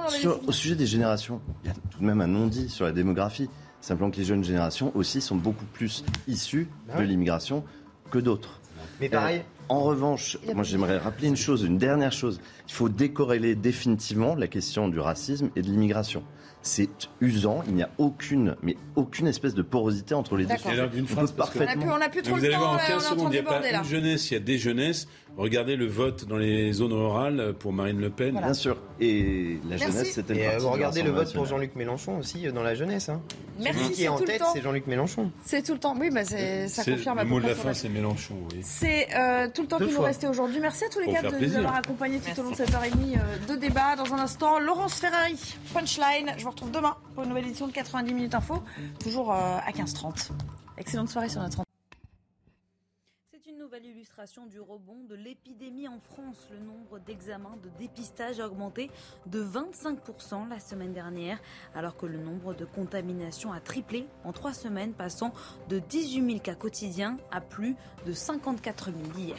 au 0.48 0.52
sujet 0.52 0.76
des 0.76 0.86
générations, 0.86 1.42
il 1.64 1.68
y 1.68 1.72
a 1.72 1.74
tout 1.74 2.00
de 2.00 2.06
même 2.06 2.22
un 2.22 2.28
non-dit 2.50 2.70
sur 2.70 2.86
la 2.86 2.92
démographie 2.92 3.50
Simplement 3.82 4.12
que 4.12 4.18
les 4.18 4.26
jeunes 4.26 4.44
générations 4.44 4.92
aussi 4.94 5.22
sont 5.22 5.38
beaucoup 5.38 5.66
plus 5.66 6.04
issues 6.28 6.68
bah 6.88 7.00
de 7.00 7.04
l'immigration 7.04 7.64
que 8.12 8.20
d'autres. 8.20 8.60
Mais 9.00 9.08
pareil. 9.08 9.38
Euh, 9.38 9.44
en 9.70 9.84
revanche, 9.84 10.38
moi 10.54 10.64
j'aimerais 10.64 10.98
rappeler 10.98 11.30
une 11.30 11.38
chose, 11.38 11.64
une 11.64 11.78
dernière 11.78 12.12
chose. 12.12 12.42
Il 12.68 12.74
faut 12.74 12.90
décorréler 12.90 13.56
définitivement 13.56 14.36
la 14.36 14.48
question 14.48 14.90
du 14.90 15.00
racisme 15.00 15.50
et 15.56 15.62
de 15.62 15.68
l'immigration. 15.68 16.24
C'est 16.62 16.90
usant, 17.22 17.64
il 17.68 17.76
n'y 17.76 17.84
a 17.84 17.90
aucune, 17.98 18.56
mais 18.62 18.76
aucune 18.96 19.28
espèce 19.28 19.54
de 19.54 19.62
porosité 19.62 20.14
entre 20.14 20.36
les 20.36 20.46
deux. 20.46 20.56
d'une 20.92 21.08
phrase, 21.08 21.32
parfaitement. 21.32 21.86
On 21.98 22.02
a 22.02 22.10
plus, 22.10 22.22
trop 22.22 22.36
vous 22.36 22.44
allez 22.46 22.56
voir 22.56 22.74
en 22.74 22.78
15 22.78 23.08
secondes, 23.10 23.34
il 23.34 23.42
n'y 23.42 23.48
a 23.48 23.50
pas 23.50 23.62
une 23.70 23.84
jeunesse, 23.86 24.30
il 24.30 24.34
y 24.34 24.38
a 24.38 24.42
des 24.42 24.58
jeunesses. 24.58 25.08
Regardez 25.38 25.78
le 25.78 25.86
vote 25.86 26.26
dans 26.26 26.38
les 26.38 26.74
zones 26.74 26.92
rurales 26.92 27.54
pour 27.60 27.72
Marine 27.72 28.02
Le 28.02 28.10
Pen. 28.10 28.38
Bien 28.38 28.54
sûr. 28.54 28.76
Et 29.00 29.58
la 29.64 29.78
Merci. 29.78 29.86
jeunesse, 29.86 30.12
c'était 30.14 30.34
une 30.34 30.40
Et 30.40 30.48
euh, 30.48 30.50
partie 30.50 30.66
vous 30.66 30.72
regardez 30.72 31.02
le 31.02 31.12
vote 31.12 31.34
pour 31.34 31.46
Jean-Luc 31.46 31.76
Mélenchon 31.76 32.18
aussi 32.18 32.46
euh, 32.46 32.52
dans 32.52 32.64
la 32.64 32.76
jeunesse. 32.76 33.08
Hein. 33.08 33.22
Merci, 33.58 33.80
Celui 33.84 33.96
qui 33.96 34.04
est 34.04 34.08
en 34.10 34.18
tête, 34.20 34.42
c'est 34.52 34.62
Jean-Luc 34.62 34.88
Mélenchon. 34.88 35.32
C'est 35.46 35.64
tout 35.64 35.74
le 35.74 35.80
temps. 35.80 35.96
Oui, 35.98 36.10
bah 36.10 36.26
c'est- 36.26 36.68
ça 36.68 36.84
confirme 36.84 37.20
à 37.20 37.24
Le 37.24 37.30
mot 37.30 37.40
de 37.40 37.48
la 37.48 37.56
fin, 37.56 37.74
c'est 37.74 37.88
Mélenchon. 37.88 38.36
Oui. 38.52 38.60
C'est 38.64 39.08
euh, 39.16 39.48
tout 39.54 39.62
le 39.62 39.68
temps 39.70 39.78
Deux 39.78 39.88
qui 39.88 39.94
nous 39.94 40.02
restait 40.02 40.28
aujourd'hui. 40.28 40.60
Merci 40.60 40.84
à 40.86 40.90
tous 40.90 41.00
les 41.00 41.06
Pour 41.06 41.14
quatre 41.14 41.30
faire 41.30 41.40
de 41.40 41.46
nous 41.46 41.56
avoir 41.56 41.76
accompagnés 41.76 42.20
tout 42.20 42.42
au 42.42 42.44
long 42.44 42.52
de 42.52 42.56
cette 42.56 42.74
heure 42.74 42.84
et 42.84 42.90
demie 42.90 43.16
euh, 43.16 43.54
de 43.54 43.58
débat. 43.60 43.96
Dans 43.96 44.14
un 44.14 44.20
instant, 44.20 44.60
Laurence 44.60 44.96
Ferrari, 44.96 45.38
Punchline. 45.74 46.32
Vous 46.50 46.54
retrouve 46.54 46.72
demain 46.72 46.98
pour 47.14 47.22
une 47.22 47.30
nouvelle 47.30 47.46
édition 47.46 47.68
de 47.68 47.72
90 47.72 48.12
minutes 48.12 48.34
info, 48.34 48.56
toujours 49.00 49.32
euh, 49.32 49.60
à 49.64 49.70
15h30. 49.72 50.32
Excellente 50.80 51.08
soirée 51.08 51.30
sur 51.30 51.42
notre. 51.42 51.62
C'est 53.32 53.52
une 53.52 53.60
nouvelle 53.60 53.86
illustration 53.86 54.48
du 54.48 54.60
rebond 54.60 55.04
de 55.08 55.14
l'épidémie 55.14 55.88
en 55.88 56.00
France. 56.00 56.48
Le 56.50 56.58
nombre 56.58 56.98
d'examens 57.06 57.56
de 57.64 57.70
dépistage 57.78 58.40
a 58.40 58.48
augmenté 58.48 58.90
de 59.28 59.44
25% 59.44 60.50
la 60.50 60.60
semaine 60.60 60.92
dernière, 60.92 61.40
alors 61.76 61.96
que 61.96 62.08
le 62.08 62.18
nombre 62.18 62.56
de 62.56 62.66
contaminations 62.66 63.54
a 63.54 63.60
triplé 63.60 64.08
en 64.24 64.32
trois 64.32 64.54
semaines, 64.54 64.94
passant 64.94 65.32
de 65.70 65.78
18 65.78 66.26
000 66.26 66.40
cas 66.40 66.56
quotidiens 66.56 67.18
à 67.30 67.42
plus 67.42 67.76
de 68.08 68.12
54 68.12 68.86
000 68.86 69.20
hier. 69.20 69.38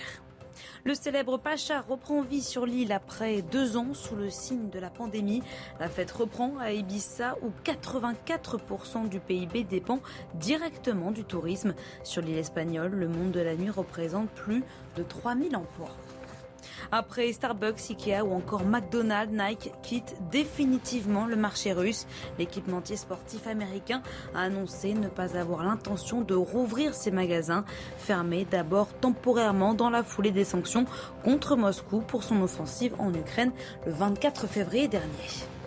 Le 0.85 0.95
célèbre 0.95 1.39
Pacha 1.39 1.81
reprend 1.81 2.23
vie 2.23 2.43
sur 2.43 2.67
l'île 2.67 2.93
après 2.93 3.43
deux 3.43 3.77
ans 3.77 3.95
sous 3.95 4.17
le 4.17 4.31
signe 4.31 4.71
de 4.71 4.79
la 4.79 4.91
pandémie. 4.91 5.43
La 5.79 5.89
fête 5.89 6.11
reprend 6.11 6.57
à 6.59 6.73
Ibiza 6.73 7.37
où 7.43 7.51
84% 7.65 9.09
du 9.09 9.21
PIB 9.21 9.65
dépend 9.65 10.01
directement 10.35 11.11
du 11.11 11.25
tourisme. 11.25 11.75
Sur 12.05 12.23
l'île 12.23 12.39
espagnole, 12.39 12.93
le 12.93 13.09
monde 13.09 13.31
de 13.31 13.41
la 13.41 13.55
nuit 13.55 13.71
représente 13.71 14.31
plus 14.31 14.63
de 14.97 15.03
3000 15.03 15.57
emplois. 15.57 15.97
Après 16.93 17.33
Starbucks, 17.33 17.91
Ikea 17.91 18.23
ou 18.25 18.33
encore 18.35 18.65
McDonald's, 18.65 19.33
Nike 19.33 19.73
quitte 19.83 20.17
définitivement 20.31 21.27
le 21.27 21.37
marché 21.37 21.73
russe. 21.73 22.07
L'équipementier 22.39 22.97
sportif 22.97 23.47
américain 23.47 24.03
a 24.35 24.43
annoncé 24.43 24.95
ne 24.95 25.09
pas 25.09 25.37
avoir 25.37 25.65
l'intention 25.65 26.21
de 26.21 26.35
rouvrir 26.35 26.95
ses 26.95 27.11
magasins, 27.11 27.65
fermés 27.99 28.47
d'abord 28.51 28.89
temporairement 29.01 29.75
dans 29.75 29.91
la 29.91 30.03
foulée 30.03 30.31
des 30.31 30.45
sanctions 30.45 30.87
contre 31.25 31.57
Moscou 31.57 32.01
pour 32.01 32.25
son 32.25 32.43
offensive 32.43 32.95
en 32.99 33.13
Ukraine 33.15 33.53
le 33.87 33.93
24 33.93 34.47
février 34.47 34.89
dernier. 34.89 35.60